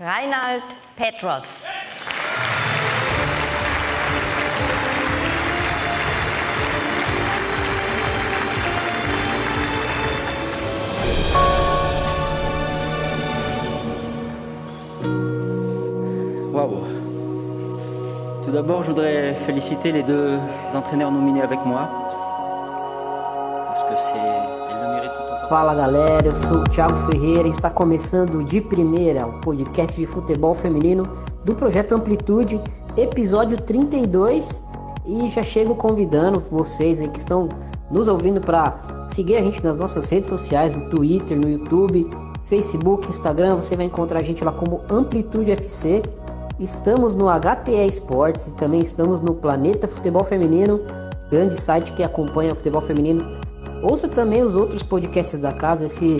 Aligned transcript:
Reinhard 0.00 0.62
Petros. 0.94 1.66
Waouh. 16.52 16.84
Tout 18.44 18.52
d'abord, 18.52 18.84
je 18.84 18.90
voudrais 18.90 19.34
féliciter 19.34 19.90
les 19.90 20.04
deux 20.04 20.38
entraîneurs 20.76 21.10
nominés 21.10 21.42
avec 21.42 21.58
moi. 21.66 22.07
Fala 25.48 25.74
galera, 25.74 26.26
eu 26.26 26.36
sou 26.36 26.58
o 26.58 26.64
Thiago 26.64 27.10
Ferreira 27.10 27.48
e 27.48 27.50
está 27.50 27.70
começando 27.70 28.44
de 28.44 28.60
primeira 28.60 29.26
o 29.26 29.40
podcast 29.40 29.98
de 29.98 30.04
futebol 30.04 30.54
feminino 30.54 31.08
do 31.42 31.54
Projeto 31.54 31.94
Amplitude, 31.94 32.60
episódio 32.98 33.56
32. 33.56 34.62
E 35.06 35.30
já 35.30 35.42
chego 35.42 35.74
convidando 35.74 36.44
vocês 36.50 37.00
aí 37.00 37.08
que 37.08 37.18
estão 37.18 37.48
nos 37.90 38.08
ouvindo 38.08 38.42
para 38.42 39.06
seguir 39.08 39.36
a 39.36 39.40
gente 39.40 39.64
nas 39.64 39.78
nossas 39.78 40.10
redes 40.10 40.28
sociais, 40.28 40.74
no 40.74 40.90
Twitter, 40.90 41.38
no 41.38 41.48
YouTube, 41.48 42.10
Facebook, 42.44 43.08
Instagram. 43.08 43.56
Você 43.56 43.74
vai 43.74 43.86
encontrar 43.86 44.20
a 44.20 44.22
gente 44.22 44.44
lá 44.44 44.52
como 44.52 44.82
Amplitude 44.90 45.50
FC. 45.52 46.02
Estamos 46.60 47.14
no 47.14 47.24
HTE 47.24 47.86
Esportes 47.86 48.48
e 48.48 48.54
também 48.54 48.82
estamos 48.82 49.22
no 49.22 49.32
Planeta 49.32 49.88
Futebol 49.88 50.24
Feminino, 50.24 50.82
grande 51.30 51.58
site 51.58 51.94
que 51.94 52.02
acompanha 52.02 52.52
o 52.52 52.54
futebol 52.54 52.82
feminino 52.82 53.47
Ouça 53.82 54.08
também 54.08 54.42
os 54.42 54.56
outros 54.56 54.82
podcasts 54.82 55.38
da 55.38 55.52
casa. 55.52 55.86
Esse, 55.86 56.18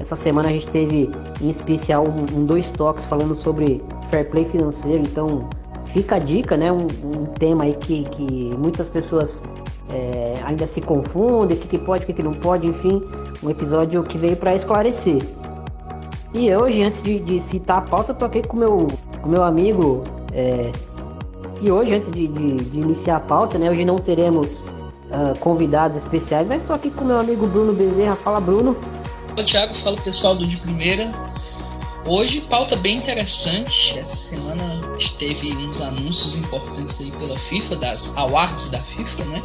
essa 0.00 0.14
semana 0.14 0.48
a 0.48 0.52
gente 0.52 0.68
teve 0.68 1.10
em 1.40 1.48
especial 1.48 2.04
um, 2.06 2.38
um 2.38 2.44
dois 2.44 2.70
toques 2.70 3.04
falando 3.06 3.34
sobre 3.34 3.82
fair 4.10 4.30
play 4.30 4.44
financeiro. 4.44 5.02
Então 5.02 5.48
fica 5.86 6.16
a 6.16 6.18
dica, 6.18 6.56
né? 6.56 6.70
Um, 6.70 6.86
um 7.04 7.26
tema 7.26 7.64
aí 7.64 7.74
que, 7.74 8.04
que 8.04 8.54
muitas 8.56 8.88
pessoas 8.88 9.42
é, 9.88 10.40
ainda 10.44 10.66
se 10.66 10.80
confundem, 10.80 11.56
o 11.56 11.60
que, 11.60 11.68
que 11.68 11.78
pode, 11.78 12.04
o 12.04 12.06
que, 12.06 12.12
que 12.12 12.22
não 12.22 12.32
pode, 12.32 12.66
enfim, 12.66 13.02
um 13.42 13.50
episódio 13.50 14.02
que 14.04 14.16
veio 14.16 14.36
para 14.36 14.54
esclarecer. 14.54 15.20
E 16.32 16.54
hoje, 16.54 16.82
antes 16.82 17.02
de, 17.02 17.18
de, 17.18 17.40
citar 17.40 17.78
a 17.78 17.80
pauta, 17.80 18.12
eu 18.12 18.14
tô 18.14 18.24
aqui 18.24 18.40
com 18.46 18.56
meu, 18.56 18.86
com 19.20 19.28
meu 19.28 19.42
amigo. 19.42 20.04
É, 20.32 20.70
e 21.60 21.70
hoje, 21.70 21.92
antes 21.92 22.10
de, 22.10 22.28
de, 22.28 22.56
de 22.56 22.78
iniciar 22.78 23.16
a 23.16 23.20
pauta, 23.20 23.58
né? 23.58 23.68
Hoje 23.68 23.84
não 23.84 23.96
teremos 23.96 24.68
uh, 25.10 25.38
convidados 25.38 25.98
especiais, 25.98 26.46
mas 26.46 26.62
estou 26.62 26.74
aqui 26.74 26.90
com 26.90 27.04
meu 27.04 27.18
amigo 27.18 27.46
Bruno 27.46 27.72
Bezerra. 27.72 28.16
Fala, 28.16 28.40
Bruno. 28.40 28.76
Fala, 29.28 29.44
Thiago. 29.44 29.74
Fala, 29.74 29.96
pessoal 29.98 30.34
do 30.34 30.46
De 30.46 30.56
Primeira. 30.56 31.10
Hoje, 32.06 32.40
pauta 32.40 32.76
bem 32.76 32.96
interessante. 32.96 33.98
Essa 33.98 34.16
semana 34.16 34.80
teve 35.18 35.52
uns 35.52 35.80
anúncios 35.80 36.36
importantes 36.36 36.98
aí 37.00 37.10
pela 37.12 37.36
FIFA, 37.36 37.76
das 37.76 38.16
awards 38.16 38.70
da 38.70 38.78
FIFA, 38.78 39.24
né? 39.24 39.42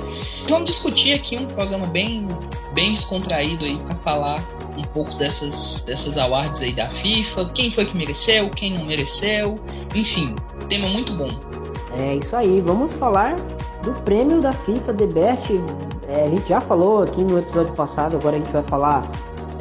Vamos 0.48 0.66
discutir 0.70 1.14
aqui 1.14 1.38
um 1.38 1.46
programa 1.46 1.86
bem, 1.88 2.28
bem 2.74 2.94
descontraído 2.94 3.66
aí 3.66 3.78
para 3.78 3.98
falar 3.98 4.44
um 4.78 4.84
pouco 4.84 5.14
dessas, 5.16 5.84
dessas 5.86 6.18
awards 6.18 6.62
aí 6.62 6.74
da 6.74 6.90
FIFA, 6.90 7.46
quem 7.54 7.72
foi 7.72 7.86
que 7.86 7.96
mereceu, 7.96 8.50
quem 8.50 8.74
não 8.78 8.86
mereceu, 8.86 9.56
enfim, 9.94 10.36
tema 10.70 10.88
muito 10.88 11.12
bom. 11.14 11.30
É 11.98 12.16
isso 12.16 12.36
aí, 12.36 12.62
vamos 12.62 12.96
falar 12.96 13.36
do 13.86 13.94
prêmio 14.02 14.42
da 14.42 14.52
FIFA 14.52 14.94
The 14.94 15.08
Best. 15.08 15.64
É, 16.08 16.26
a 16.26 16.30
gente 16.30 16.50
já 16.50 16.60
falou 16.60 17.04
aqui 17.04 17.24
no 17.24 17.40
episódio 17.40 17.74
passado, 17.74 18.18
agora 18.18 18.36
a 18.36 18.40
gente 18.40 18.52
vai 18.52 18.64
falar 18.64 19.08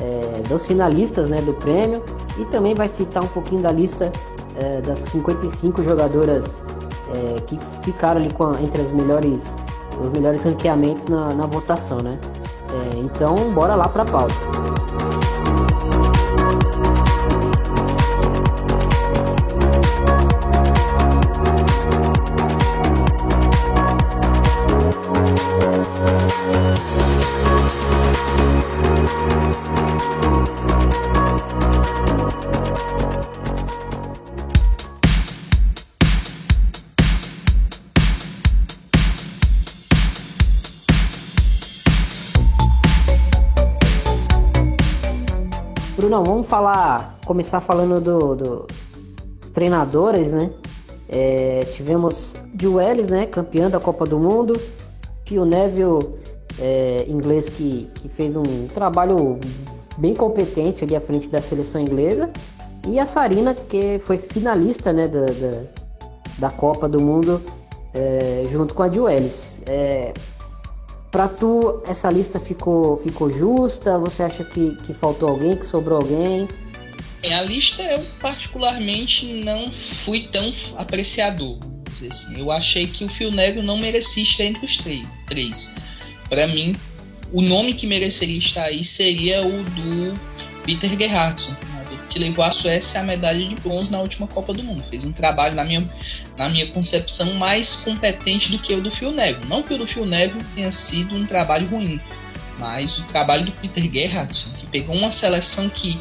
é, 0.01 0.43
dos 0.49 0.67
finalistas 0.67 1.29
né, 1.29 1.41
do 1.41 1.53
prêmio 1.55 2.03
e 2.39 2.45
também 2.47 2.75
vai 2.75 2.89
citar 2.89 3.23
um 3.23 3.29
pouquinho 3.29 3.63
da 3.63 3.71
lista 3.71 4.11
é, 4.57 4.81
das 4.81 4.99
55 5.01 5.85
jogadoras 5.85 6.65
é, 7.15 7.41
que 7.43 7.59
ficaram 7.83 8.21
ali 8.21 8.31
a, 8.39 8.63
entre 8.63 8.81
as 8.81 8.93
melhores, 8.93 9.57
os 10.01 10.11
melhores 10.11 10.45
ranqueamentos 10.45 11.07
na, 11.07 11.35
na 11.35 11.47
votação, 11.47 11.99
né? 11.99 12.19
É, 12.73 12.99
então, 12.99 13.37
bora 13.53 13.75
lá 13.75 13.89
para 13.89 14.03
a 14.03 14.07
pauta. 14.07 14.35
Brunão, 46.05 46.23
vamos 46.23 46.47
falar, 46.47 47.19
começar 47.25 47.63
falando 47.63 47.99
do, 47.99 48.37
do 48.37 48.67
dos 49.41 49.49
treinadores, 49.49 50.35
né? 50.35 50.51
É, 51.09 51.65
tivemos 51.75 52.37
Joelis, 52.61 53.09
né, 53.09 53.25
campeã 53.25 53.71
da 53.71 53.81
Copa 53.81 54.05
do 54.05 54.19
Mundo, 54.19 54.53
Phil 55.25 55.47
Neville, 55.47 56.07
é, 56.61 57.07
inglês 57.09 57.49
que, 57.49 57.89
que 57.95 58.11
fez 58.11 58.37
um 58.37 58.67
trabalho 58.75 59.39
bem 59.97 60.13
competente 60.13 60.85
ali 60.85 60.95
à 60.95 61.01
frente 61.01 61.27
da 61.29 61.41
seleção 61.41 61.81
inglesa, 61.81 62.29
e 62.87 62.99
a 62.99 63.07
Sarina, 63.07 63.55
que 63.55 63.99
foi 64.01 64.19
finalista, 64.19 64.93
né, 64.93 65.09
da, 65.09 65.25
da, 65.25 65.63
da 66.39 66.51
Copa 66.51 66.87
do 66.87 67.01
Mundo, 67.01 67.41
é, 67.95 68.47
junto 68.53 68.75
com 68.75 68.83
a 68.83 68.91
Joelis. 68.91 69.59
É, 69.65 70.13
Pra 71.15 71.29
tu, 71.29 71.81
essa 71.87 72.11
lista 72.11 72.41
ficou, 72.41 72.97
ficou 72.97 73.33
justa? 73.33 73.97
Você 74.01 74.21
acha 74.25 74.43
que, 74.43 74.75
que 74.85 74.93
faltou 74.93 75.29
alguém, 75.29 75.57
que 75.57 75.65
sobrou 75.65 76.01
alguém? 76.01 76.49
É, 77.23 77.33
a 77.35 77.43
lista 77.43 77.85
eu 77.85 78.05
particularmente 78.21 79.25
não 79.45 79.71
fui 79.71 80.23
tão 80.33 80.53
apreciador. 80.77 81.57
Assim. 82.11 82.37
Eu 82.37 82.51
achei 82.51 82.89
que 82.89 83.05
o 83.05 83.09
Phil 83.09 83.31
Neville 83.31 83.65
não 83.65 83.79
merecia 83.79 84.25
estar 84.25 84.43
entre 84.43 84.67
os 84.67 84.77
três. 84.79 85.07
três. 85.29 85.73
Para 86.29 86.49
mim, 86.49 86.75
o 87.33 87.41
nome 87.41 87.75
que 87.75 87.87
mereceria 87.87 88.39
estar 88.39 88.65
aí 88.65 88.83
seria 88.83 89.41
o 89.47 89.63
do 89.63 90.19
Peter 90.65 90.99
Gerhardson, 90.99 91.55
que 92.11 92.19
levou 92.19 92.45
a 92.45 92.51
Suécia 92.51 92.99
à 92.99 93.05
medalha 93.05 93.47
de 93.47 93.55
bronze 93.55 93.89
na 93.89 94.01
última 94.01 94.27
Copa 94.27 94.53
do 94.53 94.65
Mundo. 94.65 94.83
Fez 94.91 95.05
um 95.05 95.13
trabalho, 95.13 95.55
na 95.55 95.63
minha, 95.63 95.89
na 96.37 96.49
minha 96.49 96.67
concepção, 96.69 97.35
mais 97.35 97.77
competente 97.77 98.51
do 98.51 98.59
que 98.59 98.75
o 98.75 98.81
do 98.81 98.91
Phil 98.91 99.13
Neville. 99.13 99.47
Não 99.49 99.63
que 99.63 99.75
o 99.75 99.79
do 99.79 99.87
Phil 99.87 100.05
Neville 100.05 100.45
tenha 100.55 100.73
sido 100.73 101.17
um 101.17 101.25
trabalho 101.25 101.67
ruim, 101.69 102.01
mas 102.59 102.99
o 102.99 103.05
trabalho 103.05 103.45
do 103.45 103.53
Peter 103.53 103.91
Gerhardson, 103.91 104.51
que 104.51 104.67
pegou 104.67 104.97
uma 104.97 105.13
seleção 105.13 105.69
que 105.69 105.99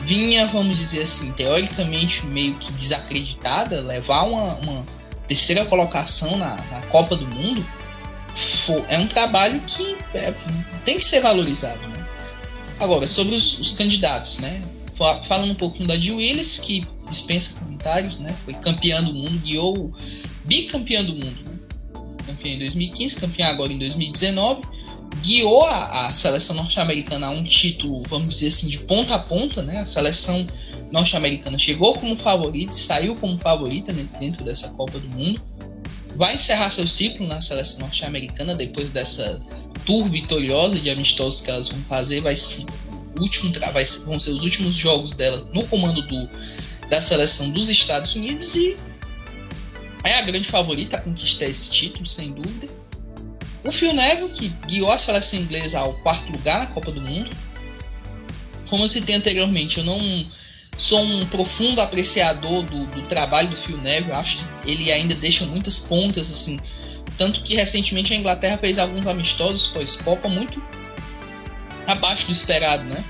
vinha, 0.00 0.46
vamos 0.46 0.78
dizer 0.78 1.02
assim, 1.02 1.32
teoricamente 1.32 2.26
meio 2.26 2.54
que 2.54 2.72
desacreditada, 2.72 3.80
levar 3.80 4.22
uma, 4.22 4.54
uma 4.56 4.84
terceira 5.26 5.64
colocação 5.64 6.36
na, 6.36 6.56
na, 6.56 6.80
Copa 6.90 7.16
do 7.16 7.26
Mundo, 7.26 7.64
é 8.88 8.98
um 8.98 9.06
trabalho 9.06 9.60
que 9.60 9.96
é, 10.14 10.34
tem 10.84 10.98
que 10.98 11.04
ser 11.04 11.20
valorizado. 11.20 11.80
Né? 11.88 12.06
Agora, 12.78 13.06
sobre 13.06 13.34
os, 13.34 13.58
os 13.58 13.72
candidatos, 13.72 14.38
né? 14.38 14.62
falando 15.26 15.50
um 15.50 15.54
pouquinho 15.54 15.88
da 15.88 15.98
Jill 15.98 16.16
Willis, 16.16 16.58
que 16.58 16.86
dispensa 17.08 17.54
né? 18.20 18.34
Foi 18.44 18.54
campeã 18.54 19.02
do 19.02 19.12
mundo, 19.12 19.38
guiou 19.40 19.92
bicampeã 20.44 21.04
do 21.04 21.12
mundo, 21.12 21.38
né? 21.44 21.58
Campeã 22.26 22.52
em 22.52 22.58
2015, 22.58 23.16
campeã 23.16 23.46
agora 23.48 23.72
em 23.72 23.78
2019, 23.78 24.62
guiou 25.22 25.64
a, 25.64 26.06
a 26.06 26.14
seleção 26.14 26.56
norte-americana 26.56 27.26
a 27.26 27.30
um 27.30 27.42
título, 27.44 28.02
vamos 28.08 28.34
dizer 28.34 28.48
assim, 28.48 28.68
de 28.68 28.78
ponta 28.78 29.14
a 29.14 29.18
ponta, 29.18 29.62
né? 29.62 29.80
A 29.80 29.86
seleção 29.86 30.46
norte-americana 30.90 31.58
chegou 31.58 31.94
como 31.94 32.16
favorita 32.16 32.74
e 32.74 32.78
saiu 32.78 33.14
como 33.16 33.38
favorita 33.38 33.92
dentro 33.92 34.44
dessa 34.44 34.68
Copa 34.70 34.98
do 34.98 35.08
Mundo. 35.08 35.42
Vai 36.16 36.36
encerrar 36.36 36.70
seu 36.70 36.86
ciclo 36.86 37.26
na 37.26 37.40
seleção 37.40 37.80
norte-americana 37.80 38.54
depois 38.54 38.90
dessa 38.90 39.40
tour 39.84 40.08
vitoriosa 40.08 40.78
de 40.78 40.88
amistosos 40.88 41.40
que 41.40 41.50
elas 41.50 41.68
vão 41.68 41.80
fazer. 41.80 42.20
Vai 42.20 42.36
se 42.36 42.64
último 43.20 43.52
vai, 43.72 43.84
vão 44.06 44.18
ser 44.18 44.30
os 44.30 44.42
últimos 44.42 44.74
jogos 44.74 45.12
dela 45.12 45.48
no 45.52 45.66
comando 45.66 46.02
do, 46.02 46.30
da 46.94 47.00
seleção 47.00 47.50
dos 47.50 47.68
Estados 47.68 48.14
Unidos 48.14 48.54
e 48.54 48.76
é 50.04 50.14
a 50.14 50.22
grande 50.22 50.46
favorita 50.46 50.96
a 50.96 51.00
conquistar 51.00 51.46
esse 51.46 51.68
título, 51.70 52.06
sem 52.06 52.32
dúvida. 52.32 52.68
O 53.64 53.72
Phil 53.72 53.92
Neville, 53.92 54.30
que 54.30 54.48
guiou 54.66 54.92
a 54.92 54.98
seleção 54.98 55.40
inglesa 55.40 55.80
ao 55.80 55.94
quarto 55.94 56.30
lugar 56.30 56.60
na 56.60 56.66
Copa 56.66 56.92
do 56.92 57.00
Mundo. 57.00 57.30
Como 58.68 58.84
eu 58.84 58.88
citei 58.88 59.14
anteriormente, 59.14 59.78
eu 59.78 59.84
não 59.84 59.98
sou 60.78 61.00
um 61.00 61.26
profundo 61.26 61.80
apreciador 61.80 62.62
do, 62.62 62.86
do 62.86 63.02
trabalho 63.02 63.48
do 63.48 63.56
Phil 63.56 63.78
Neville. 63.78 64.12
Acho 64.12 64.38
que 64.38 64.70
ele 64.70 64.92
ainda 64.92 65.14
deixa 65.14 65.44
muitas 65.46 65.80
pontas, 65.80 66.30
assim. 66.30 66.60
Tanto 67.16 67.42
que 67.42 67.56
recentemente 67.56 68.12
a 68.12 68.16
Inglaterra 68.16 68.58
fez 68.58 68.78
alguns 68.78 69.06
amistosos 69.06 69.66
pós-Copa 69.68 70.28
muito 70.28 70.62
abaixo 71.86 72.26
do 72.26 72.32
esperado, 72.32 72.84
né? 72.84 73.02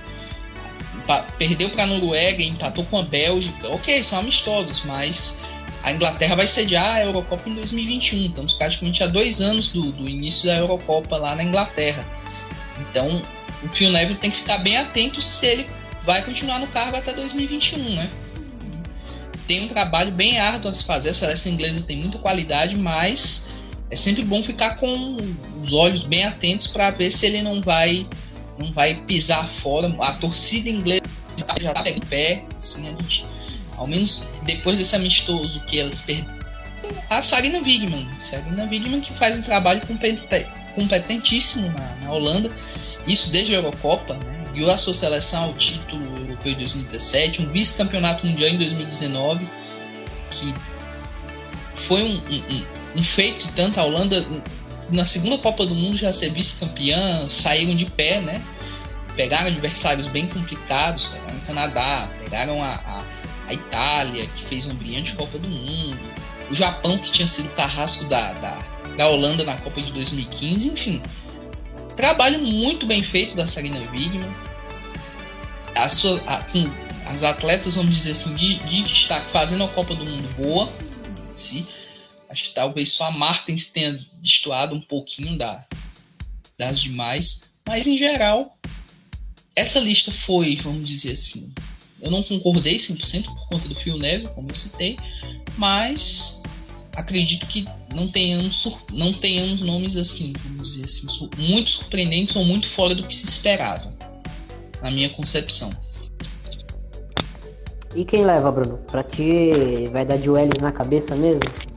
Perdeu 1.39 1.71
para 1.71 1.85
a 1.85 1.87
Noruega, 1.87 2.43
empatou 2.43 2.85
com 2.85 2.99
a 2.99 3.03
Bélgica. 3.03 3.69
Ok, 3.69 4.03
são 4.03 4.19
amistosos, 4.19 4.83
mas 4.85 5.39
a 5.83 5.93
Inglaterra 5.93 6.35
vai 6.35 6.47
sediar 6.47 6.97
a 6.97 7.03
Eurocopa 7.03 7.49
em 7.49 7.55
2021. 7.55 8.27
Estamos 8.27 8.55
praticamente 8.55 9.03
há 9.03 9.07
dois 9.07 9.41
anos 9.41 9.69
do, 9.69 9.93
do 9.93 10.09
início 10.09 10.47
da 10.47 10.57
Eurocopa 10.57 11.17
lá 11.17 11.35
na 11.35 11.43
Inglaterra. 11.43 12.05
Então 12.81 13.23
o 13.63 13.69
Phil 13.69 13.91
Neville 13.91 14.19
tem 14.19 14.31
que 14.31 14.39
ficar 14.39 14.59
bem 14.59 14.77
atento 14.77 15.21
se 15.21 15.45
ele 15.47 15.67
vai 16.03 16.23
continuar 16.23 16.59
no 16.59 16.67
cargo 16.69 16.97
até 16.97 17.13
2021, 17.13 17.97
né? 17.97 18.09
Tem 19.47 19.63
um 19.63 19.69
trabalho 19.69 20.11
bem 20.11 20.39
árduo 20.39 20.71
a 20.71 20.75
se 20.75 20.85
fazer. 20.85 21.11
A 21.11 21.15
seleção 21.15 21.53
inglesa 21.53 21.83
tem 21.83 21.99
muita 21.99 22.19
qualidade, 22.19 22.77
mas 22.77 23.45
é 23.91 23.97
sempre 23.97 24.25
bom 24.25 24.43
ficar 24.43 24.77
com 24.77 25.17
os 25.61 25.73
olhos 25.73 26.05
bem 26.05 26.25
atentos 26.25 26.67
para 26.67 26.91
ver 26.91 27.11
se 27.11 27.27
ele 27.27 27.43
não 27.43 27.61
vai 27.61 28.07
não 28.59 28.73
vai 28.73 28.95
pisar 28.95 29.49
fora. 29.49 29.95
A 30.01 30.13
torcida 30.15 30.69
inglesa 30.69 31.03
já 31.61 31.73
está 31.73 31.91
em 31.91 32.01
pé, 32.01 32.45
assim, 32.59 32.87
a 32.87 32.91
gente, 32.91 33.25
ao 33.77 33.87
menos 33.87 34.25
depois 34.43 34.79
desse 34.79 34.95
amistoso 34.95 35.61
que 35.67 35.79
elas 35.79 36.01
perderam. 36.01 36.35
A 37.09 37.23
Sarina 37.23 37.59
Wigman, 37.61 38.07
Sarina 38.21 38.65
Wigman 38.65 39.01
que 39.01 39.13
faz 39.15 39.39
um 39.39 39.43
trabalho 39.43 39.81
competentíssimo 40.75 41.69
na, 41.69 41.97
na 42.07 42.13
Holanda, 42.13 42.51
isso 43.07 43.31
desde 43.31 43.55
a 43.55 43.59
Eurocopa, 43.59 44.15
né? 44.15 44.45
guiou 44.53 44.71
a 44.71 44.79
sua 44.79 44.95
seleção 44.95 45.45
ao 45.45 45.55
título 45.55 46.05
europeu 46.19 46.53
em 46.53 46.57
2017, 46.57 47.43
um 47.43 47.47
vice-campeonato 47.51 48.27
mundial 48.27 48.51
em 48.51 48.59
2019, 48.59 49.47
que 50.31 50.55
foi 51.89 52.03
um, 52.03 52.17
um, 52.17 52.65
um 52.97 53.03
feito 53.03 53.49
tanto 53.55 53.81
a 53.81 53.85
Holanda 53.85 54.25
na 54.91 55.07
segunda 55.07 55.39
Copa 55.39 55.67
do 55.67 55.75
Mundo 55.75 55.97
já 55.97 56.13
ser 56.13 56.31
vice-campeã, 56.31 57.29
saíram 57.29 57.75
de 57.75 57.87
pé, 57.87 58.21
né? 58.21 58.43
Pegaram 59.17 59.47
adversários 59.47 60.07
bem 60.09 60.27
complicados, 60.27 61.07
pegaram 61.07 61.37
o 61.37 61.41
Canadá, 61.41 62.11
pegaram 62.19 62.63
a, 62.63 62.75
a, 62.75 63.05
a, 63.49 63.55
Itália, 63.55 64.27
que 64.27 64.45
fez 64.45 64.67
uma 64.67 64.75
brilhante 64.75 65.15
Copa 65.15 65.39
do 65.39 65.49
Mundo, 65.49 65.99
o 66.51 66.55
Japão, 66.55 66.99
que 66.99 67.11
tinha 67.11 67.27
sido 67.27 67.49
carrasco 67.51 68.05
da, 68.05 68.33
da, 68.35 68.59
da 68.97 69.09
Holanda 69.09 69.45
na 69.45 69.57
Copa 69.57 69.81
de 69.81 69.93
2015, 69.93 70.69
enfim. 70.69 71.03
Trabalho 71.97 72.41
muito 72.41 72.87
bem 72.87 73.03
feito 73.03 73.37
da 73.37 73.47
Sarina 73.47 73.79
Wigman. 73.93 74.29
A 75.77 75.89
sua, 75.89 76.21
a, 76.27 76.45
as 77.13 77.23
atletas, 77.23 77.77
vamos 77.77 77.95
dizer 77.95 78.13
assim, 78.13 78.35
de, 78.35 78.57
de 78.57 78.83
destaque, 78.83 79.31
fazendo 79.31 79.65
a 79.65 79.69
Copa 79.69 79.95
do 79.95 80.05
Mundo 80.05 80.29
boa. 80.37 80.69
Se, 81.37 81.67
Acho 82.35 82.47
que 82.47 82.55
talvez 82.55 82.91
só 82.91 83.05
a 83.05 83.11
Martins 83.13 83.67
tenha 83.67 83.97
destoado 84.21 84.75
um 84.75 84.81
pouquinho 84.81 85.39
da, 85.39 85.65
das 86.59 86.81
demais. 86.81 87.45
Mas 87.65 87.87
em 87.87 87.97
geral, 87.97 88.59
essa 89.55 89.79
lista 89.79 90.11
foi, 90.11 90.57
vamos 90.57 90.85
dizer 90.85 91.13
assim. 91.13 91.53
Eu 92.03 92.11
não 92.11 92.25
concordei 92.25 92.75
100% 92.75 93.27
por 93.27 93.47
conta 93.47 93.69
do 93.69 93.77
Phil 93.77 93.97
Neville, 93.97 94.35
como 94.35 94.51
eu 94.51 94.55
citei, 94.57 94.97
mas 95.57 96.43
acredito 96.97 97.47
que 97.47 97.65
não 97.95 98.09
tenhamos, 98.09 98.69
não 98.93 99.13
tenhamos 99.13 99.61
nomes 99.61 99.97
assim, 99.97 100.33
vamos 100.45 100.73
dizer 100.73 100.87
assim, 100.87 101.07
muito 101.39 101.71
surpreendentes 101.71 102.35
ou 102.35 102.45
muito 102.45 102.69
fora 102.69 102.97
do 102.97 103.07
que 103.07 103.15
se 103.15 103.27
esperava, 103.27 103.95
na 104.83 104.91
minha 104.91 105.09
concepção. 105.09 105.71
E 107.95 108.05
quem 108.05 108.25
leva, 108.25 108.51
Bruno? 108.51 108.79
Pra 108.91 109.05
ti 109.05 109.87
vai 109.93 110.05
dar 110.05 110.19
de 110.19 110.29
Welles 110.29 110.61
na 110.61 110.73
cabeça 110.73 111.15
mesmo? 111.15 111.74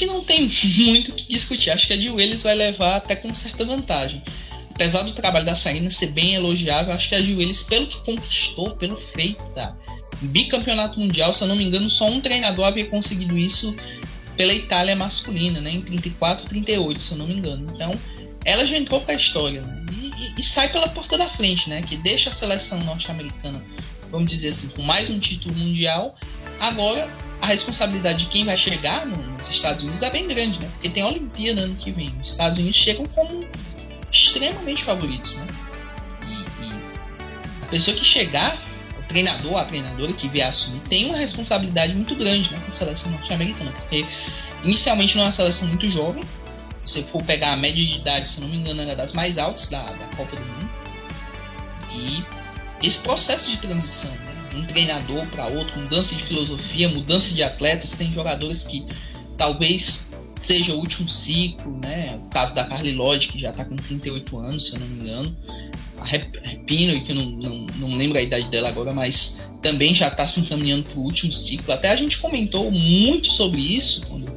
Que 0.00 0.06
não 0.06 0.24
tem 0.24 0.48
muito 0.88 1.10
o 1.10 1.14
que 1.14 1.28
discutir. 1.28 1.68
Acho 1.68 1.86
que 1.86 1.92
a 1.92 1.96
de 1.98 2.08
Willis 2.08 2.42
vai 2.42 2.54
levar 2.54 2.96
até 2.96 3.14
com 3.14 3.34
certa 3.34 3.66
vantagem. 3.66 4.22
Apesar 4.70 5.02
do 5.02 5.12
trabalho 5.12 5.44
da 5.44 5.54
Sarina 5.54 5.90
ser 5.90 6.06
bem 6.06 6.32
elogiável, 6.32 6.94
acho 6.94 7.06
que 7.06 7.14
a 7.14 7.20
de 7.20 7.34
Willis, 7.34 7.62
pelo 7.64 7.86
que 7.86 7.98
conquistou, 7.98 8.70
pelo 8.76 8.96
feito 9.14 9.42
da 9.54 9.76
bicampeonato 10.22 10.98
mundial, 10.98 11.34
se 11.34 11.42
eu 11.42 11.48
não 11.48 11.54
me 11.54 11.64
engano, 11.64 11.90
só 11.90 12.06
um 12.06 12.18
treinador 12.18 12.64
havia 12.64 12.86
conseguido 12.86 13.36
isso 13.36 13.76
pela 14.38 14.54
Itália 14.54 14.96
masculina, 14.96 15.60
né? 15.60 15.70
Em 15.70 15.82
34 15.82 16.46
38, 16.46 17.02
se 17.02 17.12
eu 17.12 17.18
não 17.18 17.26
me 17.26 17.34
engano. 17.34 17.70
Então, 17.70 17.92
ela 18.46 18.64
já 18.64 18.78
entrou 18.78 19.02
com 19.02 19.10
a 19.10 19.14
história 19.14 19.60
né? 19.60 19.84
e, 19.92 20.06
e, 20.06 20.40
e, 20.40 20.42
sai 20.42 20.70
pela 20.70 20.88
porta 20.88 21.18
da 21.18 21.28
frente, 21.28 21.68
né? 21.68 21.82
Que 21.82 21.98
deixa 21.98 22.30
a 22.30 22.32
seleção 22.32 22.80
norte-americana, 22.84 23.62
vamos 24.10 24.30
dizer 24.30 24.48
assim, 24.48 24.68
com 24.68 24.80
mais 24.80 25.10
um 25.10 25.18
título 25.18 25.54
mundial. 25.56 26.16
Agora 26.58 27.06
a 27.40 27.46
responsabilidade 27.46 28.24
de 28.24 28.26
quem 28.26 28.44
vai 28.44 28.56
chegar 28.56 29.06
nos 29.06 29.48
Estados 29.48 29.82
Unidos 29.82 30.02
é 30.02 30.10
bem 30.10 30.26
grande, 30.26 30.58
né? 30.60 30.68
Porque 30.72 30.88
tem 30.90 31.02
a 31.02 31.08
Olimpíada 31.08 31.62
ano 31.62 31.74
que 31.76 31.90
vem. 31.90 32.14
Os 32.22 32.30
Estados 32.30 32.58
Unidos 32.58 32.76
chegam 32.76 33.06
como 33.06 33.46
extremamente 34.10 34.84
favoritos, 34.84 35.36
né? 35.36 35.46
E, 36.26 36.64
e 36.64 36.70
a 37.62 37.66
pessoa 37.66 37.96
que 37.96 38.04
chegar, 38.04 38.56
o 38.98 39.02
treinador, 39.04 39.56
a 39.56 39.64
treinadora 39.64 40.12
que 40.12 40.28
vier 40.28 40.48
assumir, 40.48 40.80
tem 40.80 41.06
uma 41.06 41.16
responsabilidade 41.16 41.94
muito 41.94 42.14
grande, 42.14 42.50
né? 42.50 42.58
Com 42.60 42.68
a 42.68 42.70
seleção 42.70 43.10
norte-americana, 43.12 43.72
porque 43.72 44.06
inicialmente 44.62 45.16
não 45.16 45.22
é 45.22 45.26
uma 45.26 45.32
seleção 45.32 45.68
muito 45.68 45.88
jovem. 45.88 46.22
Se 46.84 47.02
for 47.04 47.22
pegar 47.22 47.52
a 47.52 47.56
média 47.56 47.84
de 47.84 47.98
idade, 47.98 48.28
se 48.28 48.40
não 48.40 48.48
me 48.48 48.56
engano, 48.56 48.82
era 48.82 48.96
das 48.96 49.12
mais 49.12 49.38
altas 49.38 49.68
da, 49.68 49.82
da 49.82 50.06
Copa 50.16 50.36
do 50.36 50.42
Mundo. 50.42 50.70
E 51.92 52.24
esse 52.82 52.98
processo 52.98 53.50
de 53.50 53.56
transição, 53.58 54.10
né? 54.10 54.29
Um 54.54 54.64
treinador 54.64 55.26
para 55.26 55.46
outro, 55.46 55.80
mudança 55.80 56.14
de 56.14 56.22
filosofia, 56.22 56.88
mudança 56.88 57.34
de 57.34 57.42
atletas. 57.42 57.92
Tem 57.92 58.12
jogadores 58.12 58.64
que 58.64 58.86
talvez 59.36 60.08
seja 60.40 60.74
o 60.74 60.78
último 60.78 61.08
ciclo, 61.08 61.76
né? 61.78 62.18
O 62.24 62.28
caso 62.30 62.54
da 62.54 62.64
Carly 62.64 62.92
Lloyd, 62.92 63.28
que 63.28 63.38
já 63.38 63.50
está 63.50 63.64
com 63.64 63.76
38 63.76 64.38
anos, 64.38 64.66
se 64.66 64.74
eu 64.74 64.80
não 64.80 64.86
me 64.86 65.00
engano. 65.00 65.36
A 65.98 66.04
Repino, 66.04 67.04
que 67.04 67.12
eu 67.12 67.16
não, 67.16 67.26
não, 67.26 67.66
não 67.76 67.96
lembro 67.96 68.18
a 68.18 68.22
idade 68.22 68.48
dela 68.48 68.68
agora, 68.68 68.92
mas 68.92 69.38
também 69.60 69.94
já 69.94 70.08
está 70.08 70.26
se 70.26 70.40
encaminhando 70.40 70.84
para 70.84 70.98
o 70.98 71.02
último 71.02 71.32
ciclo. 71.32 71.72
Até 71.72 71.90
a 71.90 71.96
gente 71.96 72.18
comentou 72.18 72.70
muito 72.70 73.30
sobre 73.30 73.60
isso 73.60 74.06
quando 74.06 74.34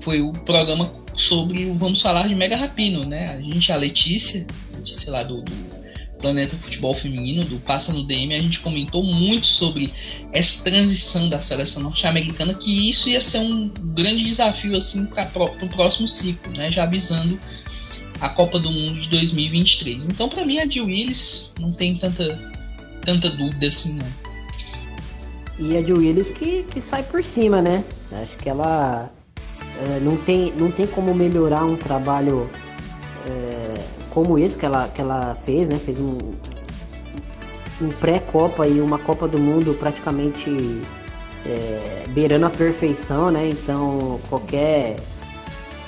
foi 0.00 0.20
o 0.20 0.32
programa 0.32 0.94
sobre 1.14 1.64
o 1.66 1.74
Vamos 1.74 2.00
Falar 2.00 2.28
de 2.28 2.34
Mega 2.34 2.56
Rapino, 2.56 3.04
né? 3.04 3.28
A 3.28 3.40
gente, 3.40 3.72
a 3.72 3.76
Letícia, 3.76 4.46
Letícia 4.74 5.10
lá 5.10 5.22
do, 5.22 5.42
do 5.42 5.79
Planeta 6.20 6.56
Futebol 6.56 6.94
Feminino, 6.94 7.44
do 7.44 7.58
Passa 7.58 7.92
no 7.92 8.04
DM, 8.04 8.34
a 8.34 8.38
gente 8.38 8.60
comentou 8.60 9.02
muito 9.02 9.46
sobre 9.46 9.92
essa 10.32 10.62
transição 10.62 11.28
da 11.28 11.40
seleção 11.40 11.82
norte-americana, 11.82 12.54
que 12.54 12.90
isso 12.90 13.08
ia 13.08 13.20
ser 13.20 13.38
um 13.38 13.68
grande 13.68 14.24
desafio 14.24 14.76
assim 14.76 15.06
para 15.06 15.28
o 15.42 15.68
próximo 15.68 16.06
ciclo, 16.06 16.52
né? 16.52 16.70
já 16.70 16.84
avisando 16.84 17.38
a 18.20 18.28
Copa 18.28 18.58
do 18.58 18.70
Mundo 18.70 19.00
de 19.00 19.08
2023. 19.08 20.04
Então, 20.04 20.28
para 20.28 20.44
mim, 20.44 20.58
a 20.58 20.66
de 20.66 20.80
Willis 20.80 21.54
não 21.58 21.72
tem 21.72 21.96
tanta, 21.96 22.38
tanta 23.02 23.30
dúvida 23.30 23.66
assim, 23.66 23.94
não. 23.94 24.30
E 25.58 25.76
a 25.76 25.82
de 25.82 25.92
Willis 25.92 26.30
que, 26.30 26.64
que 26.64 26.80
sai 26.80 27.02
por 27.02 27.24
cima, 27.24 27.60
né? 27.60 27.84
Acho 28.12 28.36
que 28.36 28.48
ela 28.48 29.10
é, 29.78 30.00
não, 30.00 30.16
tem, 30.16 30.52
não 30.56 30.70
tem 30.70 30.86
como 30.86 31.14
melhorar 31.14 31.64
um 31.64 31.76
trabalho. 31.76 32.50
É 33.26 33.99
como 34.10 34.38
esse 34.38 34.56
que 34.56 34.66
ela, 34.66 34.88
que 34.88 35.00
ela 35.00 35.36
fez, 35.44 35.68
né? 35.68 35.78
Fez 35.78 35.98
um, 35.98 36.18
um 37.80 37.88
pré-copa 38.00 38.66
e 38.66 38.80
uma 38.80 38.98
Copa 38.98 39.26
do 39.26 39.38
Mundo 39.38 39.74
praticamente 39.78 40.82
é, 41.46 42.04
beirando 42.10 42.46
a 42.46 42.50
perfeição, 42.50 43.30
né? 43.30 43.48
Então 43.48 44.20
qualquer 44.28 44.96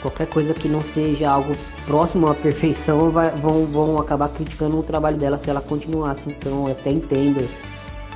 qualquer 0.01 0.27
coisa 0.27 0.53
que 0.53 0.69
não 0.69 0.83
seja 0.83 1.31
algo 1.31 1.53
próximo 1.87 2.29
à 2.29 2.35
perfeição 2.35 3.11
vai, 3.11 3.31
vão, 3.31 3.67
vão 3.67 3.99
acabar 3.99 4.29
criticando 4.29 4.79
o 4.79 4.83
trabalho 4.83 5.17
dela 5.17 5.39
se 5.39 5.49
ela 5.49 5.61
continuasse. 5.61 6.31
Então 6.31 6.67
eu 6.67 6.73
até 6.73 6.91
entendo 6.91 7.49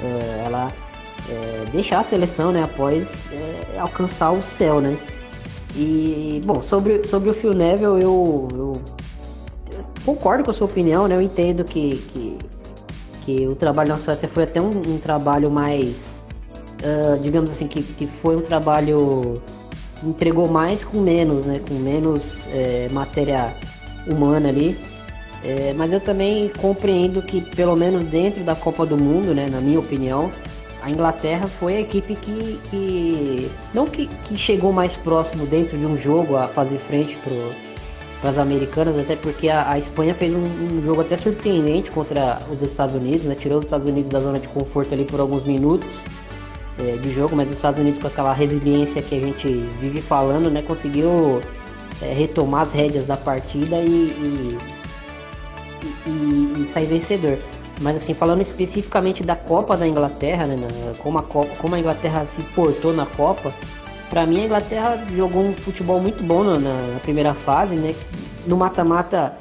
é, 0.02 0.44
ela 0.46 0.68
é, 1.28 1.64
deixar 1.70 2.00
a 2.00 2.04
seleção, 2.04 2.52
né? 2.52 2.62
Após 2.62 3.18
é, 3.32 3.78
alcançar 3.78 4.32
o 4.32 4.42
céu, 4.42 4.80
né? 4.80 4.96
E 5.74 6.40
bom, 6.44 6.62
sobre, 6.62 7.04
sobre 7.04 7.28
o 7.28 7.34
Phil 7.34 7.52
Neville 7.52 8.02
eu, 8.02 8.48
eu 8.52 8.82
concordo 10.06 10.44
com 10.44 10.52
a 10.52 10.54
sua 10.54 10.66
opinião, 10.66 11.08
né? 11.08 11.16
Eu 11.16 11.20
entendo 11.20 11.64
que, 11.64 11.96
que, 12.12 12.38
que 13.24 13.46
o 13.48 13.56
trabalho 13.56 13.88
na 13.88 13.98
Suécia 13.98 14.28
foi 14.28 14.44
até 14.44 14.62
um, 14.62 14.70
um 14.70 14.98
trabalho 14.98 15.50
mais. 15.50 16.22
Uh, 16.76 17.18
digamos 17.20 17.50
assim, 17.50 17.66
que, 17.66 17.82
que 17.82 18.06
foi 18.22 18.36
um 18.36 18.40
trabalho. 18.40 19.42
entregou 20.04 20.48
mais 20.48 20.84
com 20.84 21.00
menos, 21.00 21.44
né? 21.44 21.60
Com 21.68 21.74
menos 21.74 22.38
é, 22.52 22.88
matéria 22.92 23.52
humana 24.06 24.48
ali. 24.48 24.78
É, 25.42 25.72
mas 25.74 25.92
eu 25.92 26.00
também 26.00 26.50
compreendo 26.60 27.20
que, 27.20 27.40
pelo 27.40 27.76
menos 27.76 28.04
dentro 28.04 28.42
da 28.44 28.54
Copa 28.54 28.86
do 28.86 28.96
Mundo, 28.96 29.34
né? 29.34 29.46
Na 29.50 29.60
minha 29.60 29.80
opinião, 29.80 30.30
a 30.82 30.90
Inglaterra 30.90 31.48
foi 31.48 31.76
a 31.76 31.80
equipe 31.80 32.14
que. 32.14 32.60
que 32.70 33.50
não 33.74 33.86
que, 33.86 34.06
que 34.06 34.36
chegou 34.36 34.72
mais 34.72 34.96
próximo 34.96 35.46
dentro 35.46 35.76
de 35.76 35.84
um 35.84 36.00
jogo 36.00 36.36
a 36.36 36.46
fazer 36.46 36.78
frente 36.78 37.16
pro 37.16 37.65
para 38.20 38.30
as 38.30 38.38
americanas, 38.38 38.98
até 38.98 39.14
porque 39.16 39.48
a, 39.48 39.70
a 39.70 39.78
Espanha 39.78 40.14
fez 40.14 40.34
um, 40.34 40.38
um, 40.44 40.82
jogo 40.82 41.02
até 41.02 41.16
surpreendente 41.16 41.90
contra 41.90 42.40
os 42.50 42.60
Estados 42.62 42.94
Unidos, 42.94 43.26
né? 43.26 43.34
Tirou 43.34 43.58
os 43.58 43.66
Estados 43.66 43.88
Unidos 43.88 44.10
da 44.10 44.20
zona 44.20 44.38
de 44.38 44.48
conforto 44.48 44.94
ali 44.94 45.04
por 45.04 45.20
alguns 45.20 45.44
minutos 45.44 46.00
é, 46.78 46.96
de 46.96 47.14
jogo, 47.14 47.36
mas 47.36 47.48
os 47.48 47.54
Estados 47.54 47.80
Unidos 47.80 47.98
com 47.98 48.06
aquela 48.06 48.32
resiliência 48.32 49.02
que 49.02 49.14
a 49.14 49.20
gente 49.20 49.48
vive 49.80 50.00
falando, 50.00 50.50
né? 50.50 50.62
Conseguiu 50.62 51.40
é, 52.00 52.12
retomar 52.12 52.62
as 52.62 52.72
rédeas 52.72 53.06
da 53.06 53.16
partida 53.16 53.76
e, 53.76 53.88
e, 53.88 54.58
e, 56.06 56.62
e 56.62 56.66
sair 56.66 56.86
vencedor. 56.86 57.38
Mas 57.80 57.96
assim, 57.96 58.14
falando 58.14 58.40
especificamente 58.40 59.22
da 59.22 59.36
Copa 59.36 59.76
da 59.76 59.86
Inglaterra, 59.86 60.46
né, 60.46 60.56
como 60.98 61.18
a 61.18 61.22
Copa, 61.22 61.54
como 61.56 61.74
a 61.74 61.78
Inglaterra 61.78 62.24
se 62.24 62.42
portou 62.54 62.92
na 62.94 63.04
Copa, 63.04 63.52
para 64.08 64.26
mim 64.26 64.42
a 64.42 64.44
Inglaterra 64.44 65.04
jogou 65.14 65.42
um 65.42 65.52
futebol 65.52 66.00
muito 66.00 66.22
bom 66.22 66.44
na, 66.44 66.58
na 66.58 67.00
primeira 67.00 67.34
fase, 67.34 67.76
né? 67.76 67.94
No 68.46 68.56
mata-mata 68.56 69.36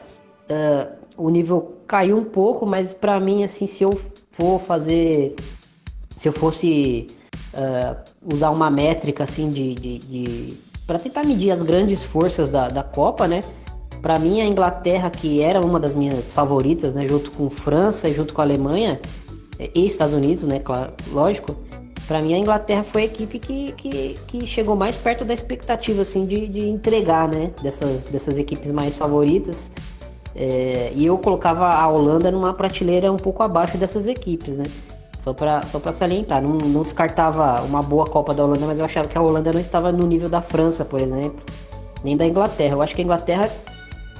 uh, 0.49 0.95
o 1.17 1.29
nível 1.29 1.77
caiu 1.87 2.17
um 2.17 2.23
pouco, 2.23 2.65
mas 2.65 2.93
para 2.93 3.19
mim 3.19 3.43
assim, 3.43 3.67
se 3.67 3.83
eu 3.83 3.99
for 4.31 4.59
fazer, 4.59 5.35
se 6.17 6.27
eu 6.27 6.33
fosse 6.33 7.07
uh, 7.53 8.33
usar 8.33 8.49
uma 8.49 8.69
métrica 8.69 9.23
assim 9.23 9.49
de, 9.49 9.75
de, 9.75 9.97
de 9.99 10.57
para 10.85 10.99
tentar 10.99 11.23
medir 11.23 11.51
as 11.51 11.61
grandes 11.61 12.03
forças 12.03 12.49
da, 12.49 12.67
da 12.67 12.83
Copa, 12.83 13.27
né? 13.27 13.43
Para 14.01 14.19
mim, 14.19 14.39
a 14.39 14.45
Inglaterra, 14.45 15.09
que 15.09 15.41
era 15.41 15.59
uma 15.59 15.79
das 15.79 15.95
minhas 15.95 16.31
favoritas, 16.31 16.93
né, 16.93 17.07
junto 17.07 17.31
com 17.31 17.49
França 17.49 18.07
e 18.07 18.13
junto 18.13 18.35
com 18.35 18.41
a 18.41 18.43
Alemanha 18.43 18.99
e 19.73 19.83
Estados 19.83 20.13
Unidos, 20.13 20.43
né, 20.43 20.59
claro, 20.59 20.93
lógico. 21.11 21.55
Para 22.07 22.21
mim, 22.21 22.33
a 22.33 22.37
Inglaterra 22.37 22.83
foi 22.83 23.03
a 23.03 23.05
equipe 23.05 23.39
que, 23.39 23.71
que, 23.71 24.19
que 24.27 24.45
chegou 24.45 24.75
mais 24.75 24.95
perto 24.95 25.25
da 25.25 25.33
expectativa, 25.33 26.03
assim, 26.03 26.25
de, 26.25 26.47
de 26.47 26.67
entregar, 26.67 27.27
né, 27.27 27.51
dessas, 27.61 28.01
dessas 28.03 28.37
equipes 28.37 28.71
mais 28.71 28.95
favoritas. 28.95 29.71
É, 30.35 30.91
e 30.93 31.05
eu 31.05 31.17
colocava 31.17 31.67
a 31.67 31.87
Holanda 31.87 32.29
numa 32.29 32.53
prateleira 32.53 33.11
um 33.11 33.17
pouco 33.17 33.41
abaixo 33.41 33.77
dessas 33.77 34.05
equipes, 34.05 34.55
né? 34.55 34.65
Só 35.21 35.33
para 35.33 35.63
só 35.63 35.79
pra 35.79 35.93
salientar. 35.93 36.41
Não, 36.41 36.51
não 36.51 36.83
descartava 36.83 37.61
uma 37.63 37.81
boa 37.81 38.05
Copa 38.05 38.33
da 38.33 38.43
Holanda, 38.43 38.67
mas 38.67 38.77
eu 38.77 38.85
achava 38.85 39.07
que 39.07 39.17
a 39.17 39.21
Holanda 39.21 39.51
não 39.53 39.59
estava 39.59 39.91
no 39.91 40.05
nível 40.05 40.29
da 40.29 40.41
França, 40.41 40.83
por 40.83 40.99
exemplo, 40.99 41.41
nem 42.03 42.17
da 42.17 42.25
Inglaterra. 42.25 42.73
Eu 42.73 42.81
acho 42.81 42.93
que 42.93 43.01
a 43.01 43.03
Inglaterra 43.03 43.49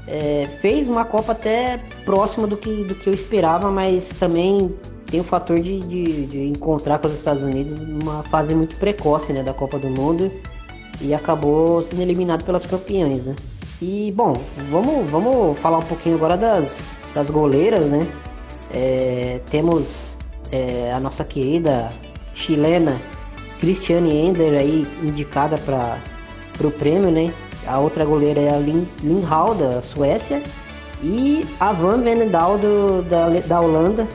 é, 0.08 0.48
fez 0.62 0.88
uma 0.88 1.04
Copa 1.04 1.34
até 1.34 1.80
próxima 2.06 2.48
do 2.48 2.56
que, 2.56 2.86
do 2.86 2.96
que 2.96 3.08
eu 3.08 3.14
esperava, 3.14 3.70
mas 3.70 4.10
também 4.10 4.74
tem 5.08 5.20
o 5.20 5.24
fator 5.24 5.60
de, 5.60 5.80
de, 5.80 6.26
de, 6.26 6.48
encontrar 6.48 7.00
com 7.00 7.08
os 7.08 7.14
Estados 7.14 7.44
Unidos 7.44 7.80
numa 7.80 8.24
fase 8.24 8.56
muito 8.56 8.78
precoce 8.78 9.32
né, 9.32 9.44
da 9.44 9.54
Copa 9.54 9.78
do 9.78 9.90
Mundo 9.90 10.32
e 11.00 11.14
acabou 11.14 11.84
sendo 11.84 12.02
eliminado 12.02 12.44
pelas 12.44 12.66
campeãs, 12.66 13.24
né? 13.24 13.36
E 13.82 14.12
bom, 14.16 14.34
vamos, 14.72 15.10
vamos 15.10 15.60
falar 15.60 15.80
um 15.80 15.84
pouquinho 15.84 16.16
agora 16.16 16.38
das, 16.38 16.98
das 17.14 17.30
goleiras, 17.30 17.88
né? 17.88 18.08
É, 18.74 19.42
temos 19.50 20.18
é, 20.52 20.92
a 20.94 21.00
nossa 21.00 21.24
querida 21.24 21.90
chilena 22.34 23.00
Cristiane 23.60 24.16
Ender 24.16 24.60
aí 24.60 24.88
indicada 25.04 25.58
para 25.58 26.00
o 26.64 26.72
prêmio, 26.72 27.12
né? 27.12 27.34
A 27.68 27.80
outra 27.80 28.06
goleira 28.06 28.40
é 28.40 28.54
a 28.54 28.58
Lin, 28.58 28.88
Lin 29.04 29.22
Hall, 29.22 29.56
da 29.56 29.82
Suécia. 29.82 30.42
E 31.04 31.46
a 31.60 31.72
Van 31.72 32.02
Venendal, 32.02 32.58
do, 32.58 33.02
da, 33.04 33.30
da 33.30 33.62
Holanda. 33.62 34.08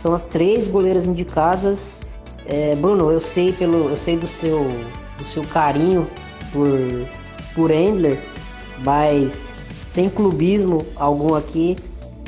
São 0.00 0.14
as 0.14 0.24
três 0.24 0.68
goleiras 0.68 1.06
indicadas. 1.06 2.00
É, 2.46 2.74
Bruno, 2.76 3.10
eu 3.10 3.20
sei 3.20 3.52
pelo, 3.52 3.90
eu 3.90 3.96
sei 3.96 4.16
do 4.16 4.26
seu, 4.26 4.64
do 5.18 5.24
seu 5.24 5.42
carinho 5.44 6.08
por, 6.52 6.68
por 7.54 7.70
Endler, 7.70 8.18
mas 8.84 9.32
sem 9.92 10.08
clubismo 10.08 10.86
algum 10.96 11.34
aqui. 11.34 11.76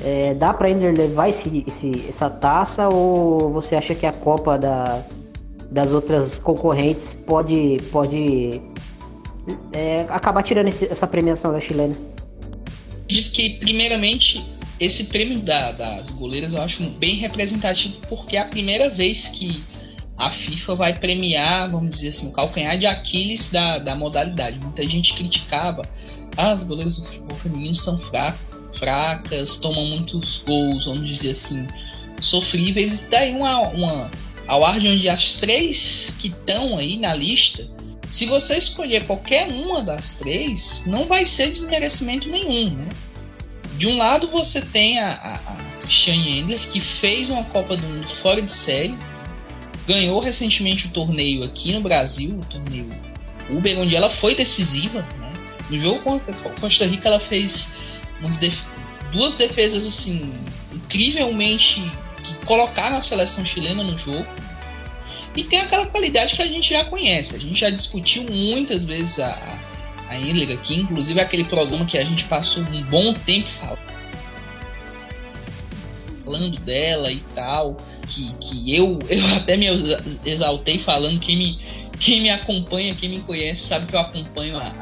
É, 0.02 0.34
dá 0.34 0.52
para 0.52 0.70
Endler 0.70 0.96
levar 0.96 1.28
esse, 1.28 1.64
esse, 1.66 2.06
essa 2.08 2.28
taça 2.28 2.88
ou 2.88 3.50
você 3.52 3.76
acha 3.76 3.94
que 3.94 4.06
a 4.06 4.12
Copa 4.12 4.58
da, 4.58 5.02
das 5.70 5.92
outras 5.92 6.38
concorrentes 6.38 7.14
pode, 7.14 7.76
pode 7.92 8.60
é, 9.72 10.06
acabar 10.08 10.42
tirando 10.42 10.68
esse, 10.68 10.86
essa 10.86 11.06
premiação 11.06 11.52
da 11.52 11.60
chilena? 11.60 11.94
Acredito 13.04 13.32
que, 13.32 13.50
primeiramente, 13.58 14.44
esse 14.80 15.04
prêmio 15.04 15.38
da, 15.40 15.72
das 15.72 16.10
goleiras 16.10 16.54
eu 16.54 16.62
acho 16.62 16.82
bem 16.90 17.16
representativo 17.16 17.96
porque 18.08 18.36
é 18.36 18.40
a 18.40 18.46
primeira 18.46 18.88
vez 18.88 19.28
que 19.28 19.62
a 20.16 20.30
FIFA 20.30 20.74
vai 20.74 20.98
premiar, 20.98 21.70
vamos 21.70 21.90
dizer 21.90 22.08
assim, 22.08 22.28
o 22.28 22.32
calcanhar 22.32 22.78
de 22.78 22.86
Aquiles 22.86 23.48
da, 23.48 23.78
da 23.78 23.94
modalidade. 23.94 24.58
Muita 24.58 24.86
gente 24.86 25.14
criticava, 25.14 25.82
ah, 26.36 26.50
as 26.50 26.62
goleiras 26.62 26.98
do 26.98 27.04
futebol 27.04 27.36
feminino 27.38 27.74
são 27.74 27.98
fracas, 28.74 29.56
tomam 29.56 29.86
muitos 29.86 30.42
gols, 30.46 30.84
vamos 30.84 31.08
dizer 31.08 31.30
assim, 31.30 31.66
sofríveis. 32.20 32.98
E 32.98 33.06
daí 33.06 33.32
uma, 33.32 33.60
uma 33.68 34.10
ar 34.46 34.78
de 34.78 34.88
onde 34.88 35.08
as 35.08 35.34
três 35.34 36.14
que 36.18 36.28
estão 36.28 36.76
aí 36.76 36.98
na 36.98 37.14
lista 37.14 37.66
se 38.10 38.26
você 38.26 38.58
escolher 38.58 39.06
qualquer 39.06 39.48
uma 39.48 39.82
das 39.82 40.14
três, 40.14 40.82
não 40.86 41.06
vai 41.06 41.24
ser 41.24 41.50
desmerecimento 41.50 42.28
nenhum, 42.28 42.70
né? 42.70 42.88
De 43.80 43.88
um 43.88 43.96
lado 43.96 44.28
você 44.28 44.60
tem 44.60 44.98
a, 44.98 45.08
a, 45.08 45.32
a 45.32 45.56
Christiane 45.80 46.38
Endler, 46.38 46.60
que 46.68 46.78
fez 46.82 47.30
uma 47.30 47.44
Copa 47.44 47.78
do 47.78 47.86
Mundo 47.86 48.14
fora 48.14 48.42
de 48.42 48.52
série, 48.52 48.94
ganhou 49.86 50.20
recentemente 50.20 50.86
o 50.86 50.90
torneio 50.90 51.42
aqui 51.42 51.72
no 51.72 51.80
Brasil, 51.80 52.38
o 52.38 52.44
torneio 52.44 52.90
Uber, 53.48 53.78
onde 53.78 53.96
ela 53.96 54.10
foi 54.10 54.34
decisiva. 54.34 55.00
Né? 55.18 55.32
No 55.70 55.78
jogo 55.78 55.98
contra 56.00 56.30
Costa 56.60 56.84
Rica 56.84 57.08
ela 57.08 57.18
fez 57.18 57.72
def 58.38 58.66
duas 59.12 59.32
defesas 59.32 59.86
assim 59.86 60.30
incrivelmente 60.70 61.80
que 62.22 62.34
colocaram 62.44 62.98
a 62.98 63.02
seleção 63.02 63.46
chilena 63.46 63.82
no 63.82 63.96
jogo. 63.96 64.26
E 65.34 65.42
tem 65.42 65.58
aquela 65.58 65.86
qualidade 65.86 66.36
que 66.36 66.42
a 66.42 66.46
gente 66.46 66.68
já 66.68 66.84
conhece. 66.84 67.34
A 67.34 67.38
gente 67.38 67.58
já 67.58 67.70
discutiu 67.70 68.24
muitas 68.24 68.84
vezes 68.84 69.18
a, 69.20 69.28
a, 69.30 69.69
a 70.10 70.18
Endler 70.18 70.58
aqui, 70.58 70.74
inclusive 70.74 71.20
aquele 71.20 71.44
programa 71.44 71.86
que 71.86 71.96
a 71.96 72.02
gente 72.02 72.24
passou 72.24 72.64
um 72.64 72.82
bom 72.82 73.14
tempo 73.14 73.48
falando 76.24 76.60
dela 76.60 77.12
e 77.12 77.20
tal. 77.34 77.76
Que, 78.08 78.32
que 78.40 78.74
eu, 78.74 78.98
eu 79.08 79.36
até 79.36 79.56
me 79.56 79.66
exaltei 80.24 80.78
falando. 80.78 81.20
Quem 81.20 81.36
me, 81.36 81.60
quem 82.00 82.22
me 82.22 82.30
acompanha, 82.30 82.94
quem 82.94 83.08
me 83.08 83.20
conhece, 83.20 83.68
sabe 83.68 83.86
que 83.86 83.94
eu 83.94 84.00
acompanho 84.00 84.58
a, 84.58 84.72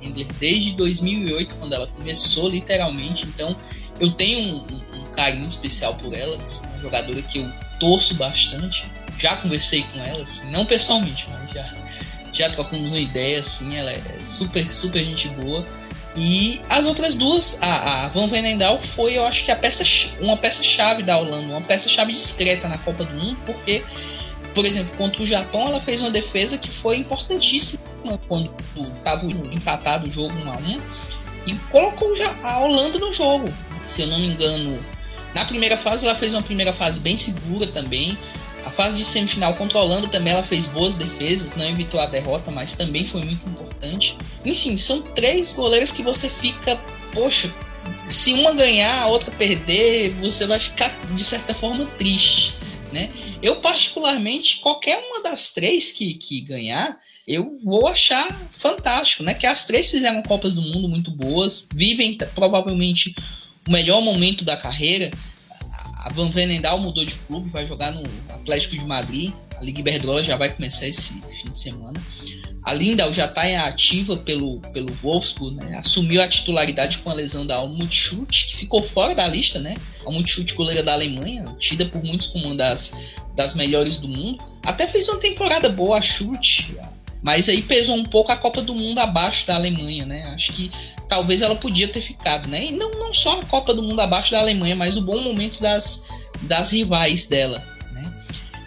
Endler 0.00 0.26
desde 0.40 0.72
2008, 0.72 1.54
quando 1.56 1.74
ela 1.74 1.86
começou, 1.86 2.48
literalmente. 2.48 3.26
Então 3.26 3.54
eu 4.00 4.10
tenho 4.10 4.38
um, 4.38 5.00
um, 5.00 5.04
carinho 5.14 5.46
especial 5.46 5.94
por 5.96 6.14
ela. 6.14 6.34
É 6.34 6.66
uma 6.68 6.80
jogadora 6.80 7.20
que 7.20 7.40
eu 7.40 7.52
torço 7.78 8.14
bastante 8.14 8.86
já 9.18 9.36
conversei 9.36 9.82
com 9.82 10.00
ela, 10.00 10.22
assim, 10.22 10.50
não 10.50 10.64
pessoalmente, 10.64 11.26
mas 11.30 11.50
já, 11.50 11.74
já 12.38 12.50
trocamos 12.50 12.90
uma 12.90 13.00
ideia, 13.00 13.40
assim, 13.40 13.76
ela 13.76 13.90
é 13.90 14.00
super, 14.24 14.72
super 14.72 15.02
gente 15.02 15.28
boa. 15.28 15.64
E 16.16 16.62
as 16.70 16.86
outras 16.86 17.14
duas, 17.14 17.58
a, 17.62 18.04
a 18.04 18.08
Van 18.08 18.26
Venendal 18.26 18.80
foi, 18.94 19.18
eu 19.18 19.26
acho 19.26 19.44
que 19.44 19.50
a 19.50 19.56
peça, 19.56 19.84
uma 20.18 20.36
peça-chave 20.36 21.02
da 21.02 21.18
Holanda, 21.18 21.48
uma 21.48 21.60
peça-chave 21.60 22.12
discreta 22.12 22.68
na 22.68 22.78
Copa 22.78 23.04
do 23.04 23.12
Mundo, 23.14 23.38
porque, 23.44 23.84
por 24.54 24.64
exemplo, 24.64 24.96
contra 24.96 25.22
o 25.22 25.26
Japão, 25.26 25.68
ela 25.68 25.80
fez 25.80 26.00
uma 26.00 26.10
defesa 26.10 26.56
que 26.56 26.70
foi 26.70 26.96
importantíssima 26.96 27.80
quando 28.28 28.54
estava 28.98 29.26
empatado 29.26 30.08
o 30.08 30.10
jogo 30.10 30.32
1 30.38 30.50
a 30.50 30.56
1 30.56 30.80
e 31.48 31.54
colocou 31.70 32.14
a 32.42 32.58
Holanda 32.60 32.98
no 32.98 33.12
jogo. 33.12 33.52
Se 33.84 34.02
eu 34.02 34.08
não 34.08 34.18
me 34.18 34.28
engano, 34.28 34.78
na 35.34 35.44
primeira 35.44 35.76
fase 35.76 36.06
ela 36.06 36.14
fez 36.14 36.32
uma 36.32 36.42
primeira 36.42 36.72
fase 36.72 36.98
bem 36.98 37.16
segura 37.16 37.66
também. 37.66 38.16
A 38.66 38.70
fase 38.70 38.98
de 38.98 39.04
semifinal 39.04 39.54
contra 39.54 39.78
a 39.78 39.82
Holanda 39.82 40.08
também 40.08 40.32
ela 40.32 40.42
fez 40.42 40.66
boas 40.66 40.94
defesas, 40.94 41.54
não 41.54 41.68
evitou 41.68 42.00
a 42.00 42.06
derrota, 42.06 42.50
mas 42.50 42.74
também 42.74 43.04
foi 43.04 43.22
muito 43.22 43.48
importante. 43.48 44.18
Enfim, 44.44 44.76
são 44.76 45.00
três 45.00 45.52
goleiras 45.52 45.92
que 45.92 46.02
você 46.02 46.28
fica, 46.28 46.76
poxa, 47.12 47.54
se 48.08 48.32
uma 48.32 48.52
ganhar, 48.52 49.02
a 49.02 49.06
outra 49.06 49.30
perder, 49.30 50.10
você 50.20 50.46
vai 50.46 50.58
ficar 50.58 50.88
de 51.12 51.22
certa 51.22 51.54
forma 51.54 51.86
triste, 51.86 52.54
né? 52.92 53.08
Eu 53.40 53.56
particularmente 53.56 54.58
qualquer 54.58 54.98
uma 54.98 55.22
das 55.22 55.52
três 55.52 55.92
que, 55.92 56.14
que 56.14 56.40
ganhar, 56.40 56.98
eu 57.26 57.60
vou 57.62 57.86
achar 57.86 58.26
fantástico, 58.50 59.22
né? 59.22 59.32
Que 59.34 59.46
as 59.46 59.64
três 59.64 59.88
fizeram 59.88 60.22
Copas 60.22 60.56
do 60.56 60.62
Mundo 60.62 60.88
muito 60.88 61.12
boas, 61.12 61.68
vivem 61.72 62.18
provavelmente 62.34 63.14
o 63.66 63.70
melhor 63.70 64.00
momento 64.00 64.44
da 64.44 64.56
carreira. 64.56 65.10
A 66.16 66.18
Van 66.18 66.30
Venendal 66.30 66.78
mudou 66.78 67.04
de 67.04 67.14
clube, 67.14 67.50
vai 67.50 67.66
jogar 67.66 67.92
no 67.92 68.02
Atlético 68.30 68.74
de 68.74 68.86
Madrid. 68.86 69.34
A 69.58 69.62
Liga 69.62 69.80
Iberdrola 69.80 70.24
já 70.24 70.34
vai 70.34 70.48
começar 70.48 70.88
esse 70.88 71.20
fim 71.20 71.50
de 71.50 71.58
semana. 71.58 72.02
A 72.62 72.72
Lindau 72.72 73.12
já 73.12 73.26
está 73.26 73.46
em 73.46 73.58
ativa 73.58 74.16
pelo, 74.16 74.62
pelo 74.72 74.90
Wolfsburg, 75.02 75.56
né? 75.56 75.76
assumiu 75.76 76.22
a 76.22 76.26
titularidade 76.26 76.98
com 76.98 77.10
a 77.10 77.12
lesão 77.12 77.44
da 77.44 77.56
Almut 77.56 77.94
Schut, 77.94 78.46
que 78.46 78.56
ficou 78.56 78.82
fora 78.82 79.14
da 79.14 79.28
lista, 79.28 79.58
né? 79.58 79.74
Almut 80.06 80.26
Schut, 80.26 80.54
goleira 80.54 80.82
da 80.82 80.94
Alemanha, 80.94 81.54
tida 81.58 81.84
por 81.84 82.02
muitos 82.02 82.28
como 82.28 82.46
uma 82.46 82.54
das, 82.54 82.94
das 83.36 83.54
melhores 83.54 83.98
do 83.98 84.08
mundo. 84.08 84.42
Até 84.64 84.86
fez 84.86 85.06
uma 85.08 85.20
temporada 85.20 85.68
boa 85.68 85.98
a 85.98 86.02
mas 87.26 87.48
aí 87.48 87.60
pesou 87.60 87.96
um 87.96 88.04
pouco 88.04 88.30
a 88.30 88.36
Copa 88.36 88.62
do 88.62 88.72
Mundo 88.72 89.00
abaixo 89.00 89.48
da 89.48 89.56
Alemanha, 89.56 90.06
né? 90.06 90.22
Acho 90.32 90.52
que 90.52 90.70
talvez 91.08 91.42
ela 91.42 91.56
podia 91.56 91.88
ter 91.88 92.00
ficado, 92.00 92.46
né? 92.46 92.66
E 92.66 92.70
não, 92.70 92.88
não 92.92 93.12
só 93.12 93.40
a 93.40 93.44
Copa 93.46 93.74
do 93.74 93.82
Mundo 93.82 93.98
abaixo 93.98 94.30
da 94.30 94.38
Alemanha, 94.38 94.76
mas 94.76 94.96
o 94.96 95.02
bom 95.02 95.20
momento 95.20 95.60
das, 95.60 96.04
das 96.42 96.70
rivais 96.70 97.26
dela, 97.26 97.66
né? 97.92 98.04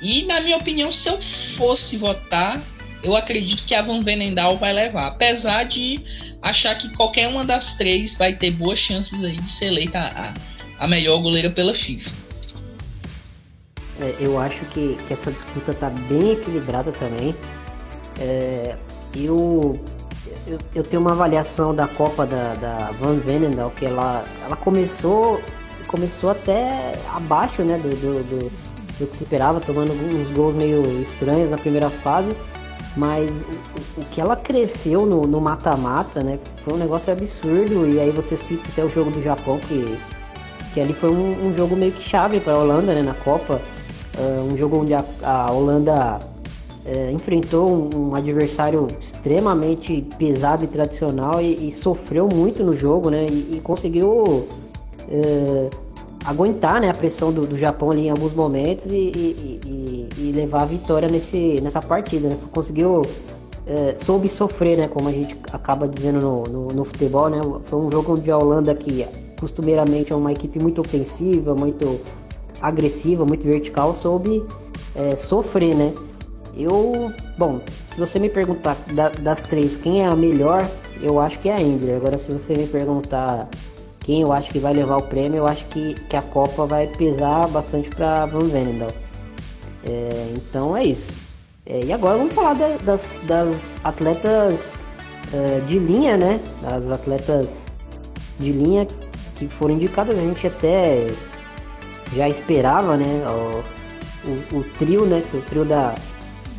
E 0.01 0.23
na 0.23 0.41
minha 0.41 0.57
opinião, 0.57 0.91
se 0.91 1.07
eu 1.07 1.17
fosse 1.55 1.95
votar, 1.95 2.61
eu 3.01 3.15
acredito 3.15 3.63
que 3.63 3.73
a 3.73 3.81
Van 3.81 4.01
Venendal 4.01 4.57
vai 4.57 4.73
levar, 4.73 5.07
apesar 5.07 5.63
de 5.63 6.01
achar 6.41 6.75
que 6.75 6.93
qualquer 6.97 7.29
uma 7.29 7.45
das 7.45 7.77
três 7.77 8.17
vai 8.17 8.33
ter 8.33 8.51
boas 8.51 8.77
chances 8.77 9.23
aí 9.23 9.37
de 9.37 9.47
ser 9.47 9.67
eleita 9.67 9.99
a, 9.99 10.33
a 10.83 10.85
melhor 10.85 11.21
goleira 11.21 11.49
pela 11.49 11.73
FIFA. 11.73 12.11
É, 14.01 14.15
eu 14.19 14.37
acho 14.37 14.63
que, 14.65 14.97
que, 15.07 15.13
essa 15.13 15.31
disputa 15.31 15.73
tá 15.73 15.89
bem 15.89 16.31
equilibrada 16.31 16.91
também. 16.91 17.33
É, 18.19 18.75
eu, 19.15 19.79
eu, 20.45 20.57
eu, 20.75 20.83
tenho 20.83 21.01
uma 21.01 21.11
avaliação 21.11 21.73
da 21.73 21.87
Copa 21.87 22.25
da, 22.25 22.53
da 22.55 22.91
Van 22.99 23.15
Venendal 23.15 23.71
que 23.71 23.85
ela, 23.85 24.25
ela 24.45 24.55
começou 24.55 25.41
começou 25.89 26.29
até 26.29 26.93
abaixo 27.15 27.63
né, 27.63 27.77
do, 27.77 27.89
do, 27.89 28.23
do, 28.23 28.51
do 28.99 29.07
que 29.07 29.17
se 29.17 29.23
esperava, 29.23 29.59
tomando 29.59 29.91
uns 29.91 30.29
gols 30.31 30.53
meio 30.53 31.01
estranhos 31.01 31.49
na 31.49 31.57
primeira 31.57 31.89
fase. 31.89 32.35
Mas 32.95 33.29
o, 33.97 34.01
o 34.01 34.05
que 34.05 34.19
ela 34.19 34.35
cresceu 34.35 35.05
no 35.05 35.39
mata-mata, 35.39 36.23
né? 36.23 36.39
Foi 36.63 36.73
um 36.73 36.77
negócio 36.77 37.11
absurdo. 37.13 37.87
E 37.87 37.99
aí 37.99 38.11
você 38.11 38.35
cita 38.35 38.67
até 38.69 38.83
o 38.83 38.89
jogo 38.89 39.11
do 39.11 39.21
Japão, 39.21 39.59
que, 39.59 39.97
que 40.73 40.81
ali 40.81 40.93
foi 40.93 41.11
um, 41.11 41.47
um 41.47 41.55
jogo 41.55 41.75
meio 41.75 41.91
que 41.91 42.01
chave 42.01 42.39
para 42.39 42.53
a 42.53 42.57
Holanda, 42.57 42.93
né? 42.93 43.03
Na 43.03 43.13
Copa. 43.13 43.61
Uh, 44.17 44.53
um 44.53 44.57
jogo 44.57 44.79
onde 44.79 44.93
a, 44.93 45.05
a 45.23 45.51
Holanda 45.51 46.19
uh, 46.85 47.11
enfrentou 47.11 47.89
um, 47.93 48.15
adversário 48.15 48.87
extremamente 49.01 50.01
pesado 50.17 50.63
e 50.63 50.67
tradicional 50.67 51.41
e, 51.41 51.67
e 51.67 51.71
sofreu 51.71 52.27
muito 52.27 52.63
no 52.63 52.75
jogo, 52.75 53.09
né? 53.09 53.25
E, 53.29 53.57
e 53.57 53.61
conseguiu 53.63 54.23
uh, 54.23 55.69
aguentar 56.25 56.81
né, 56.81 56.89
a 56.89 56.93
pressão 56.93 57.31
do, 57.31 57.47
do 57.47 57.57
Japão 57.57 57.91
ali 57.91 58.07
em 58.07 58.09
alguns 58.09 58.33
momentos 58.33 58.85
e, 58.87 59.59
e 60.29 60.31
levar 60.31 60.63
a 60.63 60.65
vitória 60.65 61.09
nesse, 61.09 61.59
nessa 61.61 61.81
partida. 61.81 62.29
Né? 62.29 62.37
Conseguiu, 62.51 63.01
é, 63.65 63.95
soube 63.97 64.27
sofrer, 64.27 64.77
né, 64.77 64.87
como 64.87 65.09
a 65.09 65.11
gente 65.11 65.37
acaba 65.51 65.87
dizendo 65.87 66.19
no, 66.19 66.43
no, 66.43 66.67
no, 66.67 66.85
futebol. 66.85 67.29
Né? 67.29 67.41
Foi 67.65 67.79
um 67.79 67.91
jogo 67.91 68.13
onde 68.13 68.29
a 68.31 68.37
Holanda, 68.37 68.73
que 68.75 69.05
costumeiramente 69.39 70.11
é 70.11 70.15
uma 70.15 70.31
equipe 70.31 70.59
muito 70.59 70.81
ofensiva, 70.81 71.55
muito 71.55 71.99
agressiva, 72.61 73.25
muito 73.25 73.45
vertical, 73.45 73.95
soube 73.95 74.43
é, 74.95 75.15
sofrer. 75.15 75.75
Né? 75.75 75.93
Eu, 76.55 77.13
bom, 77.37 77.61
se 77.87 77.99
você 77.99 78.19
me 78.19 78.29
perguntar 78.29 78.75
da, 78.93 79.09
das 79.09 79.41
três 79.41 79.75
quem 79.75 80.01
é 80.01 80.07
a 80.07 80.15
melhor, 80.15 80.69
eu 81.01 81.19
acho 81.19 81.39
que 81.39 81.49
é 81.49 81.55
a 81.55 81.61
Indra. 81.61 81.95
Agora, 81.95 82.17
se 82.17 82.31
você 82.31 82.53
me 82.53 82.67
perguntar 82.67 83.47
quem 83.99 84.21
eu 84.21 84.33
acho 84.33 84.49
que 84.49 84.59
vai 84.59 84.73
levar 84.73 84.97
o 84.97 85.03
prêmio, 85.03 85.37
eu 85.37 85.47
acho 85.47 85.65
que, 85.65 85.93
que 85.93 86.15
a 86.15 86.21
Copa 86.21 86.65
vai 86.65 86.87
pesar 86.87 87.47
bastante 87.47 87.89
para 87.89 88.25
Van 88.25 88.47
Venendal. 88.47 88.91
É, 89.87 90.33
então 90.35 90.75
é 90.75 90.83
isso. 90.83 91.11
É, 91.65 91.85
e 91.85 91.93
agora 91.93 92.17
vamos 92.17 92.33
falar 92.33 92.55
da, 92.55 92.77
das, 92.77 93.21
das, 93.25 93.77
atletas 93.83 94.83
é, 95.31 95.59
de 95.61 95.77
linha, 95.77 96.17
né? 96.17 96.39
Das 96.61 96.89
atletas 96.89 97.67
de 98.39 98.51
linha 98.51 98.87
que 99.35 99.47
foram 99.47 99.75
indicadas. 99.75 100.17
A 100.17 100.21
gente 100.21 100.47
até 100.47 101.07
já 102.15 102.27
esperava, 102.27 102.97
né? 102.97 103.23
O, 103.27 104.55
o, 104.55 104.59
o 104.59 104.63
trio, 104.79 105.05
né? 105.05 105.23
O 105.33 105.41
trio 105.41 105.63
da, 105.63 105.93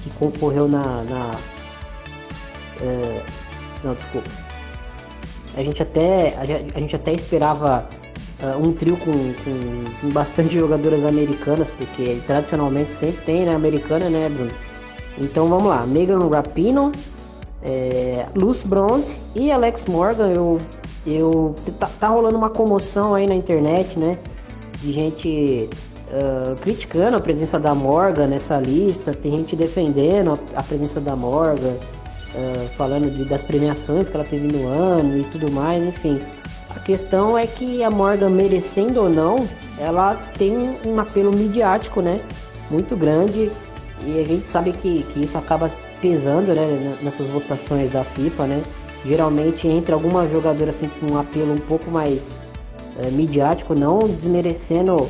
que 0.02 0.10
concorreu 0.10 0.68
na. 0.68 0.82
na 1.04 1.30
é, 2.80 3.22
não, 3.84 3.94
desculpa 3.94 4.50
a 5.56 5.62
gente 5.62 5.82
até, 5.82 6.36
a 6.74 6.80
gente 6.80 6.94
até 6.94 7.12
esperava 7.12 7.88
uh, 8.42 8.66
um 8.66 8.72
trio 8.72 8.96
com, 8.96 9.12
com, 9.12 10.00
com, 10.00 10.08
bastante 10.10 10.58
jogadoras 10.58 11.04
americanas, 11.04 11.70
porque 11.70 12.20
tradicionalmente 12.26 12.92
sempre 12.92 13.22
tem, 13.24 13.44
né? 13.44 13.54
Americana, 13.54 14.08
né, 14.08 14.28
Bruno? 14.28 14.50
Então 15.18 15.48
vamos 15.48 15.66
lá, 15.66 15.84
Megan 15.86 16.28
Rapino, 16.28 16.92
é, 17.62 18.26
Luz 18.34 18.62
Bronze 18.62 19.18
e 19.34 19.50
Alex 19.50 19.86
Morgan. 19.86 20.32
Eu, 20.32 20.58
eu 21.06 21.54
tá, 21.78 21.90
tá, 21.98 22.08
rolando 22.08 22.36
uma 22.36 22.50
comoção 22.50 23.14
aí 23.14 23.26
na 23.26 23.34
internet, 23.34 23.98
né? 23.98 24.18
De 24.80 24.92
gente 24.92 25.68
uh, 26.10 26.54
criticando 26.60 27.16
a 27.16 27.20
presença 27.20 27.58
da 27.58 27.74
Morgan 27.74 28.26
nessa 28.26 28.58
lista, 28.58 29.12
tem 29.12 29.38
gente 29.38 29.56
defendendo 29.56 30.32
a, 30.32 30.60
a 30.60 30.62
presença 30.62 31.00
da 31.00 31.14
Morgan 31.16 31.74
uh, 32.34 32.68
falando 32.76 33.10
de, 33.10 33.24
das 33.24 33.42
premiações 33.42 34.08
que 34.08 34.16
ela 34.16 34.24
teve 34.24 34.46
no 34.46 34.68
ano 34.68 35.18
e 35.18 35.24
tudo 35.24 35.50
mais, 35.50 35.82
enfim. 35.82 36.20
A 36.74 36.78
questão 36.78 37.36
é 37.36 37.46
que 37.46 37.82
a 37.82 37.90
Morgan, 37.90 38.28
merecendo 38.28 39.02
ou 39.02 39.08
não, 39.08 39.36
ela 39.78 40.14
tem 40.38 40.56
um 40.86 41.00
apelo 41.00 41.32
midiático, 41.32 42.00
né? 42.00 42.20
Muito 42.70 42.96
grande. 42.96 43.50
E 44.06 44.18
a 44.18 44.24
gente 44.24 44.46
sabe 44.46 44.72
que, 44.72 45.02
que 45.12 45.24
isso 45.24 45.36
acaba 45.36 45.70
pesando, 46.00 46.54
né? 46.54 46.96
Nessas 47.02 47.28
votações 47.28 47.90
da 47.90 48.04
FIFA, 48.04 48.46
né? 48.46 48.62
Geralmente 49.04 49.66
entre 49.66 49.92
algumas 49.92 50.30
jogadoras 50.30 50.76
assim, 50.76 50.88
com 51.00 51.14
um 51.14 51.18
apelo 51.18 51.52
um 51.52 51.58
pouco 51.58 51.90
mais 51.90 52.36
é, 53.02 53.10
midiático, 53.10 53.74
não 53.74 53.98
desmerecendo 53.98 55.08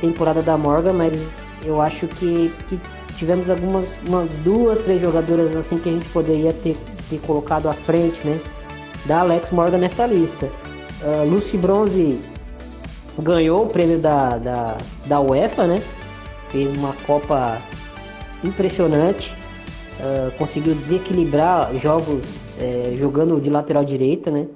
temporada 0.00 0.42
da 0.42 0.56
Morgan, 0.56 0.92
mas 0.92 1.34
eu 1.64 1.80
acho 1.80 2.06
que, 2.08 2.52
que 2.68 2.80
tivemos 3.16 3.50
algumas 3.50 3.86
umas 4.06 4.34
duas, 4.36 4.80
três 4.80 5.00
jogadoras 5.00 5.54
assim 5.54 5.76
que 5.78 5.88
a 5.88 5.92
gente 5.92 6.08
poderia 6.08 6.52
ter, 6.52 6.76
ter 7.08 7.18
colocado 7.20 7.68
à 7.68 7.72
frente, 7.72 8.18
né? 8.26 8.40
Da 9.04 9.20
Alex 9.20 9.50
Morgan 9.50 9.78
nessa 9.78 10.06
lista. 10.06 10.46
Uh, 11.02 11.28
Lucy 11.28 11.56
Bronze 11.56 12.20
ganhou 13.18 13.64
o 13.64 13.66
prêmio 13.66 13.98
da, 13.98 14.38
da, 14.38 14.76
da 15.06 15.20
UEFA, 15.20 15.66
né? 15.66 15.82
Fez 16.48 16.76
uma 16.76 16.94
Copa 17.06 17.58
impressionante. 18.42 19.32
Uh, 19.98 20.30
conseguiu 20.38 20.74
desequilibrar 20.74 21.74
jogos 21.76 22.40
é, 22.58 22.94
jogando 22.96 23.40
de 23.40 23.50
lateral 23.50 23.84
direita, 23.84 24.30
né? 24.30 24.46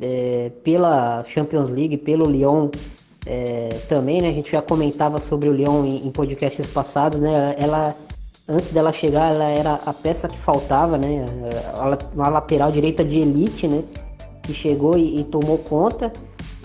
É, 0.00 0.50
pela 0.64 1.24
Champions 1.28 1.70
League, 1.70 1.96
pelo 1.98 2.24
Lyon 2.24 2.70
é, 3.26 3.68
também, 3.88 4.20
né? 4.20 4.28
A 4.28 4.32
gente 4.32 4.50
já 4.50 4.62
comentava 4.62 5.18
sobre 5.18 5.48
o 5.48 5.52
Lyon 5.52 5.84
em, 5.84 6.06
em, 6.06 6.10
podcasts 6.10 6.68
passados, 6.68 7.20
né? 7.20 7.54
Ela, 7.58 7.94
antes 8.48 8.72
dela 8.72 8.92
chegar, 8.92 9.32
ela 9.32 9.44
era 9.44 9.74
a 9.86 9.92
peça 9.92 10.28
que 10.28 10.36
faltava, 10.36 10.98
né? 10.98 11.24
Uma 12.14 12.28
lateral 12.28 12.72
direita 12.72 13.04
de 13.04 13.18
elite, 13.18 13.68
né? 13.68 13.84
Que 14.42 14.52
chegou 14.52 14.96
e, 14.96 15.20
e 15.20 15.24
tomou 15.24 15.58
conta. 15.58 16.12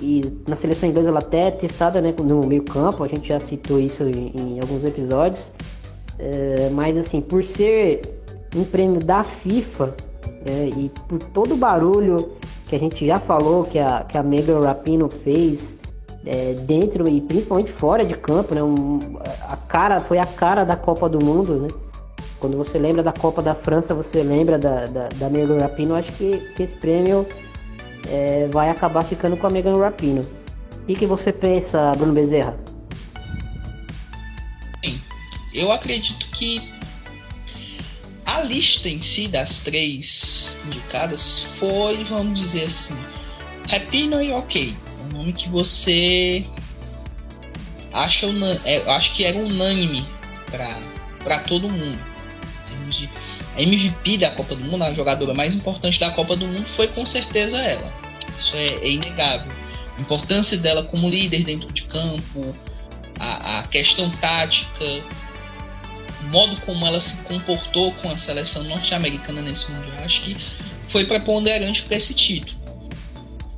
E 0.01 0.21
na 0.47 0.55
seleção 0.55 0.89
inglesa 0.89 1.09
ela 1.09 1.19
até 1.19 1.47
é 1.47 1.51
testada 1.51 1.99
né, 1.99 2.13
no 2.23 2.45
meio 2.45 2.63
campo, 2.63 3.03
a 3.03 3.07
gente 3.07 3.27
já 3.29 3.39
citou 3.39 3.79
isso 3.79 4.03
em, 4.03 4.31
em 4.35 4.59
alguns 4.59 4.83
episódios. 4.83 5.51
É, 6.19 6.69
mas 6.71 6.97
assim, 6.97 7.19
por 7.21 7.43
ser 7.43 8.01
um 8.55 8.63
prêmio 8.63 8.99
da 8.99 9.23
FIFA 9.23 9.95
é, 10.45 10.67
e 10.67 10.91
por 11.07 11.19
todo 11.19 11.53
o 11.53 11.57
barulho 11.57 12.33
que 12.67 12.75
a 12.75 12.79
gente 12.79 13.05
já 13.05 13.19
falou 13.19 13.63
que 13.63 13.79
a, 13.79 14.03
que 14.03 14.17
a 14.17 14.23
Megan 14.23 14.61
Rapino 14.61 15.09
fez 15.09 15.77
é, 16.27 16.53
dentro 16.53 17.07
e 17.07 17.21
principalmente 17.21 17.71
fora 17.71 18.03
de 18.03 18.13
campo, 18.15 18.53
né? 18.53 18.61
Um, 18.61 19.17
a 19.47 19.55
cara 19.55 20.01
foi 20.01 20.19
a 20.19 20.25
cara 20.25 20.65
da 20.65 20.75
Copa 20.75 21.07
do 21.07 21.23
Mundo, 21.23 21.55
né? 21.61 21.67
Quando 22.37 22.57
você 22.57 22.77
lembra 22.77 23.01
da 23.01 23.13
Copa 23.13 23.41
da 23.41 23.55
França, 23.55 23.95
você 23.95 24.21
lembra 24.21 24.59
da, 24.59 24.85
da, 24.85 25.07
da 25.07 25.29
Megan 25.29 25.57
Rapino. 25.57 25.95
Acho 25.95 26.11
que, 26.13 26.37
que 26.53 26.63
esse 26.63 26.75
prêmio 26.75 27.25
é, 28.09 28.47
vai 28.51 28.69
acabar 28.69 29.03
ficando 29.03 29.37
com 29.37 29.47
a 29.47 29.49
Megan 29.49 29.77
Rapino. 29.79 30.25
E 30.87 30.95
que 30.95 31.05
você 31.05 31.31
pensa, 31.31 31.93
Bruno 31.97 32.13
Bezerra? 32.13 32.57
Bem, 34.81 35.01
eu 35.53 35.71
acredito 35.71 36.29
que 36.31 36.61
a 38.25 38.41
lista 38.41 38.87
em 38.87 39.01
si 39.01 39.27
das 39.27 39.59
três 39.59 40.59
indicadas 40.65 41.43
foi, 41.57 42.03
vamos 42.03 42.39
dizer 42.39 42.65
assim, 42.65 42.95
Rapino 43.67 44.21
e 44.21 44.31
OK 44.33 44.86
nome 45.17 45.33
que 45.33 45.49
você 45.49 46.45
acha 47.91 48.27
é, 48.63 48.83
acho 48.91 49.13
que 49.13 49.23
era 49.23 49.37
unânime 49.37 50.07
para 51.25 51.39
todo 51.39 51.67
mundo. 51.67 51.99
A 53.55 53.61
MVP 53.61 54.19
da 54.19 54.29
Copa 54.29 54.55
do 54.55 54.63
Mundo, 54.63 54.83
a 54.83 54.93
jogadora 54.93 55.33
mais 55.33 55.55
importante 55.55 55.99
da 55.99 56.11
Copa 56.11 56.35
do 56.35 56.45
Mundo, 56.47 56.67
foi 56.67 56.87
com 56.87 57.05
certeza 57.05 57.57
ela. 57.57 57.91
Isso 58.37 58.55
é, 58.55 58.65
é 58.65 58.89
inegável. 58.89 59.51
A 59.97 60.01
importância 60.01 60.57
dela 60.57 60.83
como 60.83 61.09
líder 61.09 61.43
dentro 61.43 61.71
de 61.73 61.83
campo, 61.83 62.55
a, 63.19 63.59
a 63.59 63.63
questão 63.63 64.09
tática, 64.11 64.85
o 66.21 66.25
modo 66.27 66.61
como 66.61 66.85
ela 66.85 67.01
se 67.01 67.17
comportou 67.23 67.91
com 67.93 68.11
a 68.11 68.17
seleção 68.17 68.63
norte-americana 68.63 69.41
nesse 69.41 69.71
mundial, 69.71 69.97
acho 70.05 70.21
que 70.21 70.37
foi 70.89 71.05
preponderante 71.05 71.81
para 71.81 71.97
esse 71.97 72.13
título. 72.13 72.56